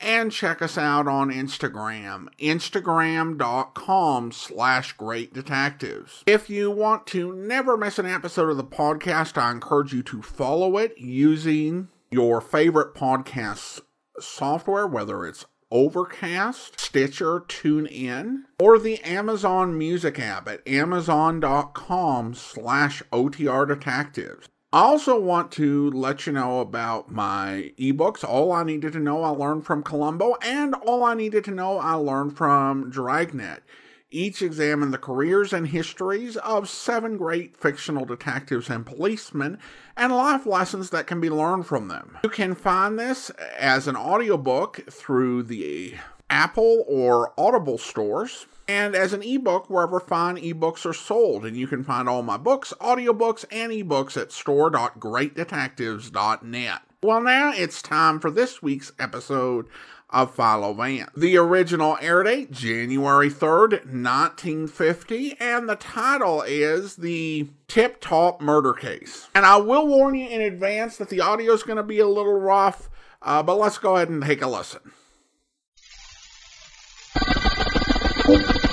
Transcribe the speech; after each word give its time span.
and 0.00 0.32
check 0.32 0.62
us 0.62 0.76
out 0.78 1.08
on 1.08 1.30
Instagram, 1.30 2.28
instagram.com 2.38 4.32
slash 4.32 4.92
great 4.92 5.32
detectives. 5.32 6.22
If 6.26 6.50
you 6.50 6.70
want 6.70 7.06
to 7.08 7.34
never 7.34 7.76
miss 7.76 7.98
an 7.98 8.06
episode 8.06 8.50
of 8.50 8.56
the 8.56 8.64
podcast, 8.64 9.36
I 9.36 9.50
encourage 9.50 9.92
you 9.92 10.02
to 10.04 10.22
follow 10.22 10.78
it 10.78 10.98
using 10.98 11.88
your 12.10 12.40
favorite 12.40 12.94
podcast 12.94 13.80
software, 14.20 14.86
whether 14.86 15.26
it's 15.26 15.44
Overcast, 15.70 16.78
Stitcher, 16.78 17.40
TuneIn, 17.40 18.42
or 18.60 18.78
the 18.78 19.00
Amazon 19.02 19.76
Music 19.76 20.18
app 20.18 20.46
at 20.48 20.66
amazon.com 20.66 22.34
slash 22.34 23.02
OTR 23.12 23.66
Detectives. 23.66 24.48
I 24.72 24.80
also 24.80 25.18
want 25.18 25.52
to 25.52 25.90
let 25.90 26.26
you 26.26 26.32
know 26.32 26.60
about 26.60 27.10
my 27.10 27.72
ebooks. 27.78 28.24
All 28.24 28.52
I 28.52 28.64
needed 28.64 28.92
to 28.94 28.98
know 28.98 29.22
I 29.22 29.28
learned 29.28 29.64
from 29.64 29.82
Columbo, 29.82 30.36
and 30.42 30.74
all 30.74 31.04
I 31.04 31.14
needed 31.14 31.44
to 31.44 31.52
know 31.52 31.78
I 31.78 31.94
learned 31.94 32.36
from 32.36 32.90
Dragnet. 32.90 33.62
Each 34.10 34.42
examine 34.42 34.90
the 34.90 34.98
careers 34.98 35.52
and 35.52 35.68
histories 35.68 36.36
of 36.38 36.68
seven 36.68 37.16
great 37.16 37.56
fictional 37.56 38.04
detectives 38.04 38.68
and 38.68 38.84
policemen 38.84 39.58
and 39.96 40.12
life 40.12 40.46
lessons 40.46 40.90
that 40.90 41.06
can 41.06 41.20
be 41.20 41.30
learned 41.30 41.66
from 41.66 41.88
them. 41.88 42.18
You 42.24 42.30
can 42.30 42.54
find 42.54 42.98
this 42.98 43.30
as 43.58 43.86
an 43.88 43.96
audiobook 43.96 44.90
through 44.90 45.44
the 45.44 45.94
Apple 46.30 46.84
or 46.88 47.32
Audible 47.38 47.78
stores 47.78 48.46
and 48.68 48.94
as 48.94 49.12
an 49.12 49.22
ebook 49.22 49.68
wherever 49.70 50.00
fine 50.00 50.36
ebooks 50.36 50.84
are 50.84 50.92
sold. 50.92 51.46
And 51.46 51.56
you 51.56 51.66
can 51.66 51.82
find 51.84 52.08
all 52.08 52.22
my 52.22 52.36
books, 52.36 52.74
audiobooks, 52.80 53.44
and 53.50 53.72
ebooks 53.72 54.20
at 54.20 54.30
store.greatdetectives.net. 54.32 56.80
Well, 57.02 57.20
now 57.20 57.52
it's 57.52 57.82
time 57.82 58.20
for 58.20 58.30
this 58.30 58.62
week's 58.62 58.92
episode 58.98 59.66
of 60.10 60.34
Philo 60.34 60.72
Vance. 60.72 61.10
The 61.16 61.36
original 61.36 61.98
air 62.00 62.22
date, 62.22 62.50
January 62.50 63.28
3rd, 63.28 63.84
1950, 63.84 65.36
and 65.40 65.68
the 65.68 65.76
title 65.76 66.40
is 66.42 66.96
The 66.96 67.50
Tip 67.68 68.00
Top 68.00 68.40
Murder 68.40 68.72
Case. 68.72 69.28
And 69.34 69.44
I 69.44 69.58
will 69.58 69.86
warn 69.86 70.14
you 70.14 70.26
in 70.28 70.40
advance 70.40 70.96
that 70.96 71.10
the 71.10 71.20
audio 71.20 71.52
is 71.52 71.62
going 71.62 71.76
to 71.76 71.82
be 71.82 71.98
a 71.98 72.08
little 72.08 72.40
rough, 72.40 72.88
uh, 73.22 73.42
but 73.42 73.58
let's 73.58 73.76
go 73.78 73.96
ahead 73.96 74.08
and 74.08 74.22
take 74.22 74.40
a 74.42 74.48
listen. 74.48 74.92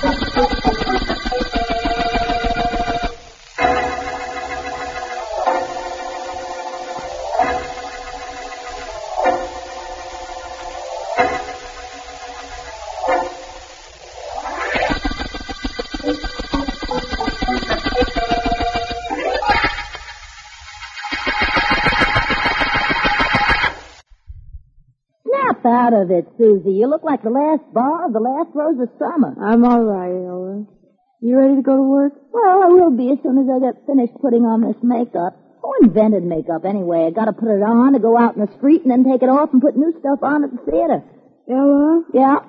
Thank 0.04 0.64
you. 0.66 0.73
Snap 25.64 25.72
out 25.72 25.92
of 25.96 26.10
it, 26.10 26.26
Susie. 26.36 26.76
You 26.76 26.88
look 26.88 27.02
like 27.04 27.22
the 27.22 27.30
last 27.32 27.64
bar 27.72 28.04
of 28.06 28.12
the 28.12 28.20
last 28.20 28.50
rose 28.54 28.76
of 28.80 28.88
summer. 29.00 29.32
I'm 29.40 29.64
all 29.64 29.80
right, 29.80 30.12
Ella. 30.12 30.66
You 31.20 31.38
ready 31.40 31.56
to 31.56 31.62
go 31.62 31.76
to 31.76 31.82
work? 31.82 32.12
Well, 32.32 32.62
I 32.64 32.68
will 32.68 32.90
be 32.92 33.08
as 33.12 33.18
soon 33.24 33.38
as 33.40 33.48
I 33.48 33.58
get 33.64 33.86
finished 33.86 34.12
putting 34.20 34.44
on 34.44 34.60
this 34.60 34.76
makeup. 34.82 35.40
Who 35.64 35.72
invented 35.88 36.22
makeup 36.24 36.68
anyway? 36.68 37.08
I 37.08 37.10
gotta 37.16 37.32
put 37.32 37.48
it 37.48 37.64
on 37.64 37.94
to 37.94 37.98
go 37.98 38.18
out 38.18 38.36
in 38.36 38.44
the 38.44 38.52
street 38.60 38.82
and 38.84 38.90
then 38.92 39.04
take 39.08 39.22
it 39.24 39.32
off 39.32 39.52
and 39.56 39.62
put 39.62 39.76
new 39.76 39.92
stuff 40.00 40.20
on 40.20 40.44
at 40.44 40.52
the 40.52 40.60
theater. 40.68 41.00
Ella, 41.48 42.04
Yeah? 42.12 42.44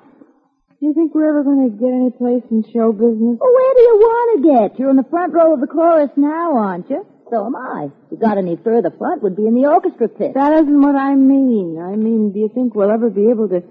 do 0.76 0.86
you 0.86 0.92
think 0.92 1.14
we're 1.14 1.28
ever 1.32 1.42
going 1.44 1.64
to 1.64 1.72
get 1.72 1.88
any 1.88 2.10
place 2.12 2.44
in 2.52 2.60
show 2.72 2.92
business? 2.92 3.40
Well, 3.40 3.52
where 3.56 3.74
do 3.76 3.80
you 3.80 3.96
want 3.96 4.28
to 4.36 4.38
get? 4.44 4.78
You're 4.78 4.90
in 4.92 4.96
the 5.00 5.08
front 5.08 5.32
row 5.32 5.54
of 5.54 5.60
the 5.60 5.66
chorus 5.66 6.10
now, 6.16 6.56
aren't 6.56 6.88
you? 6.90 7.00
So 7.30 7.46
am 7.46 7.56
I. 7.56 7.90
If 8.06 8.12
you 8.12 8.18
got 8.18 8.38
any 8.38 8.56
further 8.56 8.90
front, 8.96 9.22
would 9.22 9.36
be 9.36 9.46
in 9.46 9.54
the 9.54 9.66
orchestra 9.68 10.08
pit. 10.08 10.34
That 10.34 10.52
isn't 10.62 10.80
what 10.80 10.94
I 10.94 11.14
mean. 11.14 11.78
I 11.82 11.96
mean, 11.96 12.32
do 12.32 12.38
you 12.38 12.50
think 12.54 12.74
we'll 12.74 12.90
ever 12.90 13.10
be 13.10 13.30
able 13.30 13.48
to 13.48 13.62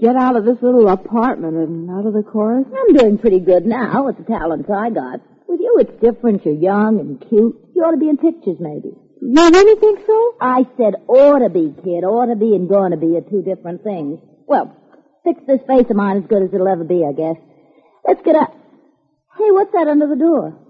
get 0.00 0.16
out 0.16 0.36
of 0.36 0.44
this 0.44 0.56
little 0.62 0.88
apartment 0.88 1.56
and 1.56 1.90
out 1.90 2.06
of 2.06 2.14
the 2.14 2.22
chorus? 2.22 2.66
I'm 2.66 2.96
doing 2.96 3.18
pretty 3.18 3.40
good 3.40 3.66
now 3.66 4.06
with 4.06 4.16
the 4.16 4.24
talents 4.24 4.68
I 4.70 4.90
got. 4.90 5.20
With 5.46 5.60
you, 5.60 5.76
it's 5.80 6.00
different. 6.00 6.44
You're 6.44 6.54
young 6.54 6.98
and 7.00 7.20
cute. 7.20 7.56
You 7.74 7.82
ought 7.82 7.92
to 7.92 8.00
be 8.00 8.08
in 8.08 8.16
pictures, 8.16 8.56
maybe. 8.58 8.96
You 9.20 9.50
really 9.50 9.80
think 9.80 10.00
so? 10.06 10.34
I 10.40 10.64
said 10.76 10.94
ought 11.06 11.40
to 11.40 11.50
be, 11.50 11.74
kid. 11.84 12.04
Ought 12.04 12.32
to 12.32 12.36
be 12.36 12.54
and 12.54 12.68
going 12.68 12.92
to 12.92 12.96
be 12.96 13.16
are 13.16 13.24
two 13.28 13.42
different 13.42 13.84
things. 13.84 14.20
Well, 14.46 14.74
fix 15.24 15.40
this 15.46 15.60
face 15.68 15.88
of 15.90 15.96
mine 15.96 16.18
as 16.18 16.28
good 16.28 16.42
as 16.42 16.50
it'll 16.52 16.68
ever 16.68 16.84
be, 16.84 17.04
I 17.04 17.12
guess. 17.12 17.36
Let's 18.06 18.22
get 18.22 18.36
up. 18.36 18.52
Hey, 19.36 19.50
what's 19.52 19.72
that 19.72 19.88
under 19.88 20.08
the 20.08 20.16
door? 20.16 20.65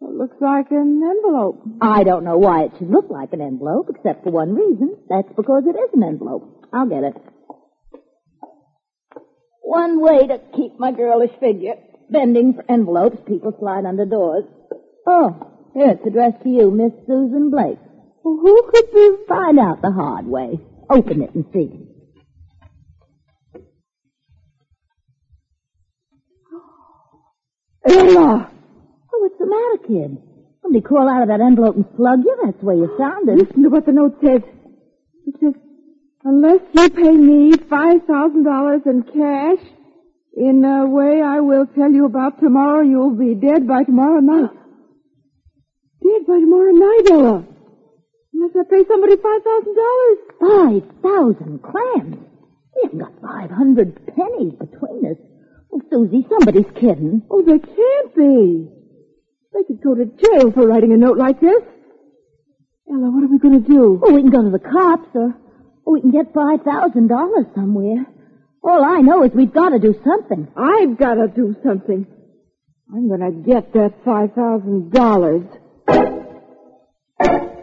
It 0.00 0.14
looks 0.14 0.36
like 0.40 0.70
an 0.70 1.00
envelope. 1.02 1.62
I 1.80 2.04
don't 2.04 2.24
know 2.24 2.36
why 2.36 2.64
it 2.64 2.72
should 2.78 2.90
look 2.90 3.08
like 3.08 3.32
an 3.32 3.40
envelope, 3.40 3.88
except 3.88 4.24
for 4.24 4.30
one 4.30 4.54
reason. 4.54 4.96
That's 5.08 5.28
because 5.36 5.64
it 5.66 5.76
is 5.76 5.90
an 5.94 6.02
envelope. 6.02 6.66
I'll 6.72 6.88
get 6.88 7.02
it. 7.04 7.14
One 9.62 10.00
way 10.00 10.26
to 10.26 10.38
keep 10.54 10.78
my 10.78 10.92
girlish 10.92 11.32
figure. 11.40 11.74
Bending 12.10 12.54
for 12.54 12.64
envelopes, 12.70 13.18
people 13.26 13.52
slide 13.58 13.84
under 13.84 14.04
doors. 14.04 14.44
Oh, 15.06 15.70
here, 15.74 15.90
it's 15.90 16.06
addressed 16.06 16.42
to 16.42 16.48
you, 16.48 16.70
Miss 16.70 16.92
Susan 17.06 17.50
Blake. 17.50 17.78
Well, 18.22 18.38
who 18.40 18.70
could 18.70 18.92
be? 18.92 19.16
Find 19.28 19.58
out 19.58 19.82
the 19.82 19.90
hard 19.90 20.26
way. 20.26 20.60
Open 20.90 21.22
it 21.22 21.34
and 21.34 21.44
see. 21.52 21.86
Ella! 27.88 28.50
Oh, 29.16 29.22
what's 29.22 29.38
the 29.38 29.46
matter, 29.46 29.78
kid? 29.88 30.18
Somebody 30.60 30.82
crawl 30.84 31.08
out 31.08 31.22
of 31.22 31.28
that 31.28 31.40
envelope 31.40 31.76
and 31.76 31.86
slug 31.96 32.20
you? 32.20 32.36
That's 32.44 32.60
the 32.60 32.66
way 32.66 32.76
you 32.76 32.92
sounded. 32.98 33.38
Listen 33.38 33.62
to 33.62 33.70
what 33.70 33.86
the 33.86 33.92
note 33.92 34.20
says. 34.20 34.42
It 35.26 35.34
says, 35.40 35.54
unless 36.22 36.60
you 36.74 36.90
pay 36.90 37.16
me 37.16 37.52
$5,000 37.52 38.86
in 38.86 39.02
cash, 39.08 39.64
in 40.36 40.64
a 40.64 40.86
way 40.86 41.22
I 41.24 41.40
will 41.40 41.64
tell 41.64 41.90
you 41.90 42.04
about 42.04 42.40
tomorrow, 42.40 42.82
you'll 42.82 43.16
be 43.16 43.34
dead 43.34 43.66
by 43.66 43.84
tomorrow 43.84 44.20
night. 44.20 44.52
Dead 46.04 46.26
by 46.28 46.36
tomorrow 46.36 46.72
night, 46.72 47.08
Ella. 47.10 47.44
Unless 48.34 48.52
I 48.52 48.68
pay 48.68 48.84
somebody 48.86 49.16
$5,000. 49.16 50.16
Five 50.36 50.82
thousand 51.00 51.62
clams. 51.62 52.16
We 52.20 52.80
haven't 52.84 52.98
got 52.98 53.12
five 53.22 53.50
hundred 53.50 53.96
pennies 54.14 54.52
between 54.60 55.06
us. 55.10 55.16
Oh, 55.72 55.80
Susie, 55.90 56.26
somebody's 56.28 56.70
kidding. 56.74 57.22
Oh, 57.30 57.40
they 57.40 57.58
can't 57.58 58.14
be. 58.14 58.75
They 59.56 59.64
could 59.64 59.82
go 59.82 59.94
to 59.94 60.04
jail 60.04 60.52
for 60.52 60.66
writing 60.66 60.92
a 60.92 60.98
note 60.98 61.16
like 61.16 61.40
this. 61.40 61.62
Ella, 62.92 63.10
what 63.10 63.24
are 63.24 63.28
we 63.32 63.38
going 63.38 63.64
to 63.64 63.66
do? 63.66 64.02
Oh, 64.04 64.12
we 64.12 64.20
can 64.20 64.30
go 64.30 64.42
to 64.42 64.50
the 64.50 64.58
cops, 64.58 65.08
or, 65.14 65.34
or 65.86 65.94
we 65.94 66.02
can 66.02 66.10
get 66.10 66.34
five 66.34 66.60
thousand 66.60 67.08
dollars 67.08 67.46
somewhere. 67.54 68.04
All 68.62 68.84
I 68.84 69.00
know 69.00 69.22
is 69.24 69.30
we've 69.34 69.54
got 69.54 69.70
to 69.70 69.78
do 69.78 69.94
something. 70.04 70.48
I've 70.56 70.98
got 70.98 71.14
to 71.14 71.28
do 71.28 71.56
something. 71.64 72.06
I'm 72.92 73.08
going 73.08 73.20
to 73.20 73.30
get 73.48 73.72
that 73.72 74.04
$5,000. 74.04 75.58
Mr. 77.20 77.55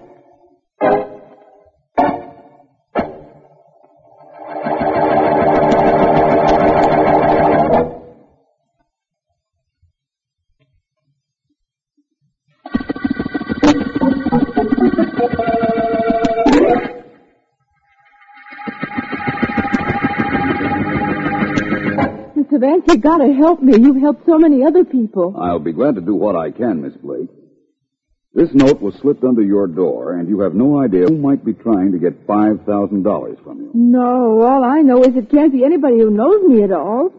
Vance, 22.64 22.86
you 22.88 22.98
got 22.98 23.18
to 23.18 23.34
help 23.34 23.62
me. 23.62 23.74
You've 23.78 24.02
helped 24.02 24.26
so 24.26 24.38
many 24.38 24.64
other 24.64 24.86
people. 24.86 25.36
I'll 25.38 25.60
be 25.60 25.74
glad 25.74 25.96
to 25.96 26.02
do 26.02 26.16
what 26.16 26.38
I 26.38 26.50
can, 26.52 26.82
Miss 26.82 26.96
Blake. 26.96 27.30
This 28.34 28.50
note 28.54 28.82
was 28.82 28.96
slipped 29.02 29.26
under 29.26 29.42
your 29.42 29.68
door, 29.68 30.14
and 30.18 30.30
you 30.30 30.40
have 30.40 30.56
no 30.56 30.82
idea 30.82 31.06
who 31.06 31.18
might 31.18 31.44
be 31.44 31.54
trying 31.54 31.92
to 31.92 32.00
get 32.00 32.26
$5,000 32.26 33.44
from 33.44 33.60
you. 33.60 33.72
No, 33.74 34.42
all 34.42 34.64
I 34.64 34.80
know 34.82 35.04
is 35.04 35.14
it 35.16 35.30
can't 35.30 35.52
be 35.52 35.66
anybody 35.66 36.00
who 36.00 36.10
knows 36.10 36.42
me 36.48 36.64
at 36.64 36.72
all. 36.72 37.12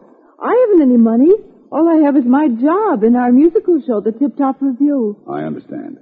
I 0.43 0.57
haven't 0.63 0.89
any 0.89 0.97
money. 0.97 1.31
All 1.71 1.89
I 1.89 2.07
have 2.07 2.17
is 2.17 2.25
my 2.25 2.49
job 2.49 3.05
in 3.05 3.15
our 3.15 3.31
musical 3.31 3.83
show, 3.87 4.01
the 4.01 4.13
Tip 4.13 4.39
Top 4.39 4.63
Review. 4.63 5.23
I 5.31 5.43
understand. 5.43 5.99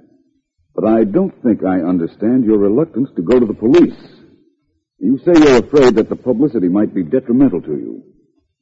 But 0.73 0.85
I 0.85 1.03
don't 1.03 1.35
think 1.43 1.65
I 1.65 1.81
understand 1.81 2.45
your 2.45 2.59
reluctance 2.59 3.09
to 3.17 3.21
go 3.21 3.39
to 3.39 3.45
the 3.45 3.53
police. 3.53 3.99
You 4.99 5.19
say 5.19 5.33
you're 5.35 5.65
afraid 5.67 5.95
that 5.95 6.07
the 6.07 6.15
publicity 6.15 6.69
might 6.69 6.95
be 6.95 7.03
detrimental 7.03 7.61
to 7.61 7.71
you. 7.71 8.12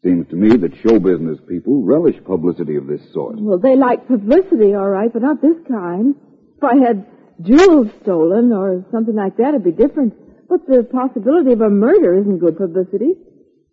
Seems 0.04 0.28
to 0.30 0.36
me 0.36 0.58
that 0.58 0.74
show 0.82 1.00
business 1.00 1.38
people 1.48 1.84
relish 1.84 2.16
publicity 2.26 2.76
of 2.76 2.88
this 2.88 3.02
sort. 3.14 3.36
Well, 3.38 3.60
they 3.60 3.76
like 3.76 4.08
publicity, 4.08 4.74
all 4.74 4.90
right, 4.90 5.14
but 5.14 5.22
not 5.22 5.42
this 5.42 5.58
kind. 5.70 6.16
If 6.58 6.64
I 6.64 6.76
had 6.76 7.06
jewels 7.42 7.88
stolen 8.02 8.52
or 8.52 8.84
something 8.92 9.14
like 9.14 9.38
that, 9.38 9.50
it'd 9.54 9.64
be 9.64 9.72
different. 9.72 10.14
But 10.50 10.66
the 10.66 10.84
possibility 10.84 11.54
of 11.54 11.62
a 11.62 11.70
murder 11.70 12.18
isn't 12.18 12.40
good 12.40 12.58
publicity. 12.58 13.14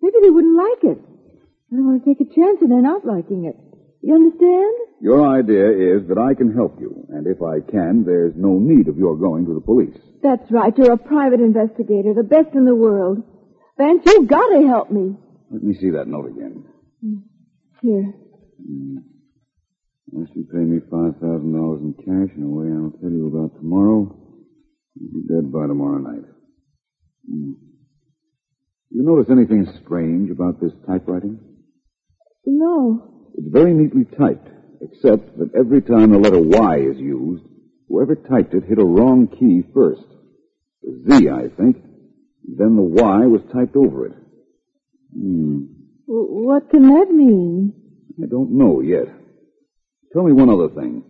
Maybe 0.03 0.17
they 0.21 0.29
wouldn't 0.29 0.57
like 0.57 0.85
it. 0.85 0.99
I 1.01 1.77
don't 1.77 1.87
want 1.89 2.05
to 2.05 2.09
take 2.09 2.21
a 2.21 2.35
chance 2.35 2.61
of 2.61 2.69
their 2.69 2.83
not 2.83 3.07
liking 3.07 3.45
it. 3.49 3.57
You 4.03 4.15
understand? 4.15 4.75
Your 5.01 5.27
idea 5.27 5.97
is 5.97 6.09
that 6.09 6.19
I 6.19 6.35
can 6.35 6.53
help 6.53 6.79
you, 6.79 7.07
and 7.09 7.27
if 7.27 7.41
I 7.41 7.61
can, 7.61 8.05
there's 8.05 8.35
no 8.37 8.59
need 8.59 8.89
of 8.89 8.99
your 8.99 9.17
going 9.17 9.47
to 9.47 9.55
the 9.55 9.61
police. 9.61 9.97
That's 10.23 10.51
right. 10.51 10.77
You're 10.77 10.93
a 10.93 10.99
private 10.99 11.41
investigator, 11.41 12.13
the 12.13 12.23
best 12.23 12.55
in 12.55 12.65
the 12.65 12.75
world. 12.75 13.25
Vance, 13.79 14.03
you've 14.07 14.29
got 14.29 14.49
to 14.49 14.67
help 14.67 14.91
me. 14.91 15.17
Let 15.51 15.63
me 15.63 15.75
see 15.81 15.91
that 15.91 16.07
note 16.07 16.27
again. 16.27 16.65
Here. 17.81 18.15
Unless 20.13 20.31
you 20.35 20.45
pay 20.53 20.59
me 20.59 20.81
$5,000 20.81 21.21
in 21.23 21.95
cash 21.95 22.37
in 22.37 22.43
a 22.43 22.49
way 22.49 22.67
I'll 22.73 22.99
tell 23.01 23.11
you 23.11 23.29
about 23.29 23.57
tomorrow, 23.57 24.17
you'll 24.95 25.23
be 25.23 25.29
dead 25.29 25.53
by 25.53 25.67
tomorrow 25.67 25.99
night. 25.99 26.25
Hmm. 27.31 27.53
You 28.91 29.03
notice 29.05 29.31
anything 29.31 29.67
strange 29.85 30.31
about 30.31 30.61
this 30.61 30.73
typewriting? 30.87 31.39
No. 32.45 33.31
It's 33.35 33.49
very 33.53 33.75
neatly 33.75 34.05
typed, 34.19 34.49
except 34.81 35.39
that 35.39 35.51
every 35.59 35.83
time 35.83 36.11
the 36.11 36.19
letter 36.19 36.41
Y 36.41 36.79
is 36.79 36.99
used, 36.99 37.45
whoever 37.89 38.17
typed 38.17 38.55
it 38.55 38.65
hit 38.65 38.79
a 38.79 38.85
wrong 38.85 39.29
key 39.29 39.63
first. 39.75 40.05
The 40.83 41.19
Z, 41.19 41.29
I 41.29 41.49
think. 41.57 41.77
Then 42.45 42.77
the 42.77 42.83
Y 42.83 43.27
was 43.27 43.43
typed 43.53 43.77
over 43.77 44.07
it. 44.07 44.13
Hmm. 45.15 45.65
What 46.07 46.71
can 46.71 46.83
that 46.89 47.11
mean? 47.11 47.75
I 48.23 48.27
don't 48.27 48.53
know 48.53 48.81
yet. 48.81 49.07
Tell 50.13 50.23
me 50.23 50.33
one 50.33 50.49
other 50.49 50.69
thing. 50.69 51.05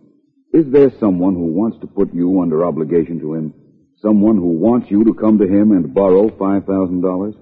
Is 0.53 0.71
there 0.71 0.91
someone 0.99 1.35
who 1.35 1.45
wants 1.45 1.77
to 1.81 1.87
put 1.87 2.13
you 2.13 2.41
under 2.41 2.65
obligation 2.65 3.19
to 3.21 3.33
him? 3.33 3.53
Someone 4.01 4.35
who 4.35 4.57
wants 4.57 4.89
you 4.89 5.03
to 5.05 5.13
come 5.13 5.37
to 5.39 5.45
him 5.45 5.71
and 5.71 5.93
borrow 5.93 6.29
$5,000? 6.29 7.35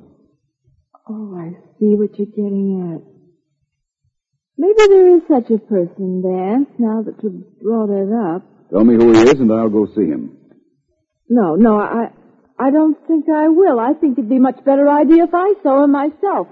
Oh, 1.10 1.36
I 1.38 1.52
see 1.80 1.96
what 1.96 2.18
you're 2.18 2.28
getting 2.28 2.94
at. 2.96 3.02
Maybe 4.58 4.88
there 4.88 5.16
is 5.16 5.22
such 5.28 5.50
a 5.52 5.60
person, 5.60 6.22
Vance, 6.26 6.70
now 6.80 7.04
that 7.04 7.22
you 7.24 7.46
brought 7.62 7.90
it 7.90 8.12
up. 8.12 8.44
Tell 8.72 8.84
me 8.84 8.96
who 8.96 9.14
he 9.14 9.22
is 9.22 9.40
and 9.40 9.52
I'll 9.52 9.70
go 9.70 9.86
see 9.96 10.06
him. 10.06 10.36
No, 11.30 11.56
no, 11.56 11.80
I, 11.80 12.10
I 12.60 12.72
don't 12.72 12.98
think 13.08 13.26
I 13.30 13.50
will. 13.50 13.80
I 13.80 13.94
think 13.94 14.18
it'd 14.18 14.30
be 14.30 14.38
a 14.38 14.40
much 14.40 14.64
better 14.66 14.90
idea 14.90 15.26
if 15.26 15.34
I 15.34 15.54
saw 15.62 15.84
him 15.84 15.92
myself. 15.92 16.48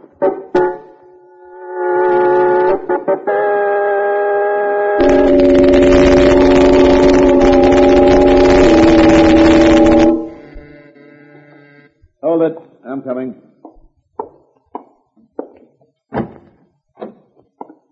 Hold 12.22 12.42
it. 12.44 12.58
I'm 12.88 13.02
coming. 13.02 13.42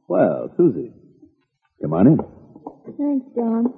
Well, 0.08 0.54
Susie, 0.56 0.92
come 1.82 1.94
on 1.94 2.08
in. 2.08 2.18
Thanks, 2.98 3.26
John. 3.36 3.74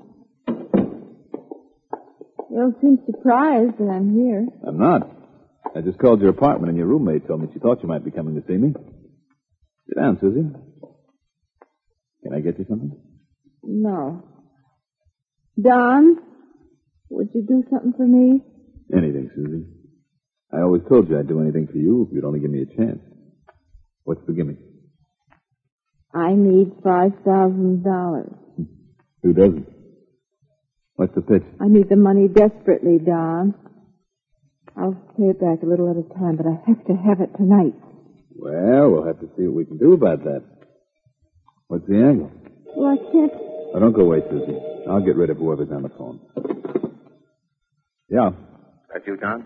You 2.55 2.61
don't 2.61 2.79
seem 2.79 2.99
surprised 3.05 3.77
that 3.79 3.89
I'm 3.91 4.15
here. 4.15 4.47
I'm 4.65 4.77
not. 4.77 5.11
I 5.75 5.81
just 5.81 5.99
called 5.99 6.21
your 6.21 6.29
apartment 6.29 6.69
and 6.69 6.77
your 6.77 6.87
roommate 6.87 7.27
told 7.27 7.41
me 7.41 7.49
she 7.51 7.59
thought 7.59 7.83
you 7.83 7.89
might 7.89 8.05
be 8.05 8.11
coming 8.11 8.35
to 8.35 8.47
see 8.47 8.55
me. 8.55 8.71
Sit 9.89 9.97
down, 9.97 10.17
Susie. 10.21 10.47
Can 12.23 12.33
I 12.33 12.39
get 12.39 12.57
you 12.57 12.65
something? 12.69 12.97
No. 13.61 14.23
Don, 15.61 16.15
would 17.09 17.27
you 17.35 17.45
do 17.45 17.61
something 17.69 17.91
for 17.97 18.07
me? 18.07 18.39
Anything, 18.95 19.29
Susie. 19.35 19.65
I 20.53 20.61
always 20.61 20.83
told 20.87 21.09
you 21.09 21.19
I'd 21.19 21.27
do 21.27 21.41
anything 21.41 21.67
for 21.67 21.77
you 21.77 22.07
if 22.07 22.15
you'd 22.15 22.23
only 22.23 22.39
give 22.39 22.51
me 22.51 22.61
a 22.61 22.77
chance. 22.77 23.01
What's 24.05 24.25
the 24.27 24.31
gimme? 24.31 24.55
I 26.13 26.31
need 26.35 26.71
five 26.81 27.11
thousand 27.25 27.83
dollars. 27.83 28.31
Who 29.23 29.33
doesn't? 29.33 29.75
What's 30.95 31.13
the 31.13 31.21
pitch? 31.21 31.44
I 31.59 31.68
need 31.68 31.89
the 31.89 31.95
money 31.97 32.27
desperately, 32.27 33.00
Don. 33.00 33.53
I'll 34.77 34.94
pay 35.18 35.31
it 35.31 35.39
back 35.39 35.63
a 35.63 35.65
little 35.65 35.89
at 35.89 35.97
a 35.97 36.07
time, 36.19 36.36
but 36.38 36.45
I 36.47 36.56
have 36.68 36.86
to 36.88 36.94
have 36.95 37.21
it 37.21 37.36
tonight. 37.38 37.74
Well, 38.36 38.92
we'll 38.92 39.06
have 39.06 39.19
to 39.19 39.27
see 39.38 39.44
what 39.47 39.56
we 39.56 39.65
can 39.65 39.77
do 39.77 39.94
about 39.94 40.24
that. 40.24 40.44
What's 41.68 41.88
the 41.88 41.95
angle? 41.95 42.31
Well, 42.75 42.92
I 42.94 42.97
can't. 43.12 43.31
Oh, 43.74 43.80
don't 43.80 43.94
go 43.94 44.01
away, 44.01 44.21
Susie. 44.30 44.57
I'll 44.89 45.03
get 45.03 45.15
rid 45.15 45.30
of 45.30 45.38
whoever's 45.38 45.71
on 45.71 45.83
the 45.83 45.89
phone. 45.89 46.19
Yeah. 48.09 48.31
That 48.94 49.07
you, 49.07 49.18
Don? 49.18 49.45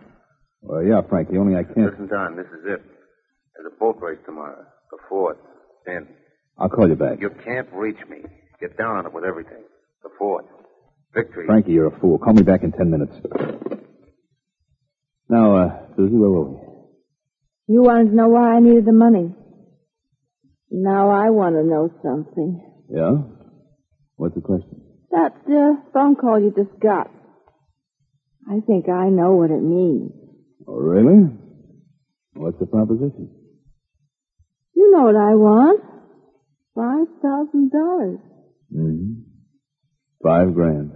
Well, 0.61 0.83
yeah, 0.83 1.01
Frankie, 1.07 1.37
only 1.37 1.55
I 1.55 1.63
can't. 1.63 1.91
Listen, 1.91 2.07
Don, 2.07 2.35
this 2.35 2.47
is 2.47 2.65
it. 2.65 2.81
There's 3.55 3.71
a 3.73 3.79
boat 3.79 3.97
race 4.01 4.19
tomorrow. 4.25 4.65
The 4.91 4.97
fourth. 5.07 5.37
Ten. 5.85 6.07
I'll 6.57 6.69
call 6.69 6.89
you 6.89 6.95
back. 6.95 7.21
You 7.21 7.29
can't 7.45 7.69
reach 7.71 7.99
me. 8.09 8.17
Get 8.59 8.77
down 8.77 8.97
on 8.97 9.05
it 9.05 9.13
with 9.13 9.23
everything. 9.23 9.63
The 10.03 10.09
fourth. 10.17 10.45
Victory. 11.13 11.45
Frankie, 11.45 11.71
you're 11.71 11.87
a 11.87 11.99
fool. 11.99 12.17
Call 12.17 12.33
me 12.33 12.43
back 12.43 12.63
in 12.63 12.71
ten 12.71 12.91
minutes. 12.91 13.13
Now, 15.27 15.55
uh, 15.57 15.79
Susie, 15.95 16.15
where 16.15 16.29
were 16.29 16.49
we? 16.49 16.57
You 17.67 17.83
wanted 17.83 18.09
to 18.09 18.15
know 18.15 18.29
why 18.29 18.55
I 18.55 18.59
needed 18.59 18.85
the 18.85 18.93
money. 18.93 19.33
Now 20.71 21.09
I 21.11 21.29
want 21.29 21.55
to 21.55 21.63
know 21.63 21.89
something. 22.03 22.61
Yeah? 22.89 23.11
What's 24.15 24.35
the 24.35 24.41
question? 24.41 24.81
That 25.11 25.33
uh, 25.47 25.81
phone 25.93 26.15
call 26.15 26.39
you 26.39 26.53
just 26.55 26.79
got. 26.79 27.11
I 28.49 28.59
think 28.65 28.89
I 28.89 29.09
know 29.09 29.33
what 29.33 29.51
it 29.51 29.61
means. 29.61 30.11
Oh, 30.67 30.75
really? 30.77 31.29
What's 32.33 32.59
the 32.59 32.65
proposition? 32.65 33.29
You 34.75 34.91
know 34.91 35.03
what 35.03 35.15
I 35.15 35.35
want. 35.35 35.81
Five 36.75 37.07
thousand 37.21 37.71
dollars. 37.71 38.19
Mm-hmm. 38.73 39.28
Five 40.23 40.53
grand. 40.53 40.91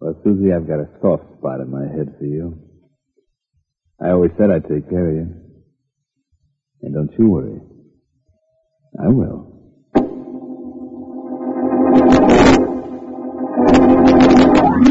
Well, 0.00 0.14
Susie, 0.24 0.52
I've 0.52 0.68
got 0.68 0.80
a 0.80 0.88
soft 1.02 1.24
spot 1.38 1.60
in 1.60 1.70
my 1.70 1.82
head 1.82 2.14
for 2.18 2.24
you. 2.24 2.58
I 4.00 4.10
always 4.10 4.30
said 4.38 4.50
I'd 4.50 4.68
take 4.68 4.88
care 4.88 5.08
of 5.10 5.14
you. 5.16 5.34
And 6.82 6.94
don't 6.94 7.12
you 7.18 7.28
worry. 7.28 7.60
I 8.98 9.08
will. 9.08 9.50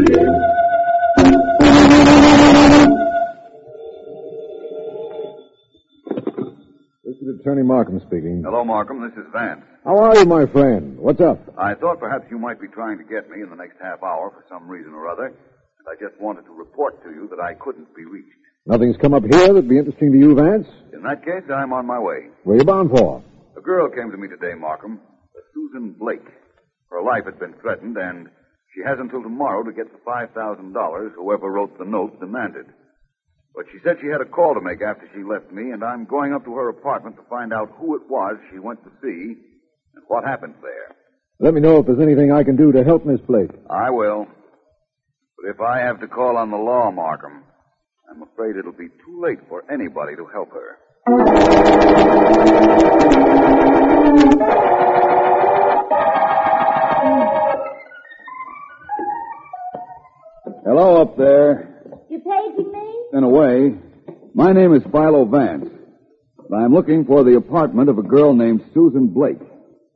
This 0.05 0.48
Attorney 7.49 7.65
Markham 7.65 7.99
speaking. 8.05 8.43
Hello, 8.45 8.63
Markham. 8.63 9.01
This 9.01 9.17
is 9.17 9.25
Vance. 9.33 9.65
How 9.83 9.97
are 9.97 10.15
you, 10.15 10.25
my 10.25 10.45
friend? 10.53 10.99
What's 10.99 11.19
up? 11.19 11.41
I 11.57 11.73
thought 11.73 11.97
perhaps 11.97 12.29
you 12.29 12.37
might 12.37 12.61
be 12.61 12.67
trying 12.67 12.99
to 12.99 13.03
get 13.03 13.25
me 13.25 13.41
in 13.41 13.49
the 13.49 13.55
next 13.55 13.81
half 13.81 14.03
hour 14.05 14.29
for 14.29 14.45
some 14.45 14.69
reason 14.69 14.93
or 14.93 15.09
other. 15.09 15.33
And 15.33 15.85
I 15.89 15.97
just 15.97 16.13
wanted 16.21 16.45
to 16.45 16.53
report 16.53 17.01
to 17.01 17.09
you 17.09 17.25
that 17.33 17.41
I 17.41 17.55
couldn't 17.55 17.89
be 17.95 18.05
reached. 18.05 18.37
Nothing's 18.67 18.97
come 19.01 19.15
up 19.15 19.23
here 19.25 19.49
that'd 19.49 19.67
be 19.67 19.79
interesting 19.79 20.11
to 20.13 20.19
you, 20.19 20.35
Vance? 20.35 20.67
In 20.93 21.01
that 21.09 21.25
case, 21.25 21.41
I'm 21.49 21.73
on 21.73 21.87
my 21.87 21.97
way. 21.97 22.29
Where 22.43 22.57
you 22.57 22.63
bound 22.63 22.91
for? 22.91 23.23
A 23.57 23.61
girl 23.61 23.89
came 23.89 24.11
to 24.11 24.17
me 24.21 24.27
today, 24.27 24.53
Markham. 24.53 25.01
A 25.33 25.41
Susan 25.49 25.95
Blake. 25.97 26.29
Her 26.91 27.01
life 27.01 27.25
had 27.25 27.39
been 27.39 27.57
threatened, 27.65 27.97
and 27.97 28.29
she 28.77 28.85
has 28.85 28.99
until 29.01 29.23
tomorrow 29.23 29.63
to 29.63 29.73
get 29.73 29.89
the 29.89 29.97
$5,000 30.05 30.37
whoever 31.17 31.49
wrote 31.49 31.79
the 31.79 31.85
note 31.85 32.19
demanded. 32.19 32.67
But 33.55 33.65
she 33.71 33.79
said 33.83 33.97
she 34.01 34.07
had 34.07 34.21
a 34.21 34.25
call 34.25 34.53
to 34.53 34.61
make 34.61 34.81
after 34.81 35.09
she 35.13 35.23
left 35.23 35.51
me, 35.51 35.71
and 35.71 35.83
I'm 35.83 36.05
going 36.05 36.33
up 36.33 36.45
to 36.45 36.55
her 36.55 36.69
apartment 36.69 37.17
to 37.17 37.23
find 37.29 37.51
out 37.53 37.71
who 37.77 37.95
it 37.95 38.03
was 38.09 38.37
she 38.51 38.59
went 38.59 38.83
to 38.83 38.91
see 39.01 39.35
and 39.95 40.03
what 40.07 40.23
happened 40.23 40.55
there. 40.61 40.95
Let 41.39 41.53
me 41.53 41.61
know 41.61 41.79
if 41.79 41.85
there's 41.85 42.01
anything 42.01 42.31
I 42.31 42.43
can 42.43 42.55
do 42.55 42.71
to 42.73 42.83
help 42.83 43.05
Miss 43.05 43.21
Blake. 43.21 43.51
I 43.69 43.89
will. 43.89 44.27
But 45.37 45.49
if 45.49 45.61
I 45.61 45.79
have 45.79 45.99
to 46.01 46.07
call 46.07 46.37
on 46.37 46.51
the 46.51 46.57
law, 46.57 46.91
Markham, 46.91 47.43
I'm 48.09 48.23
afraid 48.23 48.55
it'll 48.57 48.71
be 48.71 48.89
too 48.89 49.21
late 49.21 49.39
for 49.47 49.63
anybody 49.71 50.15
to 50.15 50.25
help 50.25 50.51
her. 50.51 50.77
Hello 60.65 61.01
up 61.01 61.17
there. 61.17 61.81
You 62.09 62.19
paging 62.19 62.71
me? 62.71 62.78
In 63.13 63.23
a 63.23 63.29
way. 63.29 63.73
My 64.33 64.53
name 64.53 64.73
is 64.75 64.83
Philo 64.91 65.25
Vance. 65.25 65.65
And 66.49 66.63
I'm 66.63 66.73
looking 66.73 67.05
for 67.05 67.23
the 67.23 67.37
apartment 67.37 67.89
of 67.89 67.97
a 67.97 68.03
girl 68.03 68.33
named 68.33 68.61
Susan 68.73 69.07
Blake. 69.07 69.39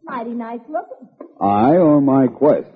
Mighty 0.03 0.31
nice 0.31 0.59
looking. 0.67 1.07
I 1.39 1.77
or 1.77 2.01
my 2.01 2.27
quest? 2.27 2.67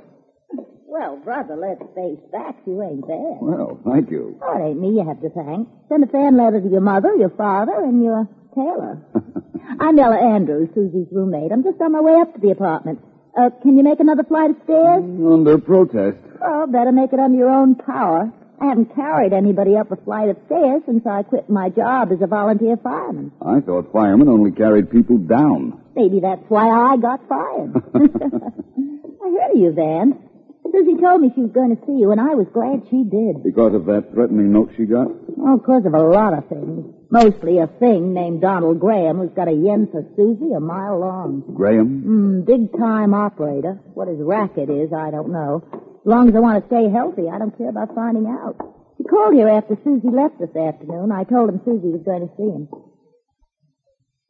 Well, 0.85 1.17
brother, 1.17 1.55
let's 1.55 1.81
face 1.93 2.19
facts. 2.31 2.61
You 2.65 2.81
ain't 2.83 3.01
bad. 3.01 3.37
Well, 3.41 3.79
thank 3.85 4.09
you. 4.09 4.39
Oh, 4.41 4.57
it 4.57 4.69
ain't 4.69 4.79
me 4.79 4.89
you 4.99 5.05
have 5.07 5.21
to 5.21 5.29
thank. 5.29 5.67
Send 5.89 6.03
a 6.03 6.07
fan 6.07 6.37
letter 6.37 6.61
to 6.61 6.69
your 6.69 6.81
mother, 6.81 7.15
your 7.15 7.29
father, 7.29 7.73
and 7.83 8.03
your 8.03 8.27
tailor. 8.55 9.01
I'm 9.79 9.99
Ella 9.99 10.17
Andrews, 10.17 10.69
Susie's 10.73 11.07
roommate. 11.11 11.51
I'm 11.51 11.63
just 11.63 11.81
on 11.81 11.91
my 11.91 12.01
way 12.01 12.15
up 12.21 12.33
to 12.33 12.39
the 12.39 12.51
apartment. 12.51 12.99
Uh, 13.37 13.49
can 13.61 13.77
you 13.77 13.83
make 13.83 13.99
another 13.99 14.23
flight 14.23 14.51
of 14.51 14.55
stairs? 14.63 15.03
Under 15.03 15.57
protest. 15.59 16.17
Oh, 16.41 16.65
better 16.67 16.91
make 16.91 17.13
it 17.13 17.19
under 17.19 17.37
your 17.37 17.49
own 17.49 17.75
power. 17.75 18.31
I 18.59 18.65
haven't 18.65 18.95
carried 18.95 19.33
anybody 19.33 19.75
up 19.77 19.91
a 19.91 19.95
flight 19.97 20.29
of 20.29 20.37
stairs 20.47 20.81
since 20.85 21.05
I 21.05 21.23
quit 21.23 21.49
my 21.49 21.69
job 21.69 22.11
as 22.11 22.21
a 22.21 22.27
volunteer 22.27 22.77
fireman. 22.77 23.31
I 23.41 23.59
thought 23.61 23.93
firemen 23.93 24.27
only 24.29 24.51
carried 24.51 24.89
people 24.89 25.17
down. 25.19 25.79
Maybe 25.95 26.19
that's 26.19 26.43
why 26.49 26.67
I 26.67 26.97
got 26.97 27.27
fired. 27.29 27.73
I 27.95 29.29
heard 29.29 29.51
of 29.51 29.57
you, 29.57 29.71
Van. 29.73 30.27
Susie 30.71 30.99
told 30.99 31.21
me 31.21 31.31
she 31.33 31.41
was 31.41 31.51
going 31.51 31.75
to 31.75 31.85
see 31.85 31.93
you, 31.93 32.11
and 32.11 32.19
I 32.19 32.35
was 32.35 32.47
glad 32.53 32.83
she 32.89 33.03
did. 33.03 33.43
Because 33.43 33.73
of 33.73 33.85
that 33.85 34.11
threatening 34.11 34.51
note 34.51 34.71
she 34.75 34.85
got? 34.85 35.07
Oh, 35.07 35.57
because 35.57 35.85
of 35.85 35.93
a 35.93 36.03
lot 36.03 36.33
of 36.33 36.47
things. 36.49 36.93
Mostly 37.09 37.59
a 37.59 37.67
thing 37.67 38.13
named 38.13 38.41
Donald 38.41 38.79
Graham 38.79 39.17
who's 39.17 39.31
got 39.31 39.47
a 39.47 39.53
yen 39.53 39.87
for 39.91 40.03
Susie 40.15 40.51
a 40.53 40.59
mile 40.59 40.99
long. 40.99 41.43
Graham? 41.55 42.03
Mm, 42.03 42.45
big 42.45 42.77
time 42.77 43.13
operator. 43.13 43.79
What 43.93 44.09
his 44.09 44.19
racket 44.19 44.69
is, 44.69 44.91
I 44.91 45.11
don't 45.11 45.31
know. 45.31 45.63
As 46.01 46.05
long 46.05 46.29
as 46.29 46.35
I 46.35 46.39
want 46.39 46.61
to 46.61 46.67
stay 46.67 46.89
healthy, 46.89 47.27
I 47.27 47.37
don't 47.37 47.57
care 47.57 47.69
about 47.69 47.93
finding 47.95 48.27
out. 48.27 48.55
He 48.97 49.03
called 49.03 49.35
here 49.35 49.49
after 49.49 49.77
Susie 49.83 50.09
left 50.09 50.39
this 50.39 50.55
afternoon. 50.55 51.11
I 51.11 51.23
told 51.23 51.49
him 51.49 51.61
Susie 51.65 51.93
was 51.93 52.01
going 52.05 52.25
to 52.25 52.33
see 52.37 52.49
him. 52.49 52.67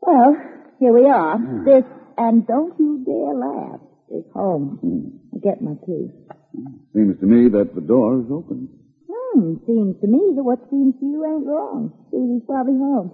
Well, 0.01 0.35
here 0.79 0.93
we 0.93 1.05
are. 1.07 1.37
Hmm. 1.37 1.63
This, 1.63 1.83
and 2.17 2.45
don't 2.47 2.73
you 2.79 3.03
dare 3.05 3.35
laugh, 3.35 3.79
is 4.11 4.25
home. 4.33 4.79
Hmm. 4.81 5.35
I 5.35 5.39
get 5.39 5.61
my 5.61 5.75
key. 5.85 6.11
Hmm. 6.55 6.83
Seems 6.93 7.19
to 7.19 7.25
me 7.25 7.49
that 7.49 7.75
the 7.75 7.81
door 7.81 8.19
is 8.19 8.27
open. 8.31 8.69
Hmm, 9.07 9.55
seems 9.65 9.95
to 10.01 10.07
me 10.07 10.33
that 10.35 10.43
what 10.43 10.59
seems 10.69 10.95
to 10.99 11.05
you 11.05 11.23
ain't 11.25 11.45
wrong. 11.45 11.93
Susie's 12.11 12.43
probably 12.45 12.75
home. 12.75 13.11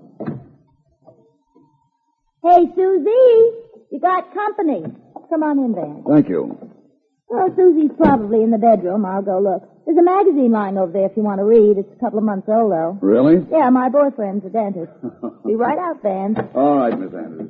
Hey, 2.44 2.66
Susie, 2.76 3.38
you 3.92 4.00
got 4.02 4.34
company. 4.34 4.84
Come 5.30 5.44
on 5.44 5.60
in, 5.60 5.76
Van. 5.76 6.04
Thank 6.08 6.30
you. 6.30 6.73
Well, 7.34 7.50
Susie's 7.58 7.90
probably 7.98 8.44
in 8.44 8.52
the 8.52 8.60
bedroom. 8.62 9.06
I'll 9.10 9.24
go 9.26 9.42
look. 9.42 9.66
There's 9.90 9.98
a 9.98 10.06
magazine 10.06 10.52
lying 10.52 10.78
over 10.78 10.92
there 10.94 11.10
if 11.10 11.18
you 11.18 11.24
want 11.24 11.40
to 11.42 11.46
read. 11.50 11.82
It's 11.82 11.90
a 11.90 12.00
couple 12.00 12.20
of 12.20 12.26
months 12.26 12.46
old, 12.48 12.70
though. 12.72 12.94
Really? 13.02 13.42
Yeah, 13.50 13.72
my 13.72 13.90
boyfriend's 13.90 14.46
a 14.46 14.54
dentist. 14.54 14.94
Be 15.46 15.56
right 15.58 15.80
out, 15.82 16.04
Van. 16.04 16.38
All 16.54 16.78
right, 16.78 16.94
Miss 16.94 17.10
Andrews. 17.10 17.50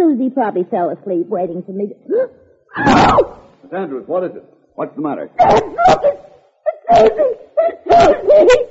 Susie 0.00 0.30
probably 0.30 0.64
fell 0.64 0.88
asleep 0.88 1.28
waiting 1.28 1.62
for 1.62 1.72
me 1.76 1.92
to... 1.92 2.32
Miss 3.62 3.72
Andrews, 3.76 4.08
what 4.08 4.24
is 4.24 4.32
it? 4.32 4.48
What's 4.76 4.96
the 4.96 5.02
matter? 5.02 5.28
Look, 5.28 6.00
it's, 6.08 6.24
it's 6.64 6.80
Susie! 6.88 7.36
It's 7.68 7.84
Susie! 7.84 8.64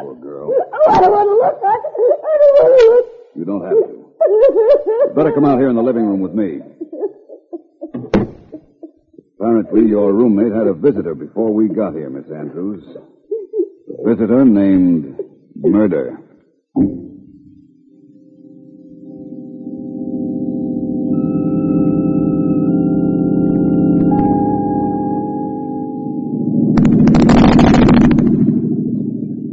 Poor 0.00 0.14
girl. 0.24 0.56
Oh, 0.56 0.88
I 0.88 1.00
don't 1.04 1.12
want 1.12 1.28
to 1.28 1.36
look. 1.36 1.60
I, 1.60 1.68
I 1.68 2.32
don't 2.40 2.54
want 2.56 2.72
to 2.80 2.84
look. 2.96 3.06
You 3.36 3.44
don't 3.44 3.60
have 3.60 3.76
to. 3.92 5.14
Better 5.14 5.32
come 5.36 5.44
out 5.44 5.58
here 5.58 5.68
in 5.68 5.76
the 5.76 5.82
living 5.82 6.06
room 6.06 6.20
with 6.20 6.32
me. 6.32 6.64
Apparently, 9.44 9.90
your 9.90 10.10
roommate 10.14 10.56
had 10.56 10.66
a 10.66 10.72
visitor 10.72 11.14
before 11.14 11.52
we 11.52 11.68
got 11.68 11.92
here, 11.92 12.08
Miss 12.08 12.24
Andrews. 12.32 12.82
A 12.96 14.08
visitor 14.08 14.42
named 14.42 15.20
Murder. 15.54 16.18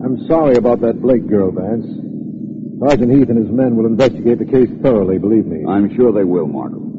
I'm 0.01 0.25
sorry 0.29 0.55
about 0.55 0.79
that 0.79 1.01
Blake 1.01 1.27
girl, 1.27 1.51
Vance. 1.51 1.85
Sergeant 2.79 3.11
Heath 3.11 3.27
and 3.27 3.45
his 3.45 3.53
men 3.53 3.75
will 3.75 3.87
investigate 3.87 4.39
the 4.39 4.45
case 4.45 4.69
thoroughly, 4.81 5.17
believe 5.17 5.45
me. 5.45 5.65
I'm 5.69 5.93
sure 5.97 6.13
they 6.13 6.23
will, 6.23 6.47
Markham. 6.47 6.90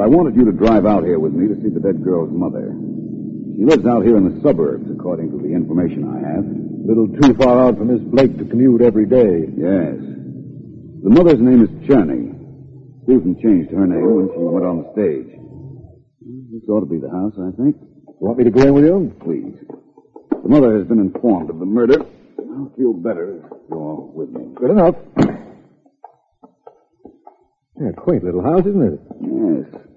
But 0.00 0.08
I 0.08 0.16
wanted 0.16 0.34
you 0.34 0.46
to 0.46 0.56
drive 0.56 0.86
out 0.86 1.04
here 1.04 1.20
with 1.20 1.36
me 1.36 1.44
to 1.44 1.60
see 1.60 1.68
the 1.68 1.76
dead 1.78 2.02
girl's 2.02 2.32
mother. 2.32 2.72
She 3.52 3.68
lives 3.68 3.84
out 3.84 4.00
here 4.00 4.16
in 4.16 4.24
the 4.24 4.40
suburbs, 4.40 4.88
according 4.88 5.28
to 5.28 5.36
the 5.36 5.52
information 5.52 6.08
I 6.08 6.24
have. 6.24 6.40
A 6.40 6.84
little 6.88 7.04
too 7.20 7.36
far 7.36 7.60
out 7.60 7.76
for 7.76 7.84
Miss 7.84 8.00
Blake 8.08 8.32
to 8.38 8.48
commute 8.48 8.80
every 8.80 9.04
day. 9.04 9.44
Yes. 9.52 10.00
The 11.04 11.12
mother's 11.12 11.44
name 11.44 11.60
is 11.60 11.68
Cherney. 11.84 12.32
Susan 13.04 13.36
changed 13.44 13.76
her 13.76 13.84
name 13.84 14.00
when 14.00 14.32
she 14.32 14.40
went 14.40 14.64
on 14.64 14.80
the 14.80 14.88
stage. 14.96 15.36
This 16.48 16.64
ought 16.72 16.80
to 16.80 16.88
be 16.88 16.96
the 16.96 17.12
house, 17.12 17.36
I 17.36 17.52
think. 17.60 17.76
You 17.76 18.24
want 18.24 18.38
me 18.40 18.44
to 18.44 18.56
go 18.56 18.62
in 18.64 18.72
with 18.72 18.84
you? 18.88 19.12
Please. 19.20 19.52
The 20.32 20.48
mother 20.48 20.80
has 20.80 20.88
been 20.88 20.98
informed 20.98 21.50
of 21.50 21.58
the 21.58 21.68
murder. 21.68 22.00
I'll 22.00 22.72
feel 22.72 22.94
better 22.94 23.36
if 23.36 23.68
you're 23.68 24.00
with 24.16 24.30
me. 24.32 24.48
Good 24.56 24.70
enough. 24.70 24.96
Yeah, 27.80 27.92
quaint 27.92 28.22
little 28.22 28.42
house, 28.42 28.60
isn't 28.66 28.92
it? 28.92 29.00
Yes. 29.24 29.89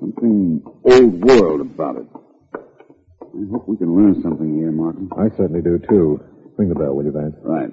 Something 0.00 0.62
old 0.84 1.24
world 1.24 1.60
about 1.60 1.96
it. 1.96 2.06
I 2.54 3.44
hope 3.50 3.68
we 3.68 3.76
can 3.76 3.94
learn 3.94 4.22
something 4.22 4.58
here, 4.58 4.72
Markham. 4.72 5.10
I 5.16 5.28
certainly 5.36 5.62
do, 5.62 5.78
too. 5.88 6.20
Ring 6.56 6.68
the 6.68 6.74
bell, 6.74 6.94
will 6.94 7.04
you, 7.04 7.12
Vance? 7.12 7.36
Right. 7.42 7.70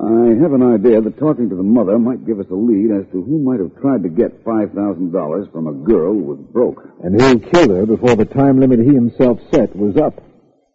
I 0.00 0.40
have 0.40 0.52
an 0.52 0.62
idea 0.62 1.00
that 1.00 1.18
talking 1.18 1.50
to 1.50 1.56
the 1.56 1.62
mother 1.62 1.98
might 1.98 2.24
give 2.24 2.38
us 2.38 2.46
a 2.50 2.54
lead 2.54 2.90
as 2.92 3.10
to 3.12 3.22
who 3.22 3.42
might 3.42 3.58
have 3.58 3.74
tried 3.80 4.04
to 4.04 4.08
get 4.08 4.44
$5,000 4.44 5.52
from 5.52 5.66
a 5.66 5.72
girl 5.84 6.14
who 6.14 6.24
was 6.24 6.38
broke. 6.52 6.78
And 7.02 7.20
who 7.20 7.40
killed 7.50 7.70
her 7.70 7.84
before 7.84 8.14
the 8.16 8.24
time 8.24 8.60
limit 8.60 8.78
he 8.80 8.94
himself 8.94 9.38
set 9.52 9.74
was 9.74 9.96
up. 9.96 10.22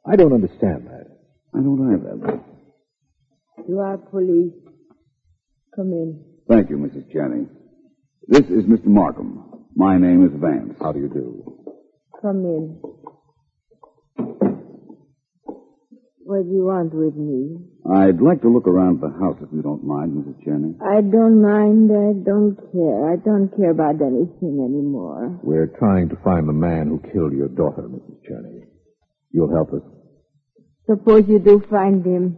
I 0.06 0.18
don't 0.18 0.34
understand 0.34 0.88
that. 0.88 1.08
I 1.56 1.60
don't 1.60 1.94
either. 1.94 2.42
You 3.68 3.80
are 3.80 3.98
police. 3.98 4.54
Come 5.76 5.94
in. 5.94 6.24
Thank 6.50 6.70
you, 6.70 6.78
Mrs. 6.78 7.10
Cherney. 7.16 7.48
This 8.28 8.46
is 8.46 8.64
Mr. 8.66 8.86
Markham. 8.86 9.44
My 9.76 9.98
name 9.98 10.26
is 10.26 10.32
Vance. 10.40 10.76
How 10.80 10.92
do 10.92 11.00
you 11.00 11.10
do? 11.10 11.44
Come 12.22 12.46
in. 12.46 12.80
What 16.26 16.44
do 16.44 16.50
you 16.50 16.64
want 16.66 16.94
with 16.94 17.16
me? 17.16 17.60
I'd 17.84 18.22
like 18.22 18.42
to 18.42 18.50
look 18.50 18.66
around 18.66 19.02
the 19.02 19.10
house 19.20 19.36
if 19.42 19.50
you 19.52 19.62
don't 19.62 19.84
mind, 19.84 20.14
Mrs. 20.16 20.40
Cherney. 20.48 20.74
I 20.82 21.02
don't 21.02 21.42
mind. 21.42 21.92
I 21.92 22.16
don't 22.24 22.56
care. 22.72 23.12
I 23.12 23.18
don't 23.18 23.52
care 23.58 23.72
about 23.72 24.00
anything 24.02 24.64
anymore. 24.64 25.38
We're 25.44 25.68
trying 25.78 26.08
to 26.10 26.16
find 26.24 26.48
the 26.48 26.54
man 26.54 26.88
who 26.88 27.02
killed 27.12 27.34
your 27.34 27.50
daughter, 27.50 27.84
Mrs. 27.84 28.18
Cherney. 28.24 28.62
You'll 29.32 29.52
help 29.54 29.74
us? 29.74 29.82
Suppose 30.88 31.26
you 31.28 31.40
do 31.40 31.62
find 31.70 32.06
him. 32.06 32.38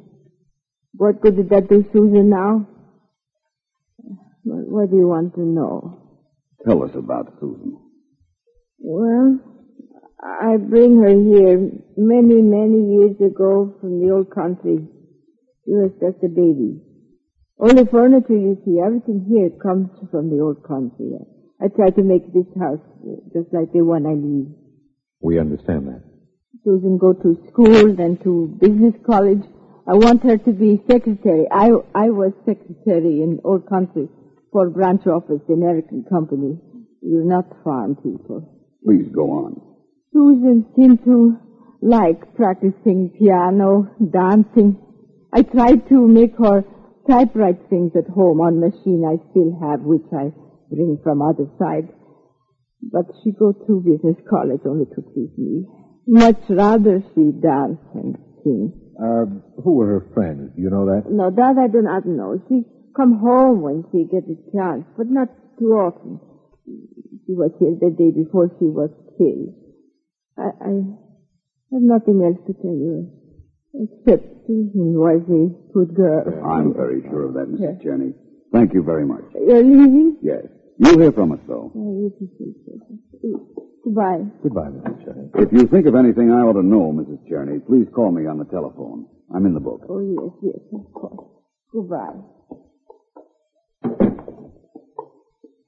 What 0.93 1.21
good 1.21 1.35
did 1.35 1.49
that 1.49 1.69
do 1.69 1.85
Susan 1.93 2.29
now? 2.29 2.67
What, 4.45 4.69
what 4.69 4.91
do 4.91 4.97
you 4.97 5.07
want 5.07 5.33
to 5.35 5.41
know? 5.41 6.21
Tell 6.65 6.83
us 6.83 6.91
about 6.93 7.33
Susan. 7.41 7.81
Well, 8.77 9.39
I 10.21 10.57
bring 10.57 11.01
her 11.01 11.09
here 11.09 11.57
many, 11.97 12.41
many 12.45 12.93
years 12.93 13.17
ago 13.17 13.73
from 13.81 13.99
the 13.99 14.13
old 14.13 14.29
country. 14.29 14.85
She 15.65 15.71
was 15.71 15.91
just 15.99 16.23
a 16.23 16.29
baby. 16.29 16.77
All 17.57 17.73
the 17.73 17.89
furniture 17.89 18.37
you 18.37 18.61
see, 18.63 18.77
everything 18.85 19.25
here 19.25 19.49
comes 19.49 19.89
from 20.11 20.29
the 20.29 20.43
old 20.43 20.61
country. 20.61 21.17
I 21.59 21.69
try 21.69 21.89
to 21.89 22.03
make 22.03 22.31
this 22.31 22.45
house 22.59 22.85
just 23.33 23.49
like 23.51 23.73
the 23.73 23.81
one 23.81 24.05
I 24.05 24.13
leave. 24.13 24.53
We 25.21 25.39
understand 25.39 25.87
that. 25.87 26.03
Susan 26.63 26.99
go 26.99 27.13
to 27.13 27.33
school, 27.49 27.95
then 27.95 28.17
to 28.23 28.55
business 28.61 28.93
college. 29.05 29.41
I 29.87 29.93
want 29.93 30.21
her 30.23 30.37
to 30.37 30.51
be 30.51 30.83
secretary. 30.89 31.45
I 31.51 31.69
I 31.93 32.09
was 32.09 32.33
secretary 32.45 33.21
in 33.21 33.39
old 33.43 33.67
country 33.67 34.09
for 34.55 34.69
branch 34.69 35.05
office, 35.05 35.41
the 35.49 35.53
American 35.53 36.05
company. 36.07 36.57
We're 37.01 37.27
not 37.27 37.43
farm 37.61 37.97
people. 37.97 38.39
Please 38.85 39.11
go 39.13 39.27
on. 39.43 39.59
Susan 40.13 40.65
seemed 40.77 41.03
to 41.03 41.35
like 41.81 42.33
practicing 42.37 43.11
piano, 43.19 43.91
dancing. 43.99 44.79
I 45.33 45.41
tried 45.41 45.89
to 45.89 46.07
make 46.07 46.37
her 46.37 46.63
typewrite 47.05 47.67
things 47.69 47.91
at 47.97 48.07
home 48.07 48.39
on 48.39 48.61
machine 48.61 49.03
I 49.03 49.19
still 49.31 49.59
have, 49.59 49.81
which 49.81 50.07
I 50.15 50.31
bring 50.71 50.99
from 51.03 51.21
other 51.21 51.51
side. 51.59 51.91
But 52.81 53.11
she 53.25 53.33
go 53.33 53.51
to 53.51 53.83
business 53.83 54.15
college 54.29 54.61
only 54.65 54.85
to 54.95 55.01
please 55.01 55.35
me. 55.37 55.67
Much 56.07 56.39
rather 56.47 57.03
she 57.13 57.33
dance 57.43 57.83
and 57.93 58.15
sing. 58.41 58.71
Uh, 58.95 59.25
who 59.61 59.75
were 59.75 59.99
her 59.99 60.13
friends? 60.13 60.55
Do 60.55 60.61
you 60.61 60.69
know 60.69 60.85
that? 60.85 61.11
No, 61.11 61.29
that 61.29 61.59
I 61.59 61.67
do 61.67 61.81
not 61.81 62.05
know. 62.05 62.39
She 62.47 62.63
come 62.95 63.19
home 63.19 63.61
when 63.61 63.83
she 63.91 64.05
gets 64.05 64.27
a 64.27 64.37
chance, 64.55 64.85
but 64.97 65.07
not 65.07 65.29
too 65.59 65.73
often. 65.73 66.19
She 67.25 67.33
was 67.33 67.51
here 67.59 67.75
the 67.79 67.89
day 67.95 68.11
before 68.11 68.49
she 68.59 68.65
was 68.65 68.89
killed. 69.17 69.53
I, 70.37 70.49
I 70.61 70.71
have 71.73 71.81
nothing 71.83 72.21
else 72.23 72.39
to 72.47 72.53
tell 72.61 72.75
you, 72.75 73.09
except 73.73 74.47
Susan 74.47 74.93
was 74.93 75.21
a 75.27 75.73
good 75.73 75.95
girl. 75.95 76.23
I'm 76.45 76.73
very 76.73 77.01
sure 77.09 77.27
of 77.27 77.33
that, 77.35 77.47
Mrs. 77.49 77.83
Cherney. 77.83 78.13
Thank 78.53 78.73
you 78.73 78.83
very 78.83 79.05
much. 79.05 79.23
You're 79.33 79.63
leaving? 79.63 80.17
Yes. 80.21 80.45
You'll 80.77 80.99
hear 80.99 81.11
from 81.11 81.31
us, 81.31 81.39
though. 81.47 81.71
Oh, 81.75 81.91
you 81.99 82.13
can 82.17 82.29
see 82.37 82.53
so. 82.65 83.59
Goodbye. 83.83 84.25
Goodbye, 84.43 84.69
Mrs. 84.69 85.05
Cherney. 85.05 85.29
If 85.35 85.53
you 85.53 85.67
think 85.67 85.85
of 85.87 85.95
anything 85.95 86.31
I 86.31 86.41
ought 86.41 86.53
to 86.53 86.63
know, 86.63 86.91
Mrs. 86.91 87.19
Cherney, 87.29 87.65
please 87.65 87.87
call 87.95 88.11
me 88.11 88.27
on 88.27 88.37
the 88.37 88.45
telephone. 88.45 89.07
I'm 89.33 89.45
in 89.45 89.53
the 89.53 89.59
book. 89.59 89.85
Oh, 89.89 89.99
yes, 89.99 90.33
yes, 90.53 90.61
of 90.73 90.91
course. 90.93 91.27
Goodbye. 91.71 92.19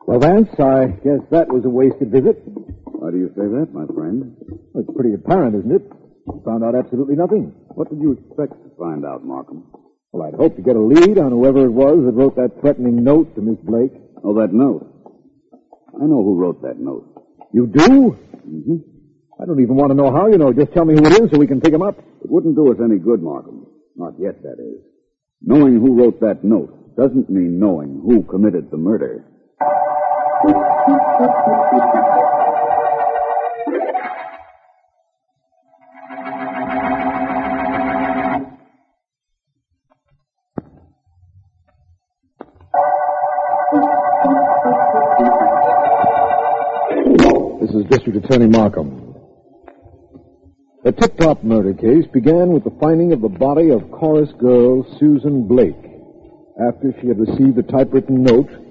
Well, 0.07 0.23
Vance, 0.23 0.47
I 0.57 0.87
guess 1.03 1.19
that 1.31 1.51
was 1.51 1.65
a 1.65 1.69
wasted 1.69 2.15
visit. 2.15 2.39
Why 2.87 3.11
do 3.11 3.19
you 3.19 3.27
say 3.35 3.43
that, 3.43 3.75
my 3.75 3.83
friend? 3.91 4.39
Well, 4.71 4.87
it's 4.87 4.95
pretty 4.95 5.13
apparent, 5.13 5.59
isn't 5.59 5.83
it? 5.83 5.83
You 5.83 6.41
found 6.47 6.63
out 6.63 6.79
absolutely 6.79 7.19
nothing. 7.19 7.51
What 7.75 7.91
did 7.91 7.99
you 7.99 8.15
expect 8.15 8.55
to 8.55 8.71
find 8.79 9.03
out, 9.03 9.27
Markham? 9.27 9.67
Well, 10.13 10.23
I'd 10.23 10.39
hoped 10.39 10.55
to 10.55 10.63
get 10.63 10.77
a 10.77 10.81
lead 10.81 11.19
on 11.19 11.35
whoever 11.35 11.65
it 11.67 11.75
was 11.75 12.07
that 12.07 12.15
wrote 12.15 12.37
that 12.37 12.55
threatening 12.61 13.03
note 13.03 13.35
to 13.35 13.41
Miss 13.41 13.59
Blake. 13.67 13.91
Oh, 14.23 14.33
that 14.39 14.53
note. 14.53 14.87
I 15.99 16.07
know 16.07 16.23
who 16.23 16.39
wrote 16.39 16.61
that 16.61 16.79
note. 16.79 17.03
You 17.51 17.67
do? 17.67 18.15
Mm-hmm. 18.47 19.43
I 19.43 19.45
don't 19.45 19.59
even 19.59 19.75
want 19.75 19.91
to 19.91 19.99
know 19.99 20.15
how 20.15 20.31
you 20.31 20.37
know. 20.37 20.53
Just 20.53 20.71
tell 20.71 20.85
me 20.85 20.95
who 20.95 21.03
it 21.03 21.19
is 21.19 21.31
so 21.31 21.37
we 21.37 21.47
can 21.47 21.59
pick 21.59 21.73
him 21.73 21.83
up. 21.83 21.99
It 21.99 22.31
wouldn't 22.31 22.55
do 22.55 22.71
us 22.71 22.79
any 22.79 22.97
good, 22.97 23.21
Markham. 23.21 23.67
Not 23.97 24.13
yet, 24.17 24.41
that 24.43 24.55
is. 24.55 24.79
Knowing 25.41 25.81
who 25.81 25.99
wrote 25.99 26.21
that 26.21 26.45
note 26.45 26.95
doesn't 26.95 27.29
mean 27.29 27.59
knowing 27.59 27.99
who 28.07 28.23
committed 28.23 28.71
the 28.71 28.77
murder. 28.77 29.25
This 30.37 30.51
is 47.73 47.85
District 47.89 48.23
Attorney 48.23 48.45
Markham. 48.45 49.15
The 50.83 50.91
tip-top 50.91 51.43
murder 51.43 51.73
case 51.73 52.05
began 52.13 52.49
with 52.49 52.63
the 52.63 52.77
finding 52.79 53.11
of 53.11 53.21
the 53.21 53.29
body 53.29 53.71
of 53.71 53.89
chorus 53.89 54.29
girl 54.33 54.85
Susan 54.99 55.47
Blake 55.47 55.73
after 56.61 56.93
she 57.01 57.07
had 57.07 57.17
received 57.19 57.57
a 57.57 57.63
typewritten 57.63 58.21
note 58.21 58.66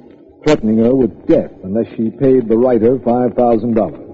threatening 0.47 0.79
her 0.79 0.95
with 0.95 1.27
death 1.27 1.51
unless 1.65 1.89
she 1.97 2.09
paid 2.11 2.49
the 2.49 2.57
writer 2.57 2.99
$5,000. 2.99 4.07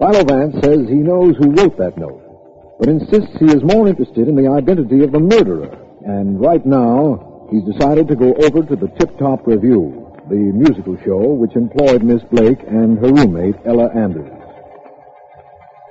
Philo 0.00 0.24
Vance 0.24 0.56
says 0.64 0.88
he 0.88 0.96
knows 0.96 1.36
who 1.38 1.52
wrote 1.52 1.78
that 1.78 1.96
note, 1.96 2.76
but 2.80 2.88
insists 2.88 3.38
he 3.38 3.46
is 3.46 3.62
more 3.62 3.86
interested 3.86 4.26
in 4.26 4.34
the 4.34 4.50
identity 4.50 5.04
of 5.04 5.12
the 5.12 5.20
murderer. 5.20 5.70
And 6.04 6.40
right 6.40 6.64
now, 6.66 7.46
he's 7.52 7.62
decided 7.72 8.08
to 8.08 8.16
go 8.16 8.34
over 8.34 8.62
to 8.62 8.74
the 8.74 8.88
Tip 8.98 9.16
Top 9.18 9.46
Review, 9.46 10.10
the 10.28 10.34
musical 10.34 10.96
show 11.04 11.34
which 11.34 11.54
employed 11.54 12.02
Miss 12.02 12.22
Blake 12.32 12.58
and 12.66 12.98
her 12.98 13.12
roommate, 13.12 13.54
Ella 13.64 13.90
Andrews. 13.94 14.32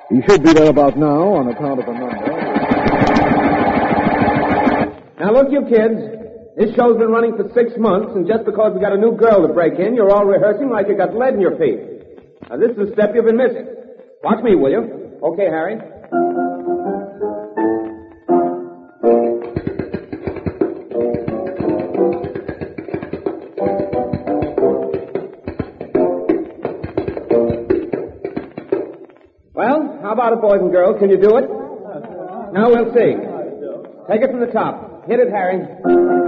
He 0.09 0.21
should 0.27 0.43
be 0.43 0.51
there 0.51 0.69
about 0.69 0.97
now 0.97 1.35
on 1.35 1.47
account 1.47 1.79
of 1.79 1.85
the 1.85 1.93
number. 1.93 2.33
Now 5.19 5.31
look, 5.31 5.51
you 5.51 5.65
kids. 5.67 6.16
This 6.57 6.73
show's 6.73 6.97
been 6.97 7.09
running 7.09 7.37
for 7.37 7.47
six 7.53 7.77
months, 7.77 8.13
and 8.15 8.25
just 8.25 8.43
because 8.43 8.73
we 8.73 8.81
got 8.81 8.91
a 8.91 8.97
new 8.97 9.15
girl 9.15 9.45
to 9.45 9.53
break 9.53 9.77
in, 9.77 9.93
you're 9.93 10.09
all 10.09 10.25
rehearsing 10.25 10.71
like 10.71 10.87
you 10.87 10.97
got 10.97 11.13
lead 11.13 11.35
in 11.35 11.39
your 11.39 11.55
feet. 11.55 11.77
Now 12.49 12.57
this 12.57 12.71
is 12.71 12.89
a 12.89 12.93
step 12.93 13.11
you've 13.13 13.25
been 13.25 13.37
missing. 13.37 13.67
Watch 14.23 14.43
me, 14.43 14.55
will 14.55 14.71
you? 14.71 15.19
Okay, 15.21 15.45
Harry. 15.45 15.77
Well, 29.53 29.99
how 30.01 30.13
about 30.13 30.33
it, 30.33 30.41
boys 30.41 30.61
and 30.61 30.71
girls? 30.71 30.97
Can 30.97 31.11
you 31.11 31.21
do 31.21 31.37
it? 31.37 31.47
Now 32.51 32.71
we'll 32.71 32.91
see. 32.95 33.13
Take 34.09 34.21
it 34.23 34.31
from 34.31 34.39
the 34.39 34.51
top. 34.51 35.05
Hit 35.07 35.19
it, 35.19 35.29
Harry. 35.29 36.26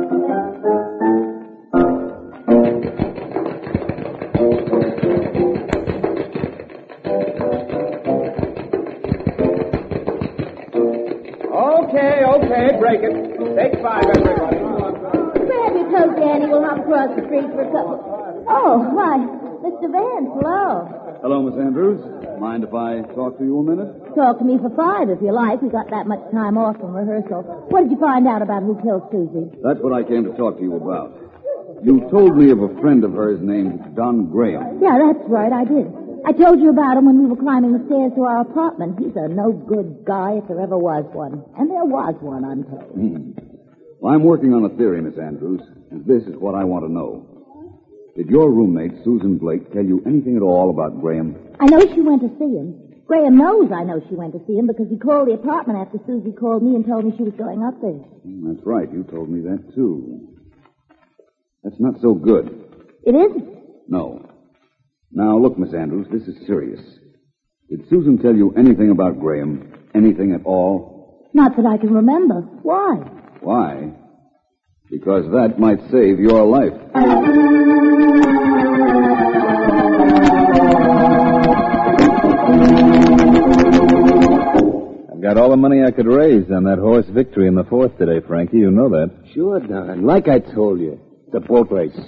Hello. 20.17 21.19
Hello, 21.21 21.43
Miss 21.43 21.53
Andrews. 21.59 22.01
Mind 22.39 22.63
if 22.63 22.73
I 22.73 23.01
talk 23.13 23.37
to 23.37 23.43
you 23.43 23.59
a 23.59 23.63
minute? 23.63 24.15
Talk 24.15 24.39
to 24.39 24.45
me 24.45 24.57
for 24.57 24.71
five 24.73 25.09
if 25.09 25.21
you 25.21 25.31
like. 25.31 25.61
We 25.61 25.69
got 25.69 25.89
that 25.91 26.07
much 26.07 26.23
time 26.31 26.57
off 26.57 26.77
from 26.79 26.95
rehearsal. 26.95 27.43
What 27.69 27.83
did 27.83 27.91
you 27.91 27.99
find 27.99 28.27
out 28.27 28.41
about 28.41 28.63
who 28.63 28.79
killed 28.81 29.05
Susie? 29.11 29.51
That's 29.61 29.79
what 29.79 29.93
I 29.93 30.01
came 30.03 30.23
to 30.25 30.33
talk 30.33 30.57
to 30.57 30.63
you 30.63 30.75
about. 30.75 31.13
You 31.83 32.09
told 32.09 32.35
me 32.35 32.49
of 32.51 32.59
a 32.59 32.73
friend 32.81 33.03
of 33.03 33.13
hers 33.13 33.39
named 33.41 33.95
Don 33.95 34.31
Graham. 34.31 34.81
Yeah, 34.81 34.97
that's 34.97 35.23
right, 35.29 35.51
I 35.51 35.63
did. 35.63 35.87
I 36.25 36.31
told 36.33 36.59
you 36.59 36.69
about 36.71 36.97
him 36.97 37.05
when 37.05 37.21
we 37.23 37.29
were 37.29 37.39
climbing 37.39 37.71
the 37.77 37.85
stairs 37.85 38.11
to 38.15 38.23
our 38.23 38.41
apartment. 38.41 38.99
He's 38.99 39.15
a 39.15 39.27
no 39.29 39.53
good 39.53 40.03
guy 40.05 40.41
if 40.41 40.47
there 40.47 40.59
ever 40.59 40.77
was 40.77 41.05
one. 41.13 41.43
And 41.57 41.69
there 41.69 41.85
was 41.85 42.15
one, 42.19 42.43
I'm 42.43 42.63
told. 42.63 42.91
Hmm. 42.91 43.31
Well, 43.99 44.13
I'm 44.13 44.23
working 44.23 44.53
on 44.53 44.65
a 44.65 44.69
theory, 44.75 45.01
Miss 45.01 45.17
Andrews, 45.19 45.61
and 45.91 46.05
this 46.05 46.23
is 46.23 46.35
what 46.35 46.55
I 46.55 46.63
want 46.63 46.85
to 46.85 46.91
know. 46.91 47.38
Did 48.19 48.27
your 48.27 48.51
roommate, 48.51 49.01
Susan 49.05 49.37
Blake, 49.37 49.71
tell 49.71 49.85
you 49.85 50.03
anything 50.05 50.35
at 50.35 50.41
all 50.41 50.69
about 50.71 50.99
Graham? 50.99 51.37
I 51.57 51.67
know 51.67 51.79
she 51.95 52.01
went 52.01 52.19
to 52.21 52.27
see 52.37 52.51
him. 52.51 52.75
Graham 53.07 53.37
knows 53.37 53.71
I 53.71 53.85
know 53.85 54.01
she 54.09 54.15
went 54.15 54.33
to 54.33 54.41
see 54.45 54.57
him 54.57 54.67
because 54.67 54.87
he 54.89 54.97
called 54.99 55.29
the 55.29 55.35
apartment 55.35 55.79
after 55.79 55.99
Susie 56.05 56.33
called 56.37 56.61
me 56.61 56.75
and 56.75 56.85
told 56.85 57.05
me 57.05 57.13
she 57.15 57.23
was 57.23 57.33
going 57.37 57.63
up 57.63 57.79
there. 57.79 57.93
Hmm, 57.93 58.51
That's 58.51 58.59
right. 58.65 58.91
You 58.91 59.05
told 59.05 59.29
me 59.29 59.39
that, 59.47 59.73
too. 59.73 60.35
That's 61.63 61.79
not 61.79 62.01
so 62.01 62.13
good. 62.13 62.47
It 63.05 63.15
isn't. 63.15 63.47
No. 63.87 64.29
Now, 65.13 65.39
look, 65.39 65.57
Miss 65.57 65.73
Andrews, 65.73 66.07
this 66.11 66.27
is 66.27 66.45
serious. 66.45 66.81
Did 67.69 67.87
Susan 67.89 68.17
tell 68.17 68.35
you 68.35 68.53
anything 68.57 68.89
about 68.91 69.21
Graham? 69.21 69.71
Anything 69.95 70.33
at 70.33 70.45
all? 70.45 71.29
Not 71.33 71.55
that 71.55 71.65
I 71.65 71.77
can 71.77 71.93
remember. 71.93 72.41
Why? 72.63 72.95
Why? 73.39 73.93
Because 74.89 75.25
that 75.31 75.59
might 75.59 75.79
save 75.91 76.19
your 76.19 76.45
life. 76.45 76.73
I've 85.11 85.21
got 85.21 85.37
all 85.37 85.51
the 85.51 85.57
money 85.57 85.83
I 85.83 85.91
could 85.91 86.07
raise 86.07 86.49
on 86.49 86.63
that 86.63 86.79
horse 86.79 87.05
victory 87.07 87.47
in 87.47 87.53
the 87.53 87.65
fourth 87.65 87.97
today, 87.99 88.25
Frankie. 88.25 88.57
You 88.57 88.71
know 88.71 88.89
that. 88.89 89.11
Sure, 89.33 89.59
Don. 89.59 90.05
Like 90.05 90.27
I 90.27 90.39
told 90.39 90.79
you, 90.79 90.99
it's 91.27 91.35
a 91.35 91.39
boat 91.39 91.69
race. 91.71 91.99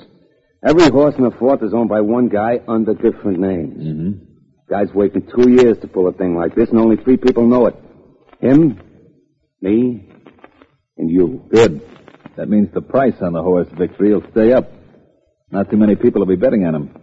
Every 0.67 0.89
horse 0.89 1.13
in 1.17 1.23
the 1.23 1.35
fourth 1.37 1.61
is 1.61 1.73
owned 1.73 1.89
by 1.89 2.01
one 2.01 2.29
guy 2.29 2.61
under 2.67 2.93
different 2.95 3.39
names. 3.39 3.77
Mm-hmm. 3.77 4.11
Guy's 4.69 4.93
waiting 4.93 5.27
two 5.27 5.51
years 5.51 5.77
to 5.79 5.87
pull 5.87 6.07
a 6.07 6.13
thing 6.13 6.35
like 6.35 6.55
this, 6.55 6.69
and 6.69 6.79
only 6.79 6.95
three 6.95 7.17
people 7.17 7.47
know 7.47 7.67
it. 7.67 7.75
Him, 8.39 8.79
me, 9.61 10.09
and 10.97 11.09
you. 11.11 11.45
Good. 11.51 11.81
That 12.37 12.49
means 12.49 12.69
the 12.73 12.81
price 12.81 13.15
on 13.21 13.33
the 13.33 13.41
horse 13.41 13.67
victory 13.77 14.13
will 14.13 14.29
stay 14.31 14.53
up. 14.53 14.71
Not 15.51 15.69
too 15.69 15.77
many 15.77 15.95
people 15.95 16.21
will 16.21 16.27
be 16.27 16.37
betting 16.37 16.65
on 16.65 16.75
him. 16.75 16.95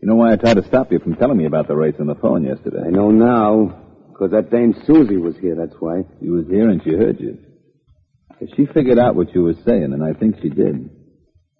You 0.00 0.08
know 0.08 0.14
why 0.14 0.32
I 0.32 0.36
tried 0.36 0.54
to 0.54 0.66
stop 0.66 0.92
you 0.92 0.98
from 0.98 1.16
telling 1.16 1.38
me 1.38 1.46
about 1.46 1.66
the 1.66 1.74
race 1.74 1.96
on 1.98 2.06
the 2.06 2.14
phone 2.14 2.44
yesterday? 2.44 2.82
I 2.86 2.90
know 2.90 3.10
now, 3.10 3.82
because 4.10 4.30
that 4.32 4.50
dame 4.50 4.74
Susie 4.86 5.16
was 5.16 5.36
here, 5.38 5.56
that's 5.56 5.74
why. 5.80 6.02
She 6.20 6.28
was 6.28 6.46
here 6.46 6.68
and 6.68 6.82
she 6.84 6.90
heard 6.90 7.18
you. 7.18 7.38
She 8.56 8.66
figured 8.66 8.98
out 8.98 9.16
what 9.16 9.34
you 9.34 9.42
were 9.42 9.56
saying, 9.66 9.92
and 9.92 10.04
I 10.04 10.12
think 10.12 10.36
she 10.40 10.50
did. 10.50 10.90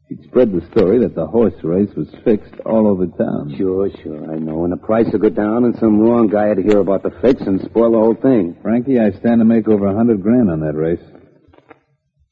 She'd 0.09 0.23
spread 0.25 0.53
the 0.53 0.67
story 0.71 1.01
that 1.01 1.15
the 1.15 1.27
horse 1.27 1.55
race 1.65 1.91
was 1.97 2.09
fixed 2.25 2.55
all 2.65 2.87
over 2.87 3.07
town. 3.07 3.55
Sure, 3.59 3.91
sure, 4.03 4.33
I 4.33 4.39
know. 4.39 4.65
And 4.65 4.73
the 4.73 4.77
price 4.77 5.07
will 5.13 5.19
go 5.19 5.29
down, 5.29 5.65
and 5.65 5.77
some 5.79 5.99
wrong 5.99 6.29
guy 6.29 6.47
had 6.47 6.59
to 6.59 6.63
hear 6.63 6.79
about 6.79 7.03
the 7.03 7.11
fix 7.21 7.43
and 7.43 7.61
spoil 7.63 7.93
the 7.93 7.99
whole 7.99 8.15
thing. 8.15 8.57
Frankie, 8.63 9.01
I 9.01 9.11
stand 9.11 9.41
to 9.41 9.45
make 9.45 9.67
over 9.67 9.87
a 9.87 9.97
hundred 9.97 10.23
grand 10.23 10.51
on 10.51 10.61
that 10.61 10.77
race. 10.77 11.03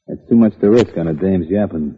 That's 0.07 0.27
too 0.29 0.35
much 0.35 0.53
to 0.61 0.69
risk 0.69 0.97
on 0.97 1.07
a 1.07 1.13
dame's 1.13 1.47
yapping. 1.49 1.97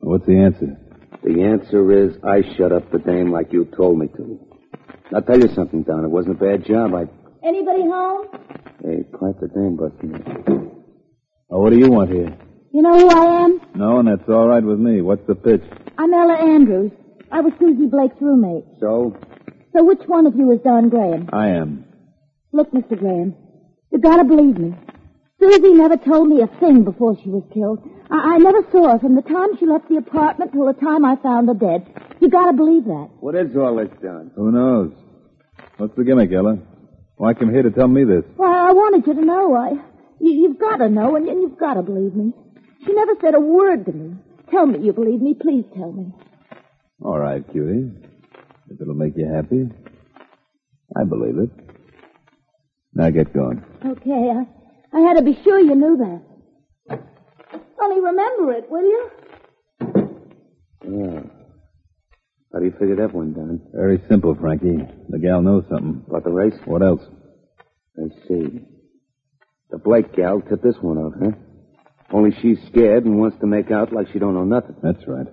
What's 0.00 0.26
the 0.26 0.36
answer? 0.38 0.76
The 1.22 1.42
answer 1.42 1.90
is 1.92 2.16
I 2.24 2.42
shut 2.56 2.72
up 2.72 2.90
the 2.90 2.98
dame 2.98 3.30
like 3.32 3.52
you 3.52 3.64
told 3.76 3.98
me 3.98 4.08
to. 4.16 4.40
I'll 5.14 5.22
tell 5.22 5.38
you 5.38 5.48
something, 5.54 5.82
Don. 5.84 6.04
It 6.04 6.10
wasn't 6.10 6.36
a 6.36 6.44
bad 6.44 6.66
job. 6.66 6.94
I. 6.94 7.04
Anybody 7.46 7.82
home? 7.82 8.26
Hey, 8.82 9.04
quiet 9.12 9.40
the 9.40 9.48
dame 9.48 9.76
busting 9.76 10.14
in. 10.14 10.82
Oh, 11.50 11.60
what 11.60 11.70
do 11.70 11.78
you 11.78 11.88
want 11.88 12.10
here? 12.10 12.36
You 12.72 12.82
know 12.82 12.98
who 12.98 13.08
I 13.08 13.44
am? 13.44 13.60
No, 13.74 13.98
and 14.00 14.08
that's 14.08 14.28
all 14.28 14.48
right 14.48 14.62
with 14.62 14.78
me. 14.80 15.00
What's 15.00 15.26
the 15.26 15.36
pitch? 15.36 15.62
I'm 15.96 16.12
Ella 16.12 16.34
Andrews. 16.34 16.90
I 17.30 17.40
was 17.40 17.52
Susie 17.60 17.86
Blake's 17.86 18.20
roommate. 18.20 18.64
So? 18.80 19.16
So 19.72 19.84
which 19.84 20.00
one 20.06 20.26
of 20.26 20.34
you 20.36 20.50
is 20.52 20.60
Don 20.64 20.88
Graham? 20.88 21.28
I 21.32 21.48
am. 21.50 21.84
Look, 22.52 22.72
Mr. 22.72 22.98
Graham, 22.98 23.34
you 23.92 24.00
gotta 24.00 24.24
believe 24.24 24.58
me. 24.58 24.74
Susie 25.40 25.72
never 25.74 25.96
told 25.96 26.28
me 26.28 26.40
a 26.42 26.46
thing 26.60 26.84
before 26.84 27.16
she 27.22 27.28
was 27.28 27.42
killed. 27.52 27.80
I, 28.10 28.34
I 28.34 28.38
never 28.38 28.62
saw 28.72 28.92
her 28.92 28.98
from 28.98 29.14
the 29.16 29.22
time 29.22 29.56
she 29.58 29.66
left 29.66 29.88
the 29.88 29.96
apartment 29.96 30.52
till 30.52 30.66
the 30.66 30.72
time 30.80 31.04
I 31.04 31.16
found 31.16 31.48
her 31.48 31.54
dead. 31.54 31.86
You 32.20 32.30
gotta 32.30 32.52
believe 32.56 32.84
that. 32.84 33.08
What 33.20 33.34
is 33.34 33.54
all 33.56 33.76
this, 33.76 33.90
Don? 34.02 34.30
Who 34.36 34.52
knows? 34.52 34.92
What's 35.76 35.94
the 35.96 36.04
gimmick, 36.04 36.32
Ella? 36.32 36.58
Why 37.16 37.34
come 37.34 37.50
here 37.52 37.62
to 37.62 37.70
tell 37.70 37.88
me 37.88 38.04
this? 38.04 38.24
Well, 38.36 38.50
I 38.50 38.72
wanted 38.72 39.06
you 39.06 39.14
to 39.14 39.24
know. 39.24 39.54
I, 39.54 39.70
you, 40.20 40.32
you've 40.32 40.58
gotta 40.58 40.88
know, 40.88 41.16
and, 41.16 41.28
and 41.28 41.42
you've 41.42 41.58
gotta 41.58 41.82
believe 41.82 42.14
me. 42.14 42.32
She 42.86 42.92
never 42.92 43.12
said 43.20 43.34
a 43.34 43.40
word 43.40 43.86
to 43.86 43.92
me. 43.92 44.16
Tell 44.50 44.66
me 44.66 44.78
you 44.84 44.92
believe 44.92 45.20
me. 45.20 45.34
Please 45.34 45.64
tell 45.76 45.92
me. 45.92 46.12
All 47.02 47.18
right, 47.18 47.42
cutie. 47.52 47.90
If 48.70 48.80
it'll 48.80 48.94
make 48.94 49.14
you 49.16 49.26
happy, 49.32 49.68
I 50.96 51.04
believe 51.04 51.38
it. 51.38 51.50
Now 52.94 53.10
get 53.10 53.32
going. 53.34 53.62
Okay, 53.84 54.30
I, 54.32 54.46
I 54.94 55.00
had 55.00 55.16
to 55.16 55.22
be 55.22 55.36
sure 55.42 55.58
you 55.58 55.74
knew 55.74 55.96
that. 55.96 57.00
Only 57.80 58.00
remember 58.00 58.52
it, 58.52 58.70
will 58.70 58.82
you? 58.82 59.10
Yeah. 60.86 61.20
How 62.52 62.60
do 62.60 62.64
you 62.66 62.72
figure 62.78 62.96
that 62.96 63.12
one, 63.12 63.32
Don? 63.32 63.60
Very 63.74 64.00
simple, 64.08 64.36
Frankie. 64.36 64.78
The 65.08 65.18
gal 65.18 65.42
knows 65.42 65.64
something. 65.68 66.04
About 66.08 66.22
the 66.22 66.30
race? 66.30 66.54
What 66.64 66.82
else? 66.82 67.02
I 67.98 68.08
see. 68.28 68.60
The 69.70 69.78
Blake 69.78 70.14
gal 70.14 70.40
tipped 70.40 70.62
this 70.62 70.76
one 70.80 70.98
off, 70.98 71.14
huh? 71.20 71.32
Only 72.12 72.30
she's 72.40 72.58
scared 72.68 73.04
and 73.04 73.18
wants 73.18 73.38
to 73.40 73.46
make 73.46 73.72
out 73.72 73.92
like 73.92 74.06
she 74.12 74.20
don't 74.20 74.34
know 74.34 74.44
nothing. 74.44 74.76
That's 74.80 75.04
right. 75.08 75.26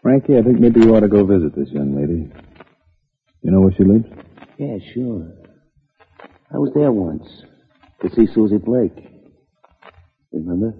Frankie, 0.00 0.38
I 0.38 0.42
think 0.42 0.58
maybe 0.58 0.80
you 0.80 0.96
ought 0.96 1.00
to 1.00 1.08
go 1.08 1.26
visit 1.26 1.54
this 1.54 1.68
young 1.68 1.94
lady. 1.94 2.32
You 3.42 3.50
know 3.50 3.60
where 3.60 3.74
she 3.76 3.84
lives? 3.84 4.06
Yeah, 4.56 4.78
sure. 4.94 5.32
I 6.50 6.56
was 6.58 6.72
there 6.74 6.92
once 6.92 7.28
to 8.02 8.10
see 8.14 8.26
Susie 8.34 8.58
Blake. 8.58 8.96
Remember? 10.32 10.74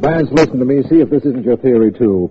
Vance, 0.00 0.28
listen 0.32 0.58
to 0.58 0.64
me. 0.64 0.82
See 0.88 1.00
if 1.00 1.10
this 1.10 1.24
isn't 1.24 1.44
your 1.44 1.56
theory, 1.56 1.92
too. 1.92 2.30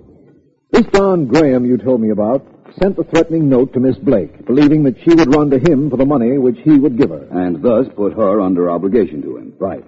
This 0.72 0.86
Don 0.92 1.28
Graham 1.28 1.66
you 1.66 1.78
told 1.78 2.02
me 2.02 2.12
about 2.12 2.46
sent 2.82 2.96
the 2.96 3.04
threatening 3.04 3.50
note 3.50 3.74
to 3.74 3.80
Miss 3.80 3.98
Blake, 3.98 4.46
believing 4.46 4.84
that 4.84 4.96
she 5.04 5.14
would 5.14 5.34
run 5.34 5.50
to 5.50 5.60
him 5.60 5.90
for 5.90 5.98
the 5.98 6.06
money 6.06 6.38
which 6.38 6.58
he 6.64 6.78
would 6.78 6.98
give 6.98 7.10
her. 7.10 7.28
And 7.32 7.62
thus 7.62 7.88
put 7.96 8.14
her 8.14 8.42
under 8.42 8.70
obligation 8.70 9.22
to 9.24 9.38
him. 9.38 9.54
Right. 9.60 9.84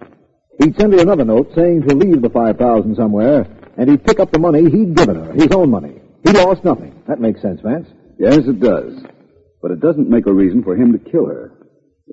He'd 0.61 0.77
send 0.79 0.93
her 0.93 0.99
another 0.99 1.25
note 1.25 1.51
saying 1.55 1.83
to 1.87 1.95
leave 1.95 2.21
the 2.21 2.29
5000 2.29 2.95
somewhere, 2.95 3.47
and 3.77 3.89
he'd 3.89 4.03
pick 4.03 4.19
up 4.19 4.31
the 4.31 4.39
money 4.39 4.63
he'd 4.63 4.95
given 4.95 5.15
her, 5.15 5.33
his 5.33 5.47
own 5.51 5.69
money. 5.69 6.00
He 6.23 6.31
lost 6.31 6.63
nothing. 6.63 7.01
That 7.07 7.19
makes 7.19 7.41
sense, 7.41 7.61
Vance. 7.61 7.87
Yes, 8.19 8.39
it 8.47 8.59
does. 8.59 9.03
But 9.61 9.71
it 9.71 9.79
doesn't 9.79 10.09
make 10.09 10.27
a 10.27 10.33
reason 10.33 10.63
for 10.63 10.75
him 10.75 10.93
to 10.93 10.99
kill 10.99 11.25
her. 11.27 11.51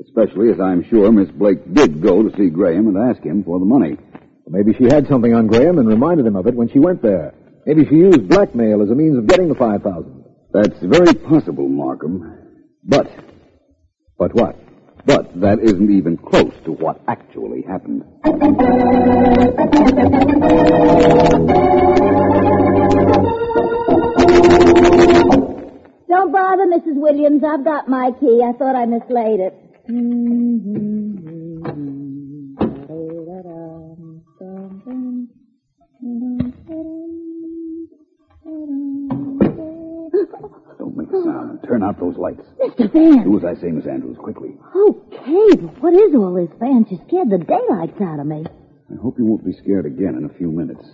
Especially 0.00 0.50
as 0.50 0.60
I'm 0.60 0.84
sure 0.88 1.10
Miss 1.10 1.30
Blake 1.30 1.72
did 1.74 2.02
go 2.02 2.22
to 2.22 2.36
see 2.36 2.50
Graham 2.50 2.86
and 2.86 3.10
ask 3.10 3.22
him 3.22 3.42
for 3.44 3.58
the 3.58 3.64
money. 3.64 3.96
Maybe 4.46 4.72
she 4.74 4.84
had 4.84 5.08
something 5.08 5.34
on 5.34 5.46
Graham 5.46 5.78
and 5.78 5.88
reminded 5.88 6.26
him 6.26 6.36
of 6.36 6.46
it 6.46 6.54
when 6.54 6.68
she 6.68 6.78
went 6.78 7.02
there. 7.02 7.34
Maybe 7.66 7.84
she 7.86 7.96
used 7.96 8.28
blackmail 8.28 8.82
as 8.82 8.90
a 8.90 8.94
means 8.94 9.18
of 9.18 9.26
getting 9.26 9.48
the 9.48 9.54
5000 9.54 10.24
That's 10.52 10.78
very 10.80 11.14
possible, 11.14 11.68
Markham. 11.68 12.64
But, 12.84 13.10
But 14.18 14.34
what? 14.34 14.56
but 15.08 15.40
that 15.40 15.58
isn't 15.60 15.90
even 15.90 16.18
close 16.18 16.52
to 16.66 16.72
what 16.72 17.00
actually 17.08 17.62
happened. 17.62 18.04
Don't 26.08 26.32
bother, 26.32 26.66
Mrs. 26.66 26.94
Williams. 26.96 27.42
I've 27.44 27.64
got 27.64 27.88
my 27.88 28.10
key. 28.18 28.42
I 28.42 28.52
thought 28.56 28.76
I 28.76 28.86
mislaid 28.86 29.40
it. 29.40 29.54
Don't 40.78 40.96
make 40.96 41.08
a 41.08 41.22
sound. 41.24 41.60
Turn 41.66 41.82
out 41.82 41.98
those 41.98 42.16
lights. 42.16 42.42
Mr. 42.60 42.90
Vance. 42.92 43.24
Do 43.24 43.36
as 43.38 43.44
I 43.44 43.60
say, 43.60 43.68
Miss 43.68 43.86
Andrews, 43.86 44.16
quickly. 44.18 44.50
Okay, 44.76 45.56
but 45.56 45.82
what 45.82 45.94
is 45.94 46.14
all 46.14 46.34
this, 46.34 46.50
Vance? 46.60 46.88
You 46.90 46.98
scared 47.08 47.30
the 47.30 47.38
daylights 47.38 48.00
out 48.00 48.20
of 48.20 48.26
me. 48.26 48.44
I 48.90 48.96
hope 49.02 49.18
you 49.18 49.26
won't 49.26 49.44
be 49.44 49.52
scared 49.52 49.86
again 49.86 50.14
in 50.16 50.24
a 50.24 50.38
few 50.38 50.50
minutes. 50.50 50.84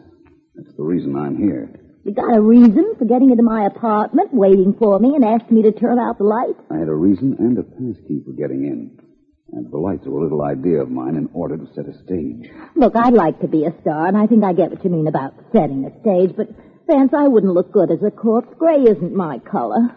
That's 0.54 0.74
the 0.76 0.82
reason 0.82 1.16
I'm 1.16 1.36
here. 1.36 1.70
You 2.04 2.12
got 2.12 2.36
a 2.36 2.40
reason 2.40 2.96
for 2.98 3.06
getting 3.06 3.30
into 3.30 3.42
my 3.42 3.64
apartment, 3.64 4.28
waiting 4.32 4.74
for 4.78 4.98
me, 4.98 5.14
and 5.14 5.24
asking 5.24 5.56
me 5.56 5.62
to 5.62 5.72
turn 5.72 5.98
out 5.98 6.18
the 6.18 6.24
lights? 6.24 6.60
I 6.70 6.76
had 6.76 6.88
a 6.88 6.94
reason 6.94 7.34
and 7.38 7.56
a 7.56 7.62
pass 7.62 7.96
key 8.06 8.20
for 8.26 8.32
getting 8.32 8.66
in. 8.66 8.98
And 9.52 9.72
the 9.72 9.78
lights 9.78 10.04
were 10.04 10.18
a 10.18 10.22
little 10.22 10.42
idea 10.42 10.82
of 10.82 10.90
mine 10.90 11.16
in 11.16 11.30
order 11.32 11.56
to 11.56 11.66
set 11.74 11.88
a 11.88 11.94
stage. 12.04 12.50
Look, 12.76 12.94
I'd 12.94 13.14
like 13.14 13.40
to 13.40 13.48
be 13.48 13.64
a 13.64 13.72
star, 13.80 14.06
and 14.06 14.18
I 14.18 14.26
think 14.26 14.44
I 14.44 14.52
get 14.52 14.70
what 14.70 14.84
you 14.84 14.90
mean 14.90 15.06
about 15.06 15.32
setting 15.52 15.86
a 15.86 16.00
stage, 16.00 16.36
but 16.36 16.48
Vance, 16.86 17.14
I 17.16 17.28
wouldn't 17.28 17.54
look 17.54 17.72
good 17.72 17.90
as 17.90 18.02
a 18.06 18.10
corpse. 18.10 18.52
Gray 18.58 18.82
isn't 18.82 19.14
my 19.14 19.38
color. 19.38 19.96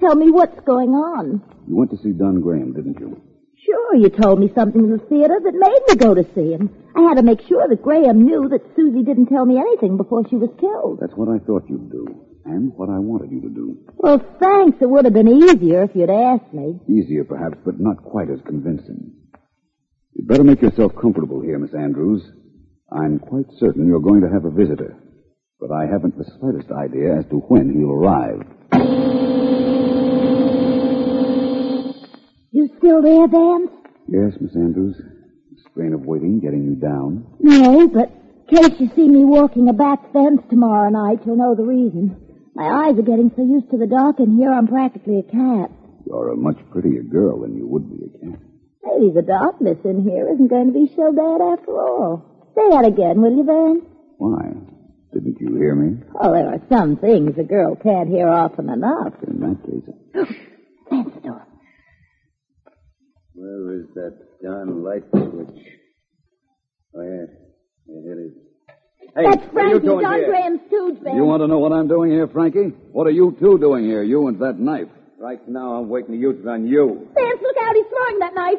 Tell 0.00 0.14
me 0.14 0.30
what's 0.30 0.60
going 0.66 0.90
on. 0.90 1.42
You 1.66 1.76
went 1.76 1.90
to 1.92 1.96
see 1.96 2.12
Don 2.12 2.42
Graham, 2.42 2.74
didn't 2.74 3.00
you? 3.00 3.22
Sure, 3.68 3.96
you 3.96 4.08
told 4.08 4.40
me 4.40 4.50
something 4.54 4.82
in 4.82 4.90
the 4.90 5.04
theater 5.12 5.36
that 5.44 5.52
made 5.52 5.82
me 5.88 5.94
go 5.96 6.14
to 6.14 6.24
see 6.34 6.52
him. 6.52 6.70
I 6.96 7.02
had 7.02 7.16
to 7.16 7.22
make 7.22 7.46
sure 7.46 7.68
that 7.68 7.82
Graham 7.82 8.24
knew 8.24 8.48
that 8.48 8.64
Susie 8.74 9.04
didn't 9.04 9.26
tell 9.26 9.44
me 9.44 9.58
anything 9.58 9.98
before 9.98 10.26
she 10.28 10.36
was 10.36 10.48
killed. 10.58 11.00
That's 11.00 11.12
what 11.16 11.28
I 11.28 11.38
thought 11.44 11.68
you'd 11.68 11.90
do. 11.90 12.24
And 12.46 12.72
what 12.74 12.88
I 12.88 12.98
wanted 12.98 13.30
you 13.30 13.42
to 13.42 13.50
do. 13.50 13.76
Well, 13.96 14.24
thanks. 14.40 14.78
It 14.80 14.88
would 14.88 15.04
have 15.04 15.12
been 15.12 15.28
easier 15.28 15.82
if 15.82 15.90
you'd 15.94 16.08
asked 16.08 16.54
me. 16.54 16.80
Easier, 16.88 17.24
perhaps, 17.24 17.58
but 17.62 17.78
not 17.78 18.02
quite 18.02 18.30
as 18.30 18.40
convincing. 18.46 19.12
You'd 20.14 20.28
better 20.28 20.44
make 20.44 20.62
yourself 20.62 20.92
comfortable 20.98 21.42
here, 21.42 21.58
Miss 21.58 21.74
Andrews. 21.74 22.22
I'm 22.90 23.18
quite 23.18 23.46
certain 23.58 23.86
you're 23.86 24.00
going 24.00 24.22
to 24.22 24.30
have 24.32 24.46
a 24.46 24.50
visitor. 24.50 24.96
But 25.60 25.72
I 25.72 25.84
haven't 25.84 26.16
the 26.16 26.24
slightest 26.40 26.72
idea 26.72 27.18
as 27.18 27.26
to 27.26 27.36
when 27.36 27.68
he'll 27.74 27.92
arrive. 27.92 29.57
You 32.58 32.66
still 32.78 33.00
there, 33.00 33.28
Vance? 33.28 33.70
Yes, 34.08 34.34
Miss 34.40 34.56
Andrews. 34.56 34.96
The 34.98 35.62
strain 35.70 35.92
of 35.92 36.04
waiting 36.04 36.40
getting 36.40 36.64
you 36.64 36.74
down. 36.74 37.24
No, 37.38 37.86
but 37.86 38.10
in 38.10 38.50
case 38.50 38.80
you 38.80 38.90
see 38.96 39.06
me 39.06 39.22
walking 39.22 39.68
a 39.68 39.72
back 39.72 40.12
fence 40.12 40.42
tomorrow 40.50 40.90
night, 40.90 41.22
you'll 41.24 41.36
know 41.36 41.54
the 41.54 41.62
reason. 41.62 42.18
My 42.56 42.66
eyes 42.66 42.98
are 42.98 43.06
getting 43.06 43.30
so 43.36 43.46
used 43.46 43.70
to 43.70 43.78
the 43.78 43.86
dark, 43.86 44.18
and 44.18 44.36
here 44.36 44.50
I'm 44.50 44.66
practically 44.66 45.20
a 45.20 45.22
cat. 45.22 45.70
You're 46.04 46.32
a 46.32 46.36
much 46.36 46.58
prettier 46.72 47.04
girl 47.04 47.42
than 47.42 47.54
you 47.56 47.64
would 47.68 47.86
be 47.94 48.06
a 48.06 48.26
cat. 48.26 48.40
Maybe 48.82 49.14
the 49.14 49.22
darkness 49.22 49.78
in 49.84 50.02
here 50.02 50.26
isn't 50.26 50.50
going 50.50 50.66
to 50.66 50.74
be 50.74 50.90
so 50.96 51.12
bad 51.14 51.38
after 51.38 51.78
all. 51.78 52.50
Say 52.56 52.74
that 52.74 52.84
again, 52.84 53.22
will 53.22 53.36
you, 53.38 53.44
Vance? 53.46 53.86
Why? 54.18 54.50
Didn't 55.14 55.38
you 55.38 55.54
hear 55.54 55.76
me? 55.76 56.02
Oh, 56.20 56.32
there 56.32 56.48
are 56.48 56.62
some 56.68 56.96
things 56.96 57.38
a 57.38 57.44
girl 57.44 57.76
can't 57.76 58.08
hear 58.08 58.26
often 58.28 58.68
enough. 58.68 59.14
In 59.22 59.38
that 59.46 59.62
case, 59.62 59.86
Vance 59.86 60.26
the 60.26 60.34
door. 60.34 60.47
Where 63.38 63.78
is 63.78 63.86
that 63.94 64.18
darn 64.42 64.82
light 64.82 65.04
switch? 65.12 65.62
Oh, 66.94 67.02
yeah. 67.02 67.26
Yeah, 67.86 68.12
it 68.12 68.18
is. 68.18 68.32
Hey, 69.14 69.22
That's 69.30 69.46
what 69.54 69.64
are 69.64 69.68
you 69.68 69.78
Frankie, 69.78 69.86
doing 69.86 70.02
Don 70.02 70.14
here? 70.18 70.26
Graham's 70.28 70.60
stooge, 70.66 70.98
Vance. 71.04 71.14
you 71.16 71.24
want 71.24 71.42
to 71.42 71.46
know 71.46 71.58
what 71.58 71.72
I'm 71.72 71.86
doing 71.86 72.10
here, 72.10 72.26
Frankie? 72.26 72.74
What 72.90 73.06
are 73.06 73.14
you 73.14 73.36
two 73.38 73.58
doing 73.58 73.84
here, 73.84 74.02
you 74.02 74.26
and 74.26 74.40
that 74.42 74.58
knife? 74.58 74.88
Right 75.20 75.38
now, 75.48 75.74
I'm 75.74 75.88
waiting 75.88 76.12
to 76.14 76.18
use 76.20 76.36
it 76.42 76.48
on 76.48 76.66
you. 76.66 77.08
Vance, 77.14 77.40
look 77.40 77.56
out, 77.62 77.76
he's 77.76 77.86
throwing 77.86 78.18
that 78.18 78.34
knife. 78.34 78.58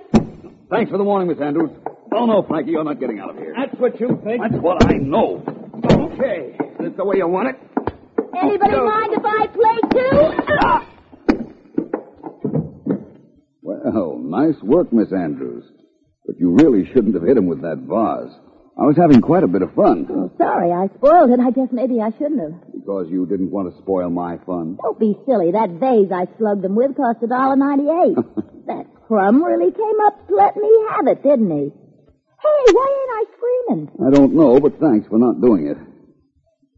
Thanks 0.69 0.91
for 0.91 0.97
the 0.97 1.03
warning, 1.03 1.27
Miss 1.27 1.39
Andrews. 1.41 1.71
Oh, 2.13 2.25
no, 2.25 2.43
Frankie, 2.47 2.71
you're 2.71 2.83
not 2.83 2.99
getting 3.01 3.19
out 3.19 3.31
of 3.31 3.35
here. 3.37 3.53
That's 3.55 3.77
what 3.79 3.99
you 3.99 4.19
think? 4.23 4.41
That's 4.41 4.61
what 4.63 4.83
I 4.89 4.95
know. 4.95 5.43
Okay. 5.83 6.55
Is 6.55 6.77
this 6.79 6.93
the 6.97 7.03
way 7.05 7.17
you 7.17 7.27
want 7.27 7.49
it? 7.49 7.55
Anybody 8.37 8.71
no. 8.71 8.85
mind 8.85 9.13
if 9.13 9.25
I 9.25 9.47
play 9.47 9.77
too? 9.91 10.55
Ah! 10.61 10.85
Well, 13.99 14.17
nice 14.17 14.55
work, 14.63 14.93
Miss 14.93 15.11
Andrews. 15.11 15.65
But 16.25 16.39
you 16.39 16.55
really 16.55 16.87
shouldn't 16.93 17.15
have 17.15 17.27
hit 17.27 17.35
him 17.35 17.47
with 17.47 17.61
that 17.63 17.83
vase. 17.83 18.31
I 18.79 18.87
was 18.87 18.95
having 18.95 19.19
quite 19.19 19.43
a 19.43 19.47
bit 19.51 19.61
of 19.61 19.75
fun. 19.75 20.07
Oh, 20.09 20.31
sorry, 20.37 20.71
I 20.71 20.87
spoiled 20.95 21.31
it. 21.31 21.39
I 21.43 21.51
guess 21.51 21.67
maybe 21.73 21.99
I 21.99 22.11
shouldn't 22.15 22.39
have. 22.39 22.55
Because 22.71 23.11
you 23.11 23.25
didn't 23.27 23.51
want 23.51 23.67
to 23.67 23.81
spoil 23.83 24.09
my 24.09 24.37
fun. 24.47 24.77
Don't 24.81 24.97
be 24.97 25.19
silly. 25.27 25.51
That 25.51 25.75
vase 25.83 26.07
I 26.15 26.31
slugged 26.39 26.63
him 26.63 26.75
with 26.79 26.95
cost 26.95 27.19
a 27.23 27.27
dollar 27.27 27.57
ninety-eight. 27.59 28.15
that 28.71 28.87
crumb 29.03 29.43
really 29.43 29.73
came 29.75 29.99
up 30.07 30.15
to 30.29 30.33
let 30.33 30.55
me 30.55 30.71
have 30.95 31.07
it, 31.07 31.19
didn't 31.21 31.51
he? 31.51 31.67
Hey, 31.67 32.61
why 32.71 32.87
ain't 32.87 33.15
I 33.19 33.23
screaming? 33.35 33.83
I 33.99 34.09
don't 34.15 34.33
know, 34.33 34.61
but 34.61 34.79
thanks 34.79 35.09
for 35.09 35.19
not 35.19 35.41
doing 35.43 35.67
it. 35.67 35.77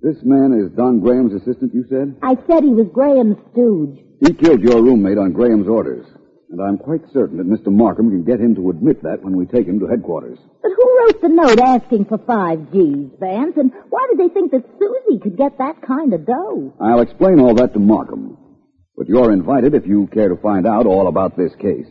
This 0.01 0.17
man 0.25 0.57
is 0.57 0.75
Don 0.75 1.01
Graham's 1.01 1.37
assistant, 1.37 1.69
you 1.75 1.85
said? 1.87 2.17
I 2.23 2.33
said 2.49 2.63
he 2.63 2.73
was 2.73 2.89
Graham's 2.91 3.37
stooge. 3.53 4.01
He 4.25 4.33
killed 4.33 4.61
your 4.61 4.81
roommate 4.81 5.19
on 5.19 5.33
Graham's 5.33 5.69
orders. 5.69 6.07
And 6.51 6.59
I'm 6.59 6.77
quite 6.77 7.01
certain 7.13 7.37
that 7.37 7.47
Mr. 7.47 7.71
Markham 7.71 8.09
can 8.09 8.25
get 8.25 8.41
him 8.41 8.55
to 8.55 8.71
admit 8.71 9.01
that 9.03 9.23
when 9.23 9.37
we 9.37 9.45
take 9.45 9.67
him 9.67 9.79
to 9.79 9.87
headquarters. 9.87 10.37
But 10.61 10.71
who 10.75 10.99
wrote 10.99 11.21
the 11.21 11.29
note 11.29 11.59
asking 11.61 12.05
for 12.05 12.17
five 12.17 12.73
G's, 12.73 13.09
Vance? 13.21 13.55
And 13.55 13.71
why 13.89 14.05
did 14.09 14.19
they 14.19 14.33
think 14.33 14.51
that 14.51 14.65
Susie 14.77 15.19
could 15.19 15.37
get 15.37 15.57
that 15.59 15.81
kind 15.81 16.13
of 16.13 16.25
dough? 16.25 16.73
I'll 16.81 16.99
explain 16.99 17.39
all 17.39 17.55
that 17.55 17.71
to 17.71 17.79
Markham. 17.79 18.37
But 18.97 19.07
you're 19.07 19.31
invited 19.31 19.75
if 19.75 19.87
you 19.87 20.07
care 20.07 20.27
to 20.27 20.35
find 20.35 20.67
out 20.67 20.85
all 20.85 21.07
about 21.07 21.37
this 21.37 21.55
case. 21.55 21.87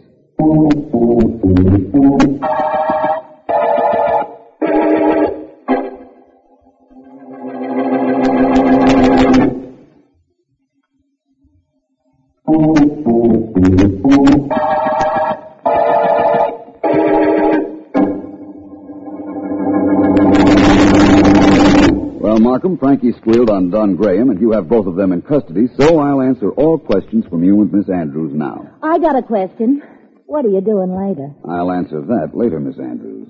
Markham, 22.71 22.79
Frankie 22.79 23.19
squealed 23.21 23.51
on 23.51 23.71
Don 23.71 23.97
Graham, 23.97 24.31
and 24.31 24.41
you 24.41 24.53
have 24.53 24.69
both 24.69 24.87
of 24.87 24.95
them 24.95 25.13
in 25.13 25.23
custody, 25.23 25.67
so 25.77 25.99
I'll 25.99 26.23
answer 26.23 26.51
all 26.53 26.79
questions 26.79 27.25
from 27.29 27.43
you 27.43 27.61
and 27.63 27.73
Miss 27.73 27.89
Andrews 27.89 28.33
now. 28.33 28.79
I 28.83 28.99
got 28.99 29.17
a 29.17 29.23
question. 29.23 29.83
What 30.27 30.45
are 30.45 30.51
you 30.51 30.61
doing 30.61 30.95
later? 30.95 31.35
I'll 31.49 31.73
answer 31.73 32.01
that 32.01 32.31
later, 32.35 32.61
Miss 32.61 32.79
Andrews. 32.79 33.29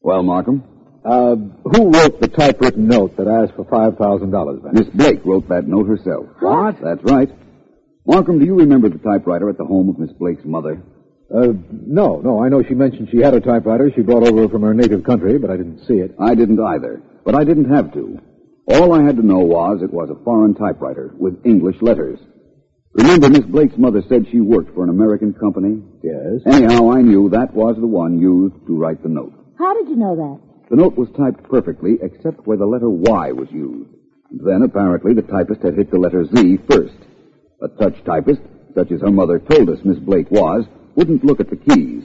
Well, 0.00 0.22
Markham? 0.22 0.64
Uh, 1.04 1.36
who 1.64 1.90
wrote 1.90 2.20
the 2.20 2.28
typewritten 2.28 2.86
note 2.88 3.16
that 3.16 3.28
asked 3.28 3.54
for 3.54 3.64
$5,000, 3.64 4.62
Vance? 4.62 4.78
Miss 4.78 4.88
Blake 4.94 5.24
wrote 5.24 5.48
that 5.48 5.66
note 5.66 5.86
herself. 5.86 6.26
What? 6.40 6.76
That's 6.82 7.02
right. 7.04 7.28
Markham, 8.06 8.38
do 8.38 8.46
you 8.46 8.54
remember 8.54 8.88
the 8.88 8.98
typewriter 8.98 9.50
at 9.50 9.58
the 9.58 9.64
home 9.64 9.90
of 9.90 9.98
Miss 9.98 10.12
Blake's 10.18 10.44
mother? 10.44 10.82
Uh, 11.34 11.52
no, 11.70 12.20
no. 12.20 12.42
I 12.42 12.48
know 12.48 12.62
she 12.62 12.74
mentioned 12.74 13.08
she 13.12 13.18
had 13.18 13.34
a 13.34 13.40
typewriter 13.40 13.90
she 13.94 14.02
brought 14.02 14.26
over 14.26 14.48
from 14.48 14.62
her 14.62 14.74
native 14.74 15.04
country, 15.04 15.38
but 15.38 15.50
I 15.50 15.56
didn't 15.56 15.86
see 15.86 15.94
it. 15.94 16.14
I 16.18 16.34
didn't 16.34 16.58
either, 16.58 17.02
but 17.24 17.34
I 17.34 17.44
didn't 17.44 17.70
have 17.70 17.92
to. 17.92 18.18
All 18.70 18.92
I 18.92 19.02
had 19.02 19.16
to 19.16 19.26
know 19.26 19.40
was 19.40 19.82
it 19.82 19.92
was 19.92 20.10
a 20.10 20.24
foreign 20.24 20.54
typewriter 20.54 21.12
with 21.18 21.44
English 21.44 21.76
letters. 21.82 22.20
Remember, 22.94 23.28
Miss 23.28 23.44
Blake's 23.44 23.76
mother 23.76 24.02
said 24.08 24.26
she 24.30 24.40
worked 24.40 24.74
for 24.74 24.84
an 24.84 24.90
American 24.90 25.32
company? 25.32 25.82
Yes. 26.02 26.42
Anyhow, 26.46 26.92
I 26.92 27.02
knew 27.02 27.28
that 27.30 27.52
was 27.52 27.76
the 27.76 27.86
one 27.86 28.20
used 28.20 28.54
to 28.68 28.78
write 28.78 29.02
the 29.02 29.08
note. 29.08 29.32
How 29.58 29.74
did 29.74 29.88
you 29.88 29.96
know 29.96 30.14
that? 30.14 30.68
The 30.70 30.76
note 30.76 30.96
was 30.96 31.08
typed 31.18 31.42
perfectly, 31.50 31.98
except 32.00 32.46
where 32.46 32.56
the 32.56 32.66
letter 32.66 32.88
Y 32.88 33.32
was 33.32 33.50
used. 33.50 33.90
And 34.30 34.40
then, 34.46 34.62
apparently, 34.62 35.14
the 35.14 35.22
typist 35.22 35.62
had 35.62 35.74
hit 35.74 35.90
the 35.90 35.98
letter 35.98 36.24
Z 36.24 36.58
first. 36.68 36.94
A 37.62 37.68
touch 37.68 38.02
typist, 38.04 38.40
such 38.76 38.92
as 38.92 39.00
her 39.00 39.10
mother 39.10 39.40
told 39.40 39.68
us 39.68 39.84
Miss 39.84 39.98
Blake 39.98 40.30
was, 40.30 40.64
wouldn't 40.94 41.24
look 41.24 41.40
at 41.40 41.50
the 41.50 41.56
keys. 41.56 42.04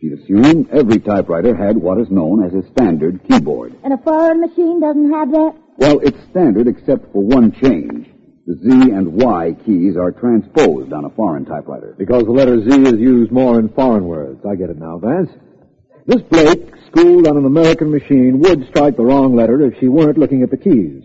She'd 0.00 0.12
assume 0.14 0.68
every 0.72 0.98
typewriter 0.98 1.54
had 1.54 1.76
what 1.76 2.00
is 2.00 2.10
known 2.10 2.44
as 2.44 2.54
a 2.54 2.66
standard 2.72 3.20
keyboard. 3.28 3.74
And 3.84 3.92
a 3.92 3.98
foreign 3.98 4.40
machine 4.40 4.80
doesn't 4.80 5.12
have 5.12 5.30
that? 5.32 5.54
Well, 5.78 6.00
it's 6.00 6.18
standard 6.30 6.68
except 6.68 7.12
for 7.12 7.22
one 7.22 7.52
change. 7.52 8.08
The 8.46 8.54
Z 8.54 8.92
and 8.92 9.12
Y 9.12 9.56
keys 9.66 9.96
are 9.96 10.12
transposed 10.12 10.92
on 10.92 11.04
a 11.04 11.10
foreign 11.10 11.44
typewriter. 11.44 11.94
Because 11.98 12.24
the 12.24 12.30
letter 12.30 12.60
Z 12.60 12.82
is 12.82 13.00
used 13.00 13.32
more 13.32 13.58
in 13.58 13.68
foreign 13.70 14.04
words. 14.04 14.40
I 14.48 14.54
get 14.54 14.70
it 14.70 14.78
now, 14.78 14.98
Vance. 14.98 15.30
Miss 16.06 16.22
Blake, 16.22 16.72
schooled 16.86 17.26
on 17.26 17.36
an 17.36 17.44
American 17.44 17.90
machine, 17.90 18.38
would 18.38 18.68
strike 18.68 18.96
the 18.96 19.04
wrong 19.04 19.34
letter 19.34 19.60
if 19.66 19.78
she 19.80 19.88
weren't 19.88 20.18
looking 20.18 20.42
at 20.42 20.50
the 20.50 20.56
keys. 20.56 21.02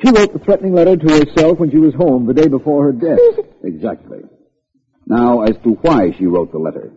She 0.00 0.12
wrote 0.12 0.32
the 0.32 0.38
threatening 0.38 0.74
letter 0.74 0.96
to 0.96 1.18
herself 1.18 1.58
when 1.58 1.72
she 1.72 1.78
was 1.78 1.94
home 1.94 2.26
the 2.26 2.34
day 2.34 2.46
before 2.46 2.84
her 2.84 2.92
death. 2.92 3.18
Exactly. 3.64 4.20
Now, 5.06 5.42
as 5.42 5.56
to 5.64 5.70
why 5.82 6.12
she 6.16 6.26
wrote 6.26 6.52
the 6.52 6.58
letter. 6.58 6.92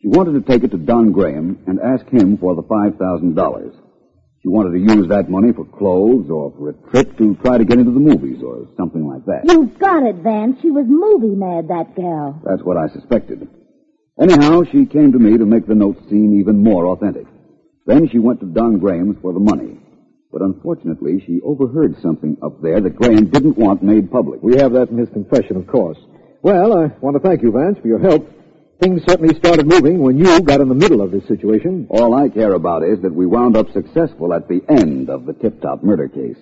She 0.00 0.08
wanted 0.08 0.32
to 0.32 0.50
take 0.50 0.64
it 0.64 0.70
to 0.70 0.78
Don 0.78 1.12
Graham 1.12 1.58
and 1.66 1.78
ask 1.78 2.08
him 2.08 2.38
for 2.38 2.54
the 2.56 2.62
$5,000. 2.62 3.72
She 4.42 4.48
wanted 4.48 4.72
to 4.72 4.80
use 4.80 5.08
that 5.08 5.28
money 5.28 5.52
for 5.52 5.66
clothes 5.66 6.30
or 6.30 6.50
for 6.56 6.70
a 6.70 6.90
trip 6.90 7.16
to 7.18 7.34
try 7.44 7.58
to 7.58 7.64
get 7.64 7.78
into 7.78 7.92
the 7.92 8.00
movies 8.00 8.42
or 8.42 8.66
something 8.76 9.06
like 9.06 9.24
that. 9.26 9.44
You've 9.44 9.78
got 9.78 10.02
it, 10.02 10.16
Vance. 10.16 10.56
She 10.62 10.70
was 10.70 10.86
movie 10.88 11.36
mad, 11.36 11.68
that 11.68 11.94
gal. 11.94 12.40
That's 12.44 12.62
what 12.62 12.78
I 12.78 12.88
suspected. 12.88 13.46
Anyhow, 14.18 14.62
she 14.64 14.86
came 14.86 15.12
to 15.12 15.18
me 15.18 15.36
to 15.36 15.44
make 15.44 15.66
the 15.66 15.74
note 15.74 15.98
seem 16.08 16.40
even 16.40 16.62
more 16.62 16.86
authentic. 16.86 17.26
Then 17.86 18.08
she 18.08 18.18
went 18.18 18.40
to 18.40 18.46
Don 18.46 18.78
Graham's 18.78 19.16
for 19.20 19.34
the 19.34 19.40
money. 19.40 19.78
But 20.32 20.42
unfortunately, 20.42 21.22
she 21.26 21.40
overheard 21.42 22.00
something 22.00 22.38
up 22.42 22.62
there 22.62 22.80
that 22.80 22.96
Graham 22.96 23.28
didn't 23.28 23.58
want 23.58 23.82
made 23.82 24.10
public. 24.10 24.42
We 24.42 24.56
have 24.56 24.72
that 24.72 24.88
in 24.88 24.96
his 24.96 25.08
confession, 25.10 25.56
of 25.56 25.66
course. 25.66 25.98
Well, 26.42 26.78
I 26.78 26.86
want 27.00 27.16
to 27.16 27.20
thank 27.20 27.42
you, 27.42 27.52
Vance, 27.52 27.78
for 27.82 27.88
your 27.88 27.98
help. 27.98 28.26
Things 28.80 29.02
certainly 29.06 29.34
started 29.34 29.66
moving 29.66 29.98
when 29.98 30.16
you 30.16 30.40
got 30.40 30.62
in 30.62 30.70
the 30.70 30.74
middle 30.74 31.02
of 31.02 31.10
this 31.10 31.26
situation. 31.28 31.86
All 31.90 32.14
I 32.14 32.30
care 32.30 32.54
about 32.54 32.82
is 32.82 33.02
that 33.02 33.14
we 33.14 33.26
wound 33.26 33.54
up 33.54 33.70
successful 33.72 34.32
at 34.32 34.48
the 34.48 34.62
end 34.70 35.10
of 35.10 35.26
the 35.26 35.34
tip-top 35.34 35.82
murder 35.82 36.08
case. 36.08 36.38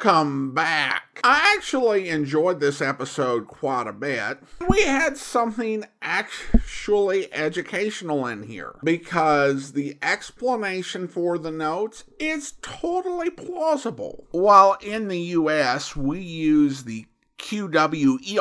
Welcome 0.00 0.54
back. 0.54 1.20
I 1.24 1.56
actually 1.56 2.08
enjoyed 2.08 2.60
this 2.60 2.80
episode 2.80 3.48
quite 3.48 3.88
a 3.88 3.92
bit. 3.92 4.38
We 4.68 4.82
had 4.82 5.16
something 5.16 5.86
actually 6.00 7.34
educational 7.34 8.24
in 8.28 8.44
here 8.44 8.76
because 8.84 9.72
the 9.72 9.98
explanation 10.00 11.08
for 11.08 11.36
the 11.36 11.50
notes 11.50 12.04
is 12.20 12.52
totally 12.62 13.28
plausible. 13.28 14.28
While 14.30 14.78
in 14.80 15.08
the 15.08 15.18
US, 15.18 15.96
we 15.96 16.20
use 16.20 16.84
the 16.84 17.06
QWERTY 17.38 18.36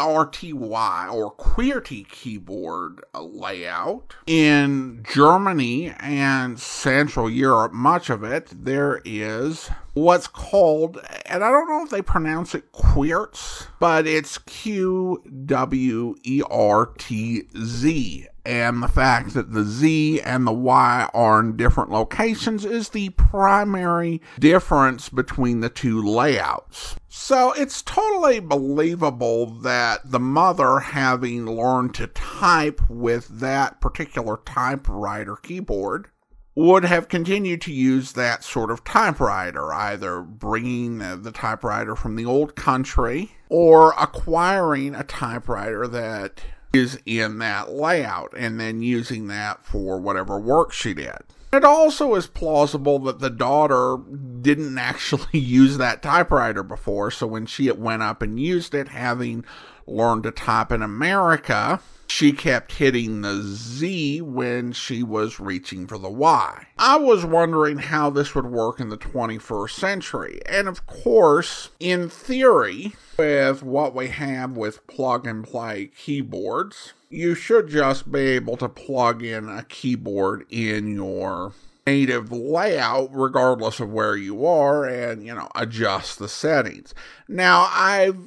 or 1.13 1.35
QWERTY 1.35 2.09
keyboard 2.09 3.03
layout. 3.13 4.15
In 4.25 5.05
Germany 5.13 5.93
and 5.99 6.59
Central 6.59 7.29
Europe, 7.29 7.73
much 7.73 8.09
of 8.09 8.23
it, 8.23 8.51
there 8.51 9.01
is 9.05 9.69
what's 9.93 10.27
called, 10.27 10.99
and 11.25 11.43
I 11.43 11.49
don't 11.49 11.69
know 11.69 11.83
if 11.83 11.89
they 11.89 12.01
pronounce 12.01 12.53
it 12.53 12.71
QWERTZ, 12.71 13.67
but 13.79 14.05
it's 14.07 14.37
Q 14.39 15.23
W 15.45 16.15
E 16.23 16.41
R 16.49 16.87
T 16.97 17.43
Z. 17.57 18.27
And 18.47 18.81
the 18.81 18.87
fact 18.87 19.33
that 19.33 19.51
the 19.51 19.65
Z 19.65 20.21
and 20.21 20.47
the 20.47 20.53
Y 20.53 21.09
are 21.13 21.41
in 21.41 21.57
different 21.57 21.91
locations 21.91 22.63
is 22.63 22.87
the 22.87 23.09
primary 23.09 24.21
difference 24.39 25.09
between 25.09 25.59
the 25.59 25.67
two 25.67 26.01
layouts. 26.01 26.95
So 27.09 27.51
it's 27.51 27.81
totally 27.81 28.39
believable 28.39 29.47
that 29.47 30.09
the 30.09 30.21
mother, 30.21 30.79
having 30.79 31.45
learned 31.45 31.93
to 31.95 32.07
type 32.07 32.79
with 32.89 33.27
that 33.27 33.81
particular 33.81 34.39
typewriter 34.45 35.35
keyboard, 35.35 36.07
would 36.55 36.85
have 36.85 37.09
continued 37.09 37.59
to 37.63 37.73
use 37.73 38.13
that 38.13 38.45
sort 38.45 38.71
of 38.71 38.85
typewriter, 38.85 39.73
either 39.73 40.21
bringing 40.21 40.99
the 40.99 41.31
typewriter 41.33 41.97
from 41.97 42.15
the 42.15 42.25
old 42.25 42.55
country 42.55 43.33
or 43.49 43.93
acquiring 43.99 44.95
a 44.95 45.03
typewriter 45.03 45.85
that 45.85 46.41
is 46.73 46.99
in 47.05 47.39
that 47.39 47.71
layout 47.71 48.33
and 48.35 48.59
then 48.59 48.81
using 48.81 49.27
that 49.27 49.65
for 49.65 49.99
whatever 49.99 50.39
work 50.39 50.71
she 50.71 50.93
did. 50.93 51.17
It 51.53 51.63
also 51.63 52.15
is 52.15 52.27
plausible 52.27 52.99
that 52.99 53.19
the 53.19 53.29
daughter 53.29 53.97
didn't 54.41 54.77
actually 54.77 55.39
use 55.39 55.77
that 55.77 56.03
typewriter 56.03 56.63
before, 56.63 57.11
so 57.11 57.25
when 57.27 57.45
she 57.45 57.71
went 57.71 58.03
up 58.03 58.21
and 58.21 58.39
used 58.39 58.73
it, 58.73 58.89
having 58.89 59.45
learned 59.85 60.23
to 60.23 60.31
type 60.31 60.71
in 60.71 60.81
America, 60.81 61.79
she 62.07 62.31
kept 62.31 62.73
hitting 62.73 63.21
the 63.21 63.41
Z 63.41 64.21
when 64.21 64.71
she 64.71 65.03
was 65.03 65.39
reaching 65.39 65.87
for 65.87 65.97
the 65.97 66.09
Y. 66.09 66.67
I 66.77 66.97
was 66.97 67.25
wondering 67.25 67.77
how 67.77 68.09
this 68.09 68.33
would 68.33 68.47
work 68.47 68.79
in 68.79 68.89
the 68.89 68.97
21st 68.97 69.71
century. 69.71 70.41
And 70.47 70.67
of 70.67 70.87
course, 70.87 71.69
in 71.79 72.09
theory, 72.09 72.95
with 73.17 73.61
what 73.63 73.93
we 73.93 74.07
have 74.07 74.55
with 74.55 74.85
plug 74.87 75.27
and 75.27 75.43
play 75.43 75.91
keyboards, 75.97 76.93
you 77.09 77.35
should 77.35 77.67
just 77.67 78.11
be 78.11 78.21
able 78.21 78.57
to 78.57 78.69
plug 78.69 79.23
in 79.23 79.49
a 79.49 79.63
keyboard 79.63 80.45
in 80.49 80.87
your 80.93 81.53
native 81.85 82.31
layout 82.31 83.09
regardless 83.13 83.79
of 83.79 83.91
where 83.91 84.15
you 84.15 84.45
are 84.45 84.85
and, 84.85 85.25
you 85.25 85.33
know, 85.33 85.49
adjust 85.55 86.19
the 86.19 86.27
settings. 86.27 86.93
Now, 87.29 87.69
I've 87.71 88.17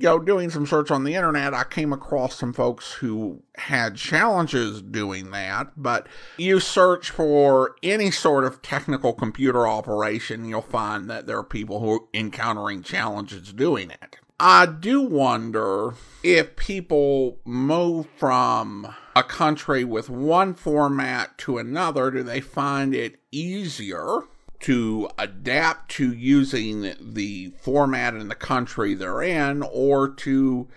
you 0.00 0.08
know, 0.08 0.18
doing 0.18 0.48
some 0.48 0.66
search 0.66 0.90
on 0.90 1.04
the 1.04 1.14
internet, 1.14 1.52
I 1.52 1.64
came 1.64 1.92
across 1.92 2.34
some 2.34 2.54
folks 2.54 2.94
who 2.94 3.42
had 3.56 3.96
challenges 3.96 4.80
doing 4.80 5.30
that. 5.32 5.72
But 5.76 6.06
you 6.38 6.58
search 6.58 7.10
for 7.10 7.76
any 7.82 8.10
sort 8.10 8.44
of 8.44 8.62
technical 8.62 9.12
computer 9.12 9.68
operation, 9.68 10.46
you'll 10.46 10.62
find 10.62 11.10
that 11.10 11.26
there 11.26 11.36
are 11.36 11.44
people 11.44 11.80
who 11.80 11.92
are 11.92 12.00
encountering 12.14 12.82
challenges 12.82 13.52
doing 13.52 13.90
it. 13.90 14.16
I 14.42 14.64
do 14.64 15.02
wonder 15.02 15.92
if 16.22 16.56
people 16.56 17.36
move 17.44 18.06
from 18.16 18.94
a 19.14 19.22
country 19.22 19.84
with 19.84 20.08
one 20.08 20.54
format 20.54 21.36
to 21.38 21.58
another, 21.58 22.10
do 22.10 22.22
they 22.22 22.40
find 22.40 22.94
it 22.94 23.20
easier 23.30 24.22
to 24.60 25.08
adapt 25.18 25.90
to 25.92 26.12
using 26.12 26.94
the 27.00 27.52
format 27.60 28.14
in 28.14 28.28
the 28.28 28.34
country 28.34 28.94
they're 28.94 29.22
in 29.22 29.62
or 29.62 30.08
to 30.08 30.68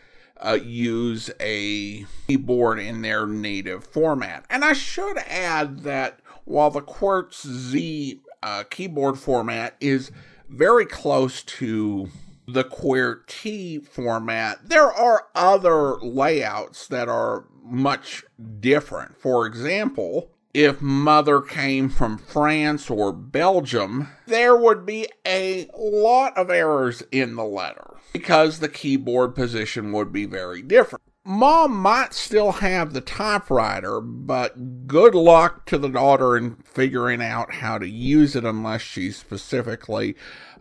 uh, 0.44 0.58
use 0.64 1.30
a 1.40 2.06
keyboard 2.28 2.80
in 2.80 3.02
their 3.02 3.26
native 3.28 3.84
format. 3.84 4.46
And 4.50 4.66
I 4.66 4.74
should 4.74 5.18
add 5.20 5.80
that 5.80 6.20
while 6.46 6.70
the 6.70 6.82
QWERTZ 6.82 8.20
uh, 8.42 8.64
keyboard 8.70 9.18
format 9.18 9.76
is 9.80 10.12
very 10.50 10.86
close 10.86 11.44
to 11.44 12.10
the 12.48 12.64
QWERTY 12.64 13.88
format, 13.88 14.70
there 14.70 14.92
are 14.92 15.28
other 15.34 15.96
layouts 16.02 16.88
that 16.88 17.08
are 17.08 17.46
much 17.64 18.26
different. 18.60 19.18
For 19.18 19.46
example, 19.46 20.33
if 20.54 20.82
mother 20.82 21.42
came 21.42 21.90
from 21.90 22.18
France 22.18 22.90
or 22.90 23.12
Belgium, 23.12 24.10
there 24.28 24.56
would 24.56 24.86
be 24.86 25.08
a 25.26 25.68
lot 25.76 26.38
of 26.38 26.50
errors 26.50 27.04
in 27.12 27.36
the 27.36 27.46
letter 27.46 27.96
because 28.14 28.60
the 28.60 28.70
keyboard 28.70 29.34
position 29.34 29.92
would 29.92 30.14
be 30.14 30.26
very 30.26 30.62
different. 30.62 31.04
Mom 31.26 31.74
might 31.74 32.14
still 32.14 32.52
have 32.52 32.94
the 32.94 33.02
typewriter, 33.02 34.02
but 34.02 34.88
good 34.88 35.16
luck 35.16 35.66
to 35.66 35.78
the 35.78 35.88
daughter 35.88 36.36
in 36.36 36.56
figuring 36.58 37.22
out 37.22 37.54
how 37.56 37.78
to 37.78 37.88
use 37.88 38.36
it 38.36 38.44
unless 38.44 38.82
she's 38.82 39.18
specifically 39.18 40.16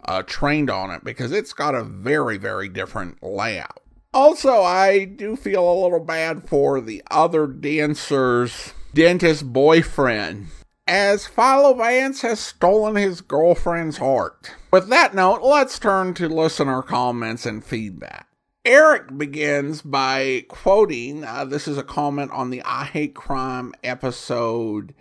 uh, 0.05 0.22
trained 0.22 0.70
on 0.70 0.90
it 0.90 1.02
because 1.05 1.33
it's 1.33 1.52
got 1.52 1.74
a 1.74 1.83
very, 1.83 2.38
very 2.38 2.68
different 2.68 3.20
layout. 3.22 3.81
Also, 4.14 4.62
I 4.62 5.05
do 5.05 5.37
feel 5.37 5.68
a 5.68 5.83
little 5.83 6.05
bad 6.05 6.48
for 6.48 6.81
the 6.81 7.02
other 7.11 7.46
dancers 7.46 8.72
dentist 8.94 9.50
boyfriend, 9.52 10.48
as 10.87 11.26
Philo 11.26 11.74
Vance 11.74 12.20
has 12.22 12.40
stolen 12.40 12.96
his 12.96 13.20
girlfriend's 13.20 13.96
heart. 13.96 14.55
With 14.70 14.88
that 14.88 15.14
note, 15.14 15.42
let's 15.42 15.78
turn 15.78 16.14
to 16.14 16.28
listener 16.28 16.83
comments 16.83 17.46
and 17.46 17.64
feedback. 17.64 18.26
Eric 18.64 19.16
begins 19.16 19.83
by 19.83 20.44
quoting 20.48 21.24
uh, 21.24 21.44
this 21.44 21.66
is 21.66 21.78
a 21.78 21.83
comment 21.83 22.31
on 22.33 22.50
the 22.50 22.62
I 22.64 22.85
Hate 22.85 23.14
Crime 23.14 23.74
episode, 23.83 24.94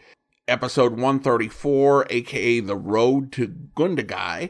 episode 0.48 0.94
134, 0.94 2.08
aka 2.10 2.60
The 2.62 2.76
Road 2.76 3.32
to 3.34 3.48
Gundagai. 3.76 4.50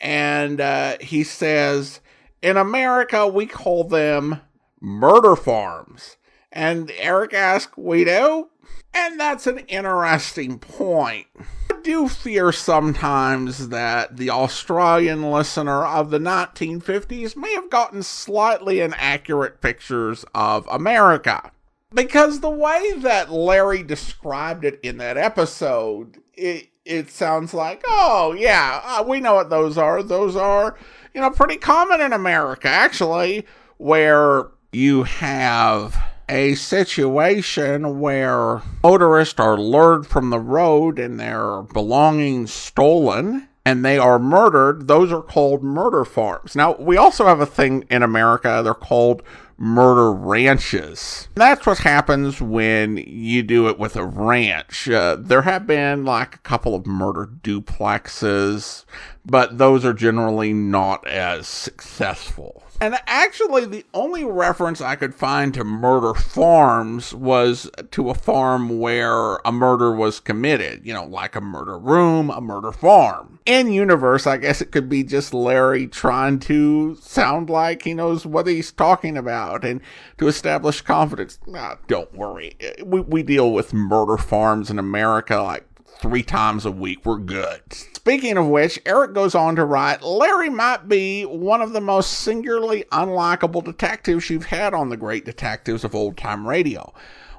And 0.00 0.60
uh, 0.60 0.96
he 1.00 1.24
says, 1.24 2.00
In 2.42 2.56
America, 2.56 3.28
we 3.28 3.46
call 3.46 3.84
them 3.84 4.40
murder 4.80 5.36
farms. 5.36 6.16
And 6.50 6.90
Eric 6.98 7.34
asks, 7.34 7.76
We 7.76 8.04
do? 8.04 8.48
And 8.94 9.18
that's 9.20 9.46
an 9.46 9.58
interesting 9.60 10.58
point. 10.58 11.26
I 11.70 11.80
do 11.82 12.08
fear 12.08 12.52
sometimes 12.52 13.68
that 13.68 14.16
the 14.16 14.30
Australian 14.30 15.30
listener 15.30 15.84
of 15.84 16.10
the 16.10 16.18
1950s 16.18 17.36
may 17.36 17.54
have 17.54 17.70
gotten 17.70 18.02
slightly 18.02 18.80
inaccurate 18.80 19.60
pictures 19.60 20.24
of 20.34 20.66
America. 20.68 21.52
Because 21.94 22.40
the 22.40 22.50
way 22.50 22.94
that 22.98 23.30
Larry 23.30 23.82
described 23.82 24.64
it 24.64 24.78
in 24.82 24.98
that 24.98 25.16
episode, 25.16 26.18
it, 26.34 26.68
it 26.84 27.10
sounds 27.10 27.54
like, 27.54 27.82
oh, 27.86 28.34
yeah, 28.36 28.80
uh, 28.84 29.04
we 29.06 29.20
know 29.20 29.34
what 29.34 29.48
those 29.48 29.78
are. 29.78 30.02
Those 30.02 30.36
are, 30.36 30.76
you 31.14 31.20
know, 31.20 31.30
pretty 31.30 31.56
common 31.56 32.00
in 32.00 32.12
America, 32.12 32.68
actually, 32.68 33.46
where 33.78 34.48
you 34.72 35.04
have 35.04 35.96
a 36.28 36.54
situation 36.54 38.00
where 38.00 38.62
motorists 38.82 39.40
are 39.40 39.58
lured 39.58 40.06
from 40.06 40.30
the 40.30 40.38
road 40.38 40.98
and 40.98 41.18
their 41.18 41.62
belongings 41.62 42.52
stolen 42.52 43.48
and 43.64 43.84
they 43.84 43.98
are 43.98 44.18
murdered, 44.18 44.88
those 44.88 45.12
are 45.12 45.22
called 45.22 45.62
murder 45.62 46.04
farms. 46.04 46.56
Now, 46.56 46.76
we 46.78 46.96
also 46.96 47.26
have 47.26 47.40
a 47.40 47.46
thing 47.46 47.84
in 47.90 48.02
America, 48.02 48.62
they're 48.64 48.72
called 48.72 49.22
murder 49.58 50.12
ranches. 50.12 51.28
And 51.34 51.42
That's 51.42 51.66
what 51.66 51.78
happens 51.78 52.40
when 52.40 52.96
you 52.96 53.42
do 53.42 53.68
it 53.68 53.78
with 53.78 53.96
a 53.96 54.06
ranch. 54.06 54.88
Uh, 54.88 55.16
there 55.18 55.42
have 55.42 55.66
been 55.66 56.04
like 56.04 56.36
a 56.36 56.38
couple 56.38 56.74
of 56.74 56.86
murder 56.86 57.26
duplexes, 57.26 58.84
but 59.26 59.58
those 59.58 59.84
are 59.84 59.92
generally 59.92 60.52
not 60.52 61.06
as 61.06 61.46
successful. 61.46 62.62
And 62.80 62.96
actually, 63.06 63.66
the 63.66 63.84
only 63.92 64.24
reference 64.24 64.80
I 64.80 64.94
could 64.94 65.14
find 65.14 65.52
to 65.54 65.64
murder 65.64 66.14
farms 66.14 67.12
was 67.12 67.68
to 67.90 68.10
a 68.10 68.14
farm 68.14 68.78
where 68.78 69.36
a 69.44 69.50
murder 69.50 69.92
was 69.92 70.20
committed, 70.20 70.86
you 70.86 70.94
know, 70.94 71.04
like 71.04 71.34
a 71.34 71.40
murder 71.40 71.76
room, 71.76 72.30
a 72.30 72.40
murder 72.40 72.70
farm. 72.70 73.40
In 73.46 73.72
universe, 73.72 74.28
I 74.28 74.36
guess 74.36 74.60
it 74.60 74.70
could 74.70 74.88
be 74.88 75.02
just 75.02 75.34
Larry 75.34 75.88
trying 75.88 76.38
to 76.40 76.96
sound 77.00 77.50
like 77.50 77.82
he 77.82 77.94
knows 77.94 78.24
what 78.24 78.46
he's 78.46 78.70
talking 78.70 79.16
about 79.16 79.64
and 79.64 79.80
to 80.18 80.28
establish 80.28 80.80
confidence. 80.80 81.40
Nah, 81.46 81.76
don't 81.88 82.14
worry. 82.14 82.56
We, 82.84 83.00
we 83.00 83.22
deal 83.24 83.52
with 83.52 83.74
murder 83.74 84.18
farms 84.18 84.70
in 84.70 84.78
America 84.78 85.36
like 85.36 85.64
three 86.00 86.22
times 86.22 86.64
a 86.64 86.70
week. 86.70 87.04
We're 87.04 87.18
good. 87.18 87.62
Speaking 87.72 88.36
of 88.36 88.46
which, 88.46 88.80
Eric 88.86 89.12
goes 89.12 89.34
on 89.34 89.56
to 89.56 89.64
write 89.64 90.02
Larry 90.02 90.50
might 90.50 90.88
be 90.88 91.24
one 91.24 91.60
of 91.60 91.72
the 91.72 91.80
most 91.80 92.20
singularly 92.20 92.84
unlikable 92.92 93.64
detectives 93.64 94.30
you've 94.30 94.46
had 94.46 94.74
on 94.74 94.88
the 94.88 94.96
great 94.96 95.24
detectives 95.24 95.84
of 95.84 95.94
old 95.94 96.16
time 96.16 96.46
radio. 96.46 96.92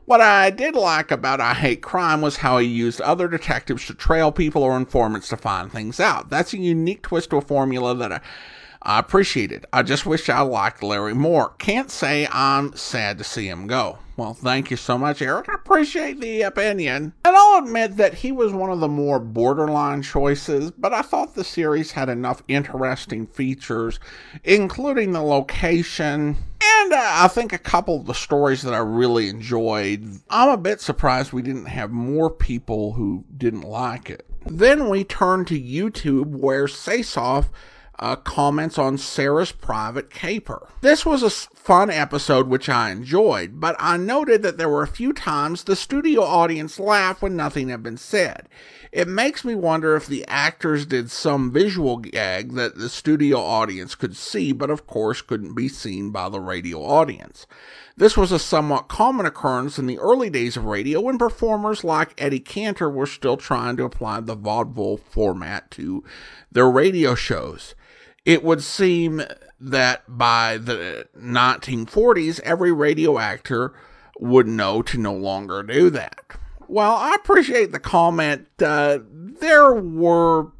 What 0.05 0.21
I 0.21 0.49
did 0.49 0.75
like 0.75 1.11
about 1.11 1.39
I 1.39 1.53
Hate 1.53 1.81
Crime 1.81 2.21
was 2.21 2.37
how 2.37 2.57
he 2.57 2.67
used 2.67 2.99
other 3.01 3.27
detectives 3.27 3.85
to 3.85 3.93
trail 3.93 4.31
people 4.31 4.63
or 4.63 4.75
informants 4.75 5.29
to 5.29 5.37
find 5.37 5.71
things 5.71 5.99
out. 5.99 6.29
That's 6.29 6.53
a 6.53 6.57
unique 6.57 7.03
twist 7.03 7.29
to 7.29 7.37
a 7.37 7.41
formula 7.41 7.95
that 7.95 8.11
I 8.11 8.21
I 8.81 8.97
appreciate 8.99 9.51
it. 9.51 9.65
I 9.73 9.83
just 9.83 10.05
wish 10.05 10.29
I 10.29 10.39
liked 10.41 10.81
Larry 10.81 11.13
more. 11.13 11.49
Can't 11.57 11.91
say 11.91 12.27
I'm 12.31 12.73
sad 12.75 13.17
to 13.17 13.23
see 13.23 13.47
him 13.47 13.67
go. 13.67 13.99
Well, 14.19 14.33
thank 14.33 14.69
you 14.69 14.75
so 14.75 14.97
much, 14.97 15.21
Eric. 15.21 15.47
I 15.47 15.53
appreciate 15.53 16.19
the 16.19 16.41
opinion. 16.41 17.13
And 17.23 17.37
I'll 17.37 17.63
admit 17.63 17.95
that 17.95 18.15
he 18.15 18.33
was 18.33 18.51
one 18.51 18.69
of 18.69 18.81
the 18.81 18.89
more 18.89 19.17
borderline 19.17 20.01
choices, 20.01 20.71
but 20.71 20.93
I 20.93 21.03
thought 21.03 21.35
the 21.35 21.45
series 21.45 21.93
had 21.93 22.09
enough 22.09 22.43
interesting 22.49 23.27
features, 23.27 23.97
including 24.43 25.13
the 25.13 25.21
location, 25.21 26.35
and 26.61 26.93
uh, 26.93 27.01
I 27.01 27.29
think 27.29 27.53
a 27.53 27.57
couple 27.57 28.01
of 28.01 28.07
the 28.07 28.13
stories 28.13 28.61
that 28.63 28.73
I 28.73 28.79
really 28.79 29.29
enjoyed. 29.29 30.19
I'm 30.29 30.49
a 30.49 30.57
bit 30.57 30.81
surprised 30.81 31.31
we 31.31 31.41
didn't 31.41 31.67
have 31.67 31.89
more 31.89 32.29
people 32.29 32.91
who 32.91 33.23
didn't 33.37 33.61
like 33.61 34.09
it. 34.09 34.25
Then 34.45 34.89
we 34.89 35.05
turn 35.05 35.45
to 35.45 35.57
YouTube, 35.57 36.25
where 36.25 36.65
Sasoff 36.65 37.45
uh, 37.99 38.15
comments 38.15 38.77
on 38.77 38.97
Sarah's 38.97 39.51
private 39.51 40.09
caper. 40.09 40.67
This 40.81 41.05
was 41.05 41.21
a 41.21 41.29
fun 41.29 41.89
episode 41.89 42.47
which 42.47 42.69
I 42.69 42.91
enjoyed, 42.91 43.59
but 43.59 43.75
I 43.77 43.97
noted 43.97 44.41
that 44.43 44.57
there 44.57 44.69
were 44.69 44.83
a 44.83 44.87
few 44.87 45.13
times 45.13 45.63
the 45.63 45.75
studio 45.75 46.21
audience 46.21 46.79
laughed 46.79 47.21
when 47.21 47.35
nothing 47.35 47.69
had 47.69 47.83
been 47.83 47.97
said. 47.97 48.47
It 48.91 49.07
makes 49.07 49.45
me 49.45 49.53
wonder 49.53 49.95
if 49.95 50.07
the 50.07 50.25
actors 50.27 50.85
did 50.85 51.11
some 51.11 51.51
visual 51.51 51.97
gag 51.97 52.53
that 52.53 52.75
the 52.75 52.89
studio 52.89 53.37
audience 53.37 53.93
could 53.93 54.15
see, 54.15 54.51
but 54.51 54.71
of 54.71 54.87
course 54.87 55.21
couldn't 55.21 55.53
be 55.53 55.67
seen 55.67 56.09
by 56.09 56.27
the 56.29 56.39
radio 56.39 56.81
audience. 56.81 57.45
This 57.95 58.17
was 58.17 58.31
a 58.31 58.39
somewhat 58.39 58.87
common 58.87 59.27
occurrence 59.27 59.77
in 59.77 59.85
the 59.85 59.99
early 59.99 60.29
days 60.29 60.57
of 60.57 60.65
radio 60.65 61.01
when 61.01 61.19
performers 61.19 61.83
like 61.83 62.19
Eddie 62.19 62.39
Cantor 62.39 62.89
were 62.89 63.05
still 63.05 63.37
trying 63.37 63.77
to 63.77 63.83
apply 63.83 64.21
the 64.21 64.35
vaudeville 64.35 64.97
format 64.97 65.69
to 65.71 66.03
their 66.51 66.69
radio 66.71 67.13
shows. 67.13 67.75
It 68.29 68.43
would 68.43 68.61
seem 68.61 69.23
that 69.59 70.03
by 70.07 70.57
the 70.57 71.07
1940s, 71.17 72.39
every 72.41 72.71
radio 72.71 73.17
actor 73.17 73.73
would 74.19 74.47
know 74.47 74.83
to 74.83 74.99
no 74.99 75.15
longer 75.15 75.63
do 75.63 75.89
that. 75.89 76.37
Well, 76.67 76.93
I 76.95 77.15
appreciate 77.15 77.71
the 77.71 77.79
comment. 77.79 78.47
Uh, 78.63 78.99
there 79.11 79.73
were, 79.73 80.51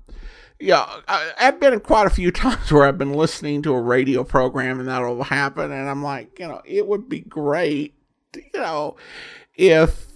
yeah, 0.59 0.83
I, 1.07 1.31
I've 1.39 1.59
been 1.59 1.79
quite 1.81 2.07
a 2.07 2.09
few 2.09 2.31
times 2.31 2.71
where 2.71 2.85
I've 2.85 2.97
been 2.97 3.13
listening 3.13 3.61
to 3.61 3.73
a 3.75 3.81
radio 3.81 4.23
program 4.23 4.79
and 4.79 4.89
that'll 4.89 5.21
happen, 5.21 5.71
and 5.71 5.87
I'm 5.87 6.01
like, 6.01 6.39
you 6.39 6.47
know, 6.47 6.63
it 6.65 6.87
would 6.87 7.07
be 7.07 7.19
great, 7.19 7.93
you 8.35 8.59
know, 8.59 8.95
if 9.53 10.07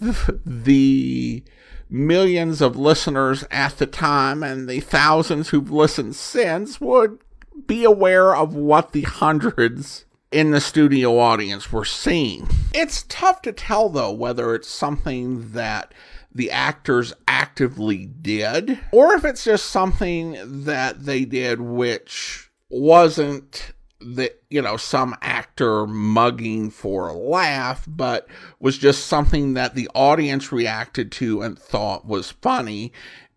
the 0.44 1.44
millions 1.88 2.62
of 2.62 2.78
listeners 2.78 3.46
at 3.52 3.78
the 3.78 3.86
time 3.86 4.42
and 4.42 4.68
the 4.68 4.80
thousands 4.80 5.50
who've 5.50 5.70
listened 5.70 6.16
since 6.16 6.82
would 6.82 7.20
be 7.66 7.84
aware 7.84 8.36
of 8.36 8.56
what 8.56 8.92
the 8.92 9.02
hundreds 9.02 10.06
in 10.32 10.52
the 10.52 10.62
studio 10.62 11.20
audience 11.20 11.72
were 11.72 11.86
seeing. 11.86 12.48
It's 12.74 13.06
tough 13.08 13.42
to 13.44 13.52
tell, 13.52 13.90
though, 13.90 14.12
whether 14.12 14.56
it's 14.56 14.68
something 14.68 15.52
that 15.52 15.94
the 16.36 16.52
actors 16.52 17.14
actively 17.28 18.06
did 18.06 18.80
or 18.92 19.14
if 19.14 19.24
it's 19.24 19.44
just 19.44 19.66
something 19.66 20.36
that 20.64 21.06
they 21.06 21.26
did 21.26 21.62
which 21.62 22.50
wasn't 22.70 23.72
that 24.02 24.42
you 24.50 24.62
know 24.62 24.76
some 24.76 25.16
actor 25.22 25.86
mugging 25.86 26.70
for 26.70 27.08
a 27.08 27.14
laugh 27.14 27.86
but 27.88 28.28
was 28.60 28.78
just 28.78 29.06
something 29.06 29.54
that 29.54 29.76
the 29.76 29.88
audience 29.94 30.52
reacted 30.52 31.12
to 31.12 31.42
and 31.42 31.58
thought 31.58 32.06
was 32.06 32.32
funny 32.32 32.92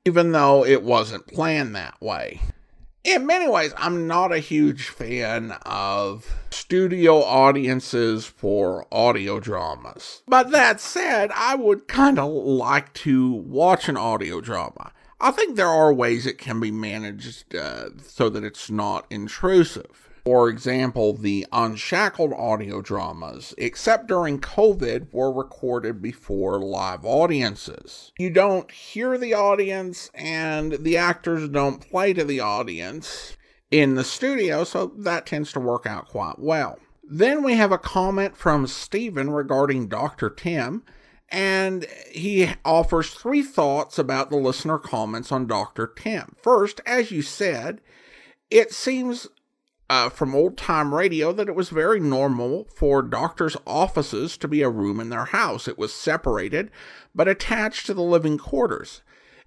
even 0.05 0.33
though 0.33 0.65
it 0.65 0.83
wasn't 0.83 1.27
planned 1.27 1.75
that 1.75 2.01
way 2.01 2.41
in 3.07 3.25
many 3.25 3.49
ways 3.49 3.73
i'm 3.79 4.07
not 4.07 4.33
a 4.33 4.39
huge 4.39 4.89
fan 4.89 5.53
of 5.65 6.27
studio 6.51 7.23
audiences 7.23 8.27
for 8.27 8.87
audio 8.93 9.39
dramas 9.41 10.23
but 10.27 10.51
that 10.51 10.81
said 10.81 11.31
i 11.35 11.55
would 11.55 11.87
kind 11.89 12.19
of 12.19 12.29
like 12.31 12.93
to 12.93 13.33
watch 13.33 13.89
an 13.89 13.97
audio 13.97 14.41
drama 14.41 14.93
I 15.19 15.31
think 15.31 15.57
there 15.57 15.69
are 15.69 15.95
ways 15.95 16.27
it 16.27 16.37
can 16.37 16.61
be 16.61 16.71
managed 16.71 17.55
uh, 17.55 17.89
so 18.07 18.29
that 18.29 18.45
it's 18.45 18.71
not 18.71 19.07
intrusive. 19.09 20.06
For 20.27 20.49
example, 20.49 21.13
the 21.13 21.47
Unshackled 21.53 22.33
audio 22.33 22.83
dramas, 22.83 23.55
except 23.59 24.09
during 24.09 24.41
COVID, 24.41 25.13
were 25.13 25.33
recorded 25.33 26.03
before 26.03 26.59
live 26.59 27.05
audiences. 27.05 28.11
You 28.19 28.31
don't 28.31 28.69
hear 28.73 29.17
the 29.17 29.35
audience, 29.35 30.11
and 30.15 30.73
the 30.81 30.97
actors 30.97 31.49
don't 31.49 31.81
play 31.81 32.13
to 32.13 32.25
the 32.25 32.41
audience 32.41 33.37
in 33.71 33.95
the 33.95 34.03
studio, 34.03 34.65
so 34.65 34.87
that 34.99 35.27
tends 35.27 35.53
to 35.53 35.61
work 35.61 35.87
out 35.87 36.09
quite 36.09 36.41
well. 36.41 36.81
Then 37.09 37.45
we 37.45 37.55
have 37.55 37.71
a 37.71 37.79
comment 37.79 38.37
from 38.37 38.67
Stephen 38.67 39.31
regarding 39.31 39.87
Dr. 39.87 40.29
Tim, 40.29 40.83
and 41.29 41.87
he 42.11 42.51
offers 42.65 43.11
three 43.11 43.45
thoughts 43.45 43.97
about 43.97 44.31
the 44.31 44.39
listener 44.39 44.81
comments 44.81 45.31
on 45.31 45.47
Dr. 45.47 45.87
Tim. 45.87 46.35
First, 46.43 46.81
as 46.85 47.13
you 47.13 47.23
said, 47.23 47.81
it 48.51 48.73
seems 48.73 49.29
uh, 49.89 50.09
from 50.09 50.35
old 50.35 50.57
time 50.57 50.95
radio 50.95 51.33
that 51.33 51.49
it 51.49 51.55
was 51.55 51.69
very 51.69 52.01
normal 52.01 52.67
for 52.75 53.03
doctors' 53.03 53.57
offices 53.67 54.37
to 54.37 54.49
be 54.49 54.63
a 54.63 54.71
room 54.71 55.01
in 55.01 55.11
their 55.11 55.27
house. 55.27 55.69
It 55.69 55.79
was 55.79 55.93
separated 55.93 56.71
but 57.15 57.29
attached 57.29 57.87
to 57.87 57.95
the 57.95 58.03
living 58.03 58.39
quarters. 58.39 59.03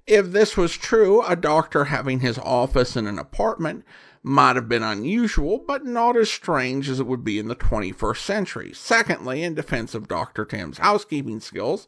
If 0.07 0.31
this 0.31 0.57
was 0.57 0.75
true, 0.75 1.23
a 1.23 1.35
doctor 1.35 1.85
having 1.85 2.21
his 2.21 2.39
office 2.39 2.95
in 2.95 3.05
an 3.05 3.19
apartment 3.19 3.85
might 4.23 4.55
have 4.55 4.67
been 4.67 4.83
unusual, 4.83 5.63
but 5.65 5.85
not 5.85 6.17
as 6.17 6.29
strange 6.29 6.89
as 6.89 6.99
it 6.99 7.07
would 7.07 7.23
be 7.23 7.39
in 7.39 7.47
the 7.47 7.55
21st 7.55 8.17
century. 8.17 8.71
Secondly, 8.73 9.43
in 9.43 9.53
defense 9.53 9.93
of 9.95 10.07
Dr. 10.07 10.45
Tim's 10.45 10.79
housekeeping 10.79 11.39
skills, 11.39 11.87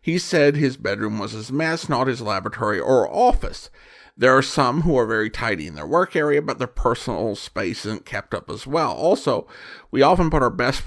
he 0.00 0.18
said 0.18 0.54
his 0.56 0.76
bedroom 0.76 1.18
was 1.18 1.32
his 1.32 1.50
mess, 1.50 1.88
not 1.88 2.06
his 2.06 2.20
laboratory 2.20 2.78
or 2.78 3.12
office. 3.12 3.70
There 4.16 4.36
are 4.36 4.42
some 4.42 4.82
who 4.82 4.96
are 4.98 5.06
very 5.06 5.30
tidy 5.30 5.66
in 5.66 5.74
their 5.74 5.86
work 5.86 6.14
area, 6.14 6.42
but 6.42 6.58
their 6.58 6.66
personal 6.66 7.34
space 7.34 7.86
isn't 7.86 8.04
kept 8.04 8.34
up 8.34 8.50
as 8.50 8.66
well. 8.66 8.92
Also, 8.92 9.46
we 9.90 10.02
often 10.02 10.30
put 10.30 10.42
our 10.42 10.50
best 10.50 10.82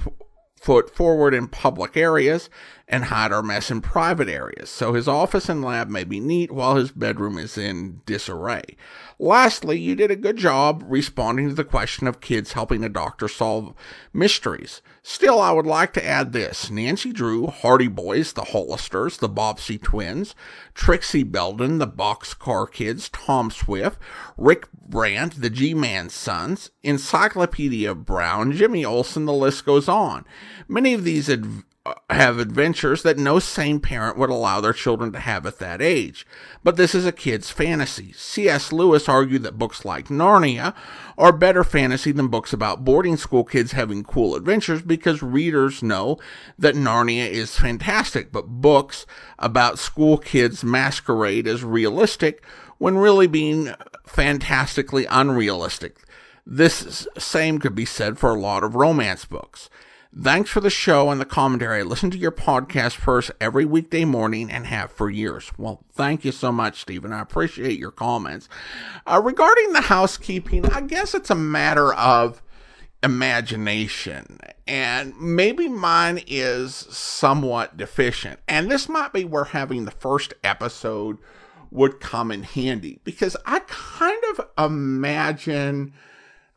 foot 0.65 0.95
forward 0.95 1.33
in 1.33 1.47
public 1.47 1.95
areas 1.95 2.49
and 2.87 3.05
hide 3.05 3.31
our 3.31 3.43
mess 3.43 3.69
in 3.69 3.81
private 3.81 4.27
areas. 4.27 4.69
So 4.69 4.93
his 4.93 5.07
office 5.07 5.47
and 5.47 5.63
lab 5.63 5.89
may 5.89 6.03
be 6.03 6.19
neat 6.19 6.51
while 6.51 6.75
his 6.75 6.91
bedroom 6.91 7.37
is 7.37 7.57
in 7.57 8.01
disarray. 8.05 8.75
Lastly, 9.19 9.79
you 9.79 9.95
did 9.95 10.09
a 10.09 10.15
good 10.15 10.37
job 10.37 10.83
responding 10.87 11.49
to 11.49 11.55
the 11.55 11.63
question 11.63 12.07
of 12.07 12.19
kids 12.19 12.53
helping 12.53 12.83
a 12.83 12.89
doctor 12.89 13.27
solve 13.27 13.73
mysteries. 14.11 14.81
Still, 15.07 15.39
I 15.39 15.51
would 15.51 15.67
like 15.67 15.93
to 15.93 16.03
add 16.03 16.33
this 16.33 16.71
Nancy 16.71 17.13
Drew, 17.13 17.45
Hardy 17.45 17.87
Boys, 17.87 18.33
the 18.33 18.41
Hollisters, 18.41 19.19
the 19.19 19.29
Bobbsey 19.29 19.79
Twins, 19.79 20.33
Trixie 20.73 21.21
Belden, 21.21 21.77
the 21.77 21.85
Boxcar 21.85 22.71
Kids, 22.71 23.09
Tom 23.09 23.51
Swift, 23.51 23.99
Rick 24.35 24.67
Brant, 24.73 25.39
the 25.39 25.51
G 25.51 25.75
Man 25.75 26.09
Sons, 26.09 26.71
Encyclopedia 26.81 27.93
Brown, 27.93 28.51
Jimmy 28.51 28.83
Olsen, 28.83 29.25
the 29.25 29.33
list 29.33 29.63
goes 29.63 29.87
on. 29.87 30.25
Many 30.67 30.95
of 30.95 31.03
these 31.03 31.29
have 32.09 32.39
adventures 32.39 33.03
that 33.03 33.17
no 33.17 33.37
sane 33.37 33.79
parent 33.79 34.17
would 34.17 34.29
allow 34.29 34.59
their 34.59 34.73
children 34.73 35.11
to 35.11 35.19
have 35.19 35.45
at 35.45 35.59
that 35.59 35.81
age. 35.81 36.25
But 36.63 36.77
this 36.77 36.95
is 36.95 37.05
a 37.05 37.11
kid's 37.11 37.51
fantasy. 37.51 38.11
C.S. 38.13 38.71
Lewis 38.71 39.07
argued 39.07 39.43
that 39.43 39.59
books 39.59 39.85
like 39.85 40.07
Narnia 40.07 40.73
are 41.17 41.31
better 41.31 41.63
fantasy 41.63 42.11
than 42.11 42.27
books 42.27 42.53
about 42.53 42.83
boarding 42.83 43.17
school 43.17 43.43
kids 43.43 43.73
having 43.73 44.03
cool 44.03 44.35
adventures 44.35 44.81
because 44.81 45.21
readers 45.21 45.83
know 45.83 46.17
that 46.57 46.75
Narnia 46.75 47.29
is 47.29 47.57
fantastic, 47.59 48.31
but 48.31 48.47
books 48.47 49.05
about 49.37 49.77
school 49.77 50.17
kids 50.17 50.63
masquerade 50.63 51.47
as 51.47 51.63
realistic 51.63 52.43
when 52.79 52.97
really 52.97 53.27
being 53.27 53.73
fantastically 54.07 55.05
unrealistic. 55.05 55.97
This 56.47 57.07
same 57.17 57.59
could 57.59 57.75
be 57.75 57.85
said 57.85 58.17
for 58.17 58.31
a 58.31 58.39
lot 58.39 58.63
of 58.63 58.75
romance 58.75 59.25
books. 59.25 59.69
Thanks 60.17 60.49
for 60.49 60.61
the 60.61 60.69
show 60.69 61.09
and 61.09 61.19
the 61.19 61.25
commentary. 61.25 61.79
I 61.79 61.83
listen 61.83 62.09
to 62.11 62.17
your 62.17 62.31
podcast 62.31 62.93
first 62.93 63.31
every 63.41 63.65
weekday 63.65 64.05
morning 64.05 64.49
and 64.49 64.65
have 64.65 64.89
for 64.89 65.09
years. 65.09 65.51
Well, 65.57 65.83
thank 65.91 66.23
you 66.23 66.31
so 66.31 66.53
much, 66.53 66.79
Stephen. 66.79 67.11
I 67.11 67.19
appreciate 67.19 67.77
your 67.77 67.91
comments. 67.91 68.47
Uh, 69.05 69.21
regarding 69.21 69.73
the 69.73 69.81
housekeeping, 69.81 70.67
I 70.67 70.79
guess 70.81 71.13
it's 71.13 71.29
a 71.29 71.35
matter 71.35 71.93
of 71.93 72.41
imagination. 73.03 74.39
And 74.65 75.19
maybe 75.19 75.67
mine 75.67 76.21
is 76.27 76.73
somewhat 76.73 77.75
deficient. 77.75 78.39
And 78.47 78.71
this 78.71 78.87
might 78.87 79.11
be 79.11 79.25
where 79.25 79.43
having 79.43 79.83
the 79.83 79.91
first 79.91 80.33
episode 80.45 81.17
would 81.71 81.99
come 81.99 82.31
in 82.31 82.43
handy 82.43 83.01
because 83.03 83.35
I 83.45 83.59
kind 83.67 84.23
of 84.31 84.47
imagine 84.57 85.91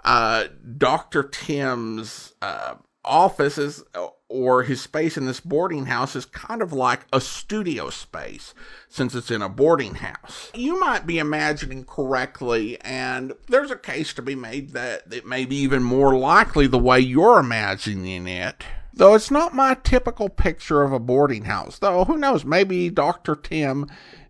uh, 0.05 0.45
Dr. 0.77 1.25
Tim's. 1.25 2.35
Uh, 2.41 2.77
office 3.09 3.59
is 3.59 3.83
or 4.29 4.63
his 4.63 4.81
space 4.81 5.17
in 5.17 5.25
this 5.25 5.41
boarding 5.41 5.87
house 5.87 6.15
is 6.15 6.27
kind 6.27 6.61
of 6.61 6.73
like 6.73 7.07
a 7.13 7.21
studio 7.21 7.89
space 7.89 8.55
since 8.89 9.15
it's 9.15 9.31
in 9.31 9.41
a 9.41 9.49
boarding 9.49 9.97
house. 9.97 10.51
You 10.55 10.79
might 10.79 11.07
be 11.07 11.19
imagining 11.19 11.85
correctly, 11.85 12.79
and 12.83 13.33
there's 13.49 13.71
a 13.71 13.77
case 13.77 14.13
to 14.15 14.23
be 14.23 14.35
made 14.35 14.71
that 14.71 15.13
it 15.13 15.27
may 15.27 15.47
be 15.47 15.57
even 15.57 15.83
more 15.83 16.17
likely 16.17 16.67
the 16.67 16.79
way 16.79 17.01
you're 17.01 17.41
imagining 17.41 18.29
it. 18.29 18.63
Though 18.93 19.15
it's 19.15 19.31
not 19.31 19.55
my 19.55 19.75
typical 19.75 20.29
picture 20.29 20.83
of 20.83 20.93
a 20.93 20.99
boarding 20.99 21.45
house, 21.45 21.79
though 21.79 22.05
who 22.05 22.19
knows, 22.19 22.45
maybe 22.45 22.91
Dr. 22.91 23.35
Tim 23.35 23.87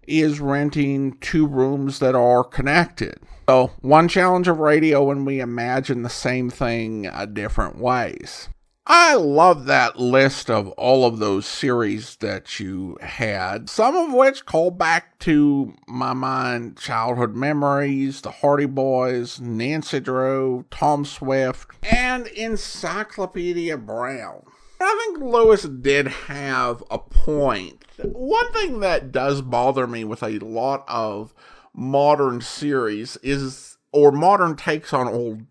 is 0.07 0.41
renting 0.41 1.17
two 1.21 1.47
rooms 1.47 1.99
that 1.99 2.15
are 2.15 2.45
connected. 2.45 3.19
So, 3.49 3.73
one 3.81 4.09
challenge 4.09 4.47
of 4.47 4.59
radio 4.59 5.05
when 5.05 5.25
we 5.25 5.41
imagine 5.41 6.03
the 6.03 6.11
same 6.11 6.51
thing 6.51 7.07
uh, 7.07 7.25
different 7.25 7.79
ways. 7.79 8.51
I 8.91 9.17
love 9.17 9.67
that 9.67 10.01
list 10.01 10.49
of 10.49 10.69
all 10.71 11.05
of 11.05 11.19
those 11.19 11.45
series 11.45 12.17
that 12.17 12.59
you 12.59 12.97
had, 13.03 13.69
some 13.69 13.95
of 13.95 14.15
which 14.15 14.47
call 14.47 14.71
back 14.71 15.19
to 15.19 15.75
my 15.87 16.15
mind 16.15 16.79
childhood 16.79 17.37
memories, 17.37 18.23
the 18.23 18.31
Hardy 18.31 18.65
Boys, 18.65 19.41
Nancy 19.41 20.01
Drew, 20.01 20.65
Tom 20.71 21.05
Swift, 21.05 21.69
and 21.83 22.29
Encyclopedia 22.29 23.77
Brown. 23.77 24.45
I 24.81 25.05
think 25.05 25.23
Lewis 25.23 25.65
did 25.65 26.07
have 26.07 26.83
a 26.91 26.99
point. 26.99 27.85
One 28.03 28.51
thing 28.55 28.81
that 28.81 29.13
does 29.13 29.43
bother 29.43 29.87
me 29.87 30.05
with 30.05 30.23
a 30.23 30.39
lot 30.39 30.85
of 30.89 31.35
modern 31.75 32.41
series 32.41 33.19
is, 33.23 33.77
or 33.93 34.13
modern 34.13 34.57
takes 34.57 34.95
on 34.95 35.09
old 35.09 35.43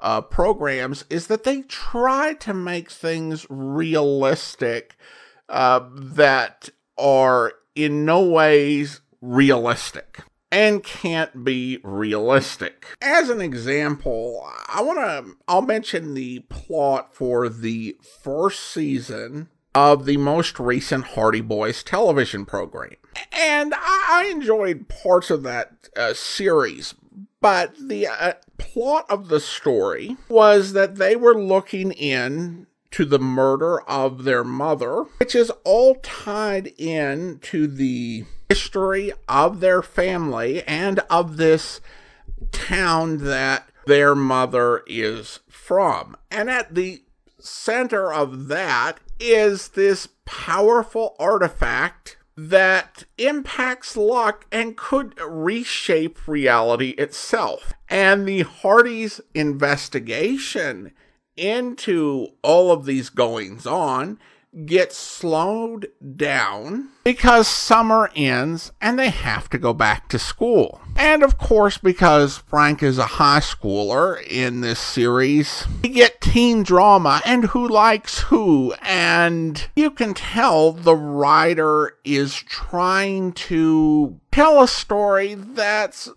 uh, 0.00 0.20
programs 0.20 1.04
is 1.10 1.26
that 1.26 1.44
they 1.44 1.62
try 1.62 2.34
to 2.34 2.54
make 2.54 2.90
things 2.90 3.46
realistic 3.48 4.96
uh, 5.48 5.80
that 5.92 6.68
are 6.96 7.52
in 7.74 8.04
no 8.04 8.22
ways 8.22 9.00
realistic 9.20 10.22
and 10.50 10.82
can't 10.82 11.44
be 11.44 11.78
realistic. 11.82 12.86
As 13.02 13.28
an 13.28 13.40
example, 13.40 14.46
I 14.68 14.82
want 14.82 14.98
to 14.98 15.36
I'll 15.46 15.62
mention 15.62 16.14
the 16.14 16.40
plot 16.48 17.14
for 17.14 17.48
the 17.48 17.96
first 18.22 18.60
season 18.60 19.48
of 19.74 20.06
the 20.06 20.16
most 20.16 20.58
recent 20.58 21.08
Hardy 21.08 21.40
Boys 21.40 21.82
television 21.82 22.46
program. 22.46 22.96
And 23.32 23.74
I 23.76 24.28
enjoyed 24.30 24.88
parts 24.88 25.30
of 25.30 25.42
that 25.44 25.88
uh, 25.96 26.14
series, 26.14 26.94
but 27.40 27.74
the 27.80 28.06
uh, 28.06 28.32
plot 28.58 29.06
of 29.08 29.28
the 29.28 29.40
story 29.40 30.16
was 30.28 30.72
that 30.72 30.96
they 30.96 31.16
were 31.16 31.40
looking 31.40 31.92
in 31.92 32.66
to 32.90 33.04
the 33.04 33.18
murder 33.18 33.80
of 33.82 34.24
their 34.24 34.44
mother, 34.44 35.04
which 35.18 35.34
is 35.34 35.50
all 35.64 35.96
tied 35.96 36.72
in 36.78 37.38
to 37.42 37.66
the 37.66 38.24
history 38.48 39.12
of 39.28 39.60
their 39.60 39.82
family 39.82 40.62
and 40.64 41.00
of 41.10 41.36
this 41.36 41.80
town 42.50 43.18
that 43.18 43.68
their 43.86 44.14
mother 44.14 44.82
is 44.86 45.40
from. 45.48 46.16
And 46.30 46.50
at 46.50 46.74
the 46.74 47.02
center 47.38 48.12
of 48.12 48.48
that 48.48 48.98
is 49.20 49.68
this 49.68 50.08
powerful 50.24 51.16
artifact 51.18 52.17
that 52.40 53.02
impacts 53.18 53.96
luck 53.96 54.46
and 54.52 54.76
could 54.76 55.12
reshape 55.20 56.28
reality 56.28 56.90
itself. 56.90 57.72
And 57.88 58.28
the 58.28 58.42
Hardys' 58.42 59.20
investigation 59.34 60.92
into 61.36 62.28
all 62.42 62.70
of 62.70 62.84
these 62.84 63.10
goings 63.10 63.66
on 63.66 64.20
gets 64.64 64.96
slowed 64.96 65.88
down 66.16 66.88
because 67.04 67.46
summer 67.46 68.10
ends 68.16 68.72
and 68.80 68.98
they 68.98 69.10
have 69.10 69.48
to 69.50 69.58
go 69.58 69.72
back 69.72 70.08
to 70.08 70.18
school. 70.18 70.80
And 70.96 71.22
of 71.22 71.38
course, 71.38 71.78
because 71.78 72.38
Frank 72.38 72.82
is 72.82 72.98
a 72.98 73.04
high 73.04 73.40
schooler 73.40 74.20
in 74.26 74.60
this 74.60 74.80
series, 74.80 75.66
we 75.82 75.90
get 75.90 76.20
teen 76.20 76.62
drama 76.62 77.22
and 77.24 77.44
who 77.46 77.68
likes 77.68 78.20
who. 78.22 78.74
And 78.82 79.68
you 79.76 79.90
can 79.90 80.14
tell 80.14 80.72
the 80.72 80.96
writer 80.96 81.96
is 82.04 82.34
trying 82.34 83.32
to 83.32 84.18
tell 84.32 84.62
a 84.62 84.68
story 84.68 85.34
that's 85.34 86.08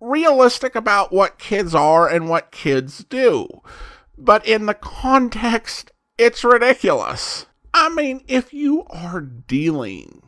realistic 0.00 0.74
about 0.74 1.12
what 1.12 1.38
kids 1.38 1.74
are 1.74 2.08
and 2.08 2.28
what 2.28 2.50
kids 2.50 3.04
do. 3.04 3.48
But 4.16 4.46
in 4.46 4.66
the 4.66 4.74
context, 4.74 5.90
it's 6.18 6.44
ridiculous. 6.44 7.46
I 7.76 7.88
mean, 7.88 8.22
if 8.28 8.54
you 8.54 8.84
are 8.88 9.20
dealing 9.20 10.22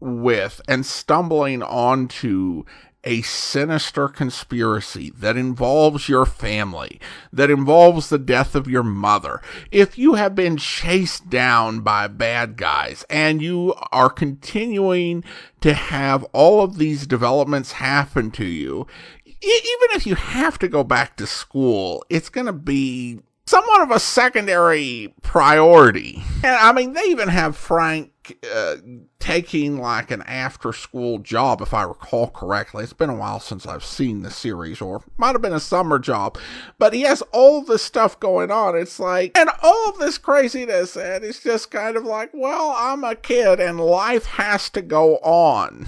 with 0.00 0.60
and 0.66 0.84
stumbling 0.84 1.62
onto 1.62 2.64
a 3.04 3.22
sinister 3.22 4.08
conspiracy 4.08 5.10
that 5.10 5.36
involves 5.36 6.08
your 6.08 6.26
family, 6.26 7.00
that 7.32 7.50
involves 7.50 8.08
the 8.08 8.18
death 8.18 8.56
of 8.56 8.66
your 8.66 8.82
mother, 8.82 9.40
if 9.70 9.96
you 9.96 10.14
have 10.14 10.34
been 10.34 10.56
chased 10.56 11.30
down 11.30 11.80
by 11.80 12.08
bad 12.08 12.56
guys 12.56 13.04
and 13.08 13.40
you 13.40 13.74
are 13.92 14.10
continuing 14.10 15.22
to 15.60 15.74
have 15.74 16.24
all 16.32 16.62
of 16.62 16.78
these 16.78 17.06
developments 17.06 17.72
happen 17.72 18.32
to 18.32 18.44
you, 18.44 18.88
even 19.24 19.88
if 19.94 20.04
you 20.04 20.16
have 20.16 20.58
to 20.58 20.66
go 20.66 20.82
back 20.82 21.16
to 21.16 21.28
school, 21.28 22.04
it's 22.10 22.28
going 22.28 22.46
to 22.46 22.52
be 22.52 23.20
somewhat 23.46 23.82
of 23.82 23.90
a 23.90 24.00
secondary 24.00 25.14
priority. 25.22 26.22
And 26.44 26.56
I 26.56 26.72
mean, 26.72 26.92
they 26.92 27.02
even 27.04 27.28
have 27.28 27.56
Frank 27.56 28.38
uh, 28.52 28.76
taking 29.18 29.78
like 29.78 30.10
an 30.10 30.22
after 30.22 30.72
school 30.72 31.18
job, 31.18 31.60
if 31.60 31.74
I 31.74 31.82
recall 31.82 32.28
correctly. 32.28 32.84
It's 32.84 32.92
been 32.92 33.10
a 33.10 33.14
while 33.14 33.40
since 33.40 33.66
I've 33.66 33.84
seen 33.84 34.22
the 34.22 34.30
series, 34.30 34.80
or 34.80 35.02
might 35.16 35.32
have 35.32 35.42
been 35.42 35.52
a 35.52 35.60
summer 35.60 35.98
job. 35.98 36.38
But 36.78 36.92
he 36.92 37.02
has 37.02 37.22
all 37.32 37.62
this 37.62 37.82
stuff 37.82 38.18
going 38.20 38.50
on. 38.50 38.76
It's 38.76 39.00
like, 39.00 39.36
and 39.36 39.50
all 39.62 39.90
of 39.90 39.98
this 39.98 40.18
craziness, 40.18 40.96
and 40.96 41.24
it's 41.24 41.42
just 41.42 41.70
kind 41.70 41.96
of 41.96 42.04
like, 42.04 42.30
well, 42.32 42.74
I'm 42.76 43.04
a 43.04 43.14
kid 43.16 43.60
and 43.60 43.80
life 43.80 44.26
has 44.26 44.70
to 44.70 44.82
go 44.82 45.16
on. 45.18 45.86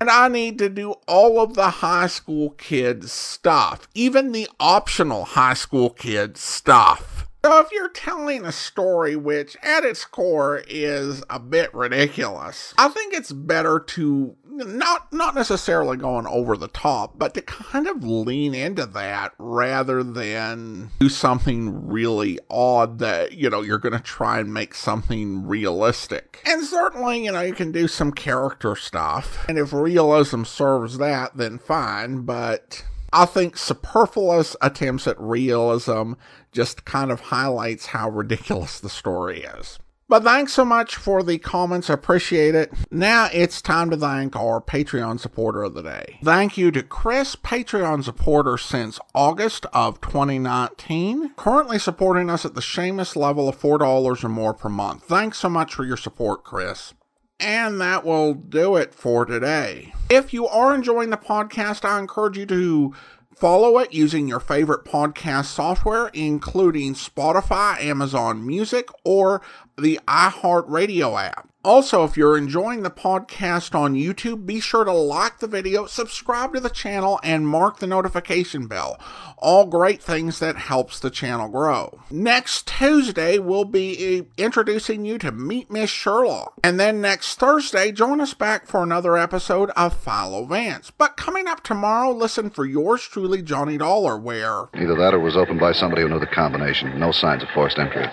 And 0.00 0.10
I 0.10 0.28
need 0.28 0.58
to 0.58 0.68
do 0.68 0.94
all 1.06 1.40
of 1.40 1.54
the 1.54 1.70
high 1.70 2.06
school 2.06 2.50
kids 2.50 3.10
stuff, 3.10 3.88
even 3.94 4.32
the 4.32 4.48
optional 4.60 5.24
high 5.24 5.54
school 5.54 5.90
kids 5.90 6.40
stuff. 6.40 7.26
So 7.44 7.60
if 7.60 7.72
you're 7.72 7.88
telling 7.90 8.44
a 8.44 8.52
story 8.52 9.16
which 9.16 9.56
at 9.62 9.84
its 9.84 10.04
core 10.04 10.62
is 10.68 11.22
a 11.30 11.38
bit 11.38 11.72
ridiculous, 11.72 12.74
I 12.76 12.88
think 12.88 13.14
it's 13.14 13.32
better 13.32 13.78
to 13.80 14.36
not 14.58 15.12
not 15.12 15.34
necessarily 15.34 15.96
going 15.96 16.26
over 16.26 16.56
the 16.56 16.68
top, 16.68 17.18
but 17.18 17.34
to 17.34 17.42
kind 17.42 17.86
of 17.86 18.04
lean 18.04 18.54
into 18.54 18.86
that 18.86 19.32
rather 19.38 20.02
than 20.02 20.90
do 21.00 21.08
something 21.08 21.86
really 21.86 22.38
odd 22.50 22.98
that, 22.98 23.32
you 23.32 23.48
know, 23.48 23.62
you're 23.62 23.78
going 23.78 23.92
to 23.92 24.00
try 24.00 24.38
and 24.40 24.52
make 24.52 24.74
something 24.74 25.46
realistic. 25.46 26.42
And 26.46 26.64
certainly, 26.64 27.24
you 27.24 27.32
know, 27.32 27.40
you 27.40 27.54
can 27.54 27.72
do 27.72 27.88
some 27.88 28.12
character 28.12 28.76
stuff. 28.76 29.44
And 29.48 29.58
if 29.58 29.72
realism 29.72 30.44
serves 30.44 30.98
that, 30.98 31.36
then 31.36 31.58
fine, 31.58 32.22
but 32.22 32.84
I 33.12 33.24
think 33.24 33.56
superfluous 33.56 34.56
attempts 34.60 35.06
at 35.06 35.20
realism 35.20 36.14
just 36.52 36.84
kind 36.84 37.10
of 37.10 37.20
highlights 37.20 37.86
how 37.86 38.10
ridiculous 38.10 38.80
the 38.80 38.90
story 38.90 39.42
is. 39.42 39.78
But 40.08 40.24
thanks 40.24 40.54
so 40.54 40.64
much 40.64 40.96
for 40.96 41.22
the 41.22 41.38
comments. 41.38 41.90
I 41.90 41.94
appreciate 41.94 42.54
it. 42.54 42.72
Now 42.90 43.28
it's 43.30 43.60
time 43.60 43.90
to 43.90 43.96
thank 43.96 44.34
our 44.34 44.58
Patreon 44.58 45.20
supporter 45.20 45.62
of 45.62 45.74
the 45.74 45.82
day. 45.82 46.18
Thank 46.24 46.56
you 46.56 46.70
to 46.70 46.82
Chris, 46.82 47.36
Patreon 47.36 48.04
supporter 48.04 48.56
since 48.56 48.98
August 49.14 49.66
of 49.74 50.00
2019, 50.00 51.34
currently 51.36 51.78
supporting 51.78 52.30
us 52.30 52.46
at 52.46 52.54
the 52.54 52.62
Seamus 52.62 53.16
level 53.16 53.50
of 53.50 53.60
$4 53.60 54.24
or 54.24 54.28
more 54.28 54.54
per 54.54 54.70
month. 54.70 55.04
Thanks 55.04 55.38
so 55.38 55.50
much 55.50 55.74
for 55.74 55.84
your 55.84 55.98
support, 55.98 56.42
Chris. 56.42 56.94
And 57.38 57.80
that 57.80 58.04
will 58.04 58.34
do 58.34 58.76
it 58.76 58.94
for 58.94 59.24
today. 59.24 59.92
If 60.10 60.32
you 60.32 60.48
are 60.48 60.74
enjoying 60.74 61.10
the 61.10 61.16
podcast, 61.16 61.84
I 61.84 61.98
encourage 61.98 62.38
you 62.38 62.46
to 62.46 62.94
follow 63.38 63.78
it 63.78 63.92
using 63.92 64.26
your 64.26 64.40
favorite 64.40 64.84
podcast 64.84 65.46
software, 65.46 66.08
including 66.08 66.94
Spotify, 66.94 67.80
Amazon 67.80 68.44
Music, 68.44 68.88
or 69.04 69.40
the 69.76 70.00
iHeartRadio 70.08 71.22
app. 71.22 71.47
Also, 71.64 72.04
if 72.04 72.16
you're 72.16 72.38
enjoying 72.38 72.82
the 72.82 72.90
podcast 72.90 73.74
on 73.74 73.94
YouTube, 73.94 74.46
be 74.46 74.60
sure 74.60 74.84
to 74.84 74.92
like 74.92 75.40
the 75.40 75.46
video, 75.48 75.86
subscribe 75.86 76.54
to 76.54 76.60
the 76.60 76.70
channel, 76.70 77.18
and 77.24 77.48
mark 77.48 77.78
the 77.78 77.86
notification 77.86 78.68
bell. 78.68 78.98
All 79.36 79.66
great 79.66 80.00
things 80.00 80.38
that 80.38 80.56
helps 80.56 81.00
the 81.00 81.10
channel 81.10 81.48
grow. 81.48 81.98
Next 82.10 82.68
Tuesday, 82.68 83.38
we'll 83.38 83.64
be 83.64 84.26
introducing 84.36 85.04
you 85.04 85.18
to 85.18 85.32
Meet 85.32 85.68
Miss 85.70 85.90
Sherlock. 85.90 86.54
And 86.62 86.78
then 86.78 87.00
next 87.00 87.40
Thursday, 87.40 87.90
join 87.90 88.20
us 88.20 88.34
back 88.34 88.66
for 88.66 88.82
another 88.82 89.16
episode 89.16 89.70
of 89.70 89.96
Philo 89.96 90.44
Vance. 90.44 90.92
But 90.92 91.16
coming 91.16 91.48
up 91.48 91.64
tomorrow, 91.64 92.12
listen 92.12 92.50
for 92.50 92.66
yours 92.66 93.02
truly, 93.02 93.42
Johnny 93.42 93.78
Dollar, 93.78 94.16
where... 94.16 94.68
Either 94.74 94.94
that 94.94 95.12
or 95.12 95.20
was 95.20 95.36
opened 95.36 95.60
by 95.60 95.72
somebody 95.72 96.02
who 96.02 96.08
knew 96.08 96.20
the 96.20 96.26
combination. 96.26 96.98
No 96.98 97.10
signs 97.10 97.42
of 97.42 97.48
forced 97.50 97.78
entry. 97.78 98.06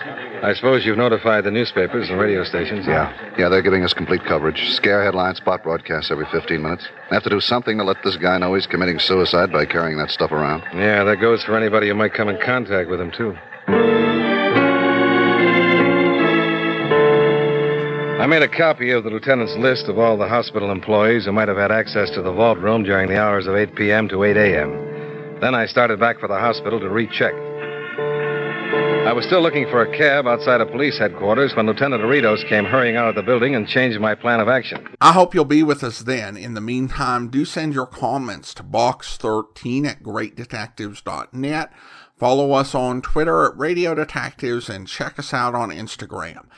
I 0.46 0.54
suppose 0.54 0.86
you've 0.86 0.96
notified 0.96 1.42
the 1.42 1.50
newspapers 1.50 2.08
and 2.08 2.20
radio 2.20 2.44
stations. 2.44 2.86
Yeah. 2.86 3.12
Yeah, 3.36 3.48
they're 3.48 3.62
giving 3.62 3.82
us 3.82 3.92
complete 3.92 4.24
coverage. 4.24 4.70
Scare 4.76 5.02
headlines, 5.02 5.38
spot 5.38 5.64
broadcasts 5.64 6.12
every 6.12 6.26
15 6.30 6.62
minutes. 6.62 6.86
They 7.10 7.16
have 7.16 7.24
to 7.24 7.30
do 7.30 7.40
something 7.40 7.76
to 7.78 7.82
let 7.82 7.96
this 8.04 8.16
guy 8.16 8.38
know 8.38 8.54
he's 8.54 8.68
committing 8.68 9.00
suicide 9.00 9.50
by 9.50 9.66
carrying 9.66 9.98
that 9.98 10.08
stuff 10.08 10.30
around. 10.30 10.62
Yeah, 10.72 11.02
that 11.02 11.16
goes 11.16 11.42
for 11.42 11.56
anybody 11.56 11.88
who 11.88 11.94
might 11.94 12.14
come 12.14 12.28
in 12.28 12.38
contact 12.40 12.88
with 12.88 13.00
him, 13.00 13.10
too. 13.10 13.36
I 18.22 18.26
made 18.28 18.42
a 18.42 18.48
copy 18.48 18.92
of 18.92 19.02
the 19.02 19.10
lieutenant's 19.10 19.56
list 19.56 19.88
of 19.88 19.98
all 19.98 20.16
the 20.16 20.28
hospital 20.28 20.70
employees 20.70 21.24
who 21.24 21.32
might 21.32 21.48
have 21.48 21.56
had 21.56 21.72
access 21.72 22.08
to 22.10 22.22
the 22.22 22.32
vault 22.32 22.58
room 22.58 22.84
during 22.84 23.08
the 23.08 23.20
hours 23.20 23.48
of 23.48 23.56
8 23.56 23.74
p.m. 23.74 24.08
to 24.10 24.22
8 24.22 24.36
a.m. 24.36 25.40
Then 25.40 25.56
I 25.56 25.66
started 25.66 25.98
back 25.98 26.20
for 26.20 26.28
the 26.28 26.38
hospital 26.38 26.78
to 26.78 26.88
recheck. 26.88 27.34
I 29.06 29.12
was 29.12 29.24
still 29.24 29.40
looking 29.40 29.68
for 29.70 29.82
a 29.82 29.96
cab 29.96 30.26
outside 30.26 30.60
of 30.60 30.72
police 30.72 30.98
headquarters 30.98 31.54
when 31.54 31.66
Lieutenant 31.66 32.02
Doritos 32.02 32.44
came 32.48 32.64
hurrying 32.64 32.96
out 32.96 33.08
of 33.08 33.14
the 33.14 33.22
building 33.22 33.54
and 33.54 33.68
changed 33.68 34.00
my 34.00 34.16
plan 34.16 34.40
of 34.40 34.48
action. 34.48 34.96
I 35.00 35.12
hope 35.12 35.32
you'll 35.32 35.44
be 35.44 35.62
with 35.62 35.84
us 35.84 36.00
then. 36.00 36.36
In 36.36 36.54
the 36.54 36.60
meantime, 36.60 37.28
do 37.28 37.44
send 37.44 37.72
your 37.72 37.86
comments 37.86 38.52
to 38.54 38.64
box13 38.64 39.86
at 39.86 40.02
greatdetectives.net. 40.02 41.72
Follow 42.18 42.50
us 42.50 42.74
on 42.74 43.00
Twitter 43.00 43.44
at 43.44 43.56
Radio 43.56 43.94
Detectives 43.94 44.68
and 44.68 44.88
check 44.88 45.20
us 45.20 45.32
out 45.32 45.54
on 45.54 45.70
Instagram. 45.70 46.48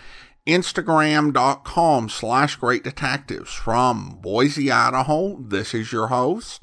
Instagram.com 0.47 2.09
slash 2.09 2.57
Great 2.57 2.83
Detectives. 2.83 3.53
From 3.53 4.21
Boise, 4.23 4.73
Idaho, 4.73 5.37
this 5.39 5.75
is 5.75 5.93
your 5.93 6.07
host, 6.07 6.63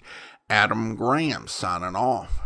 Adam 0.50 0.96
Graham, 0.96 1.48
signing 1.48 1.96
off. 1.96 2.42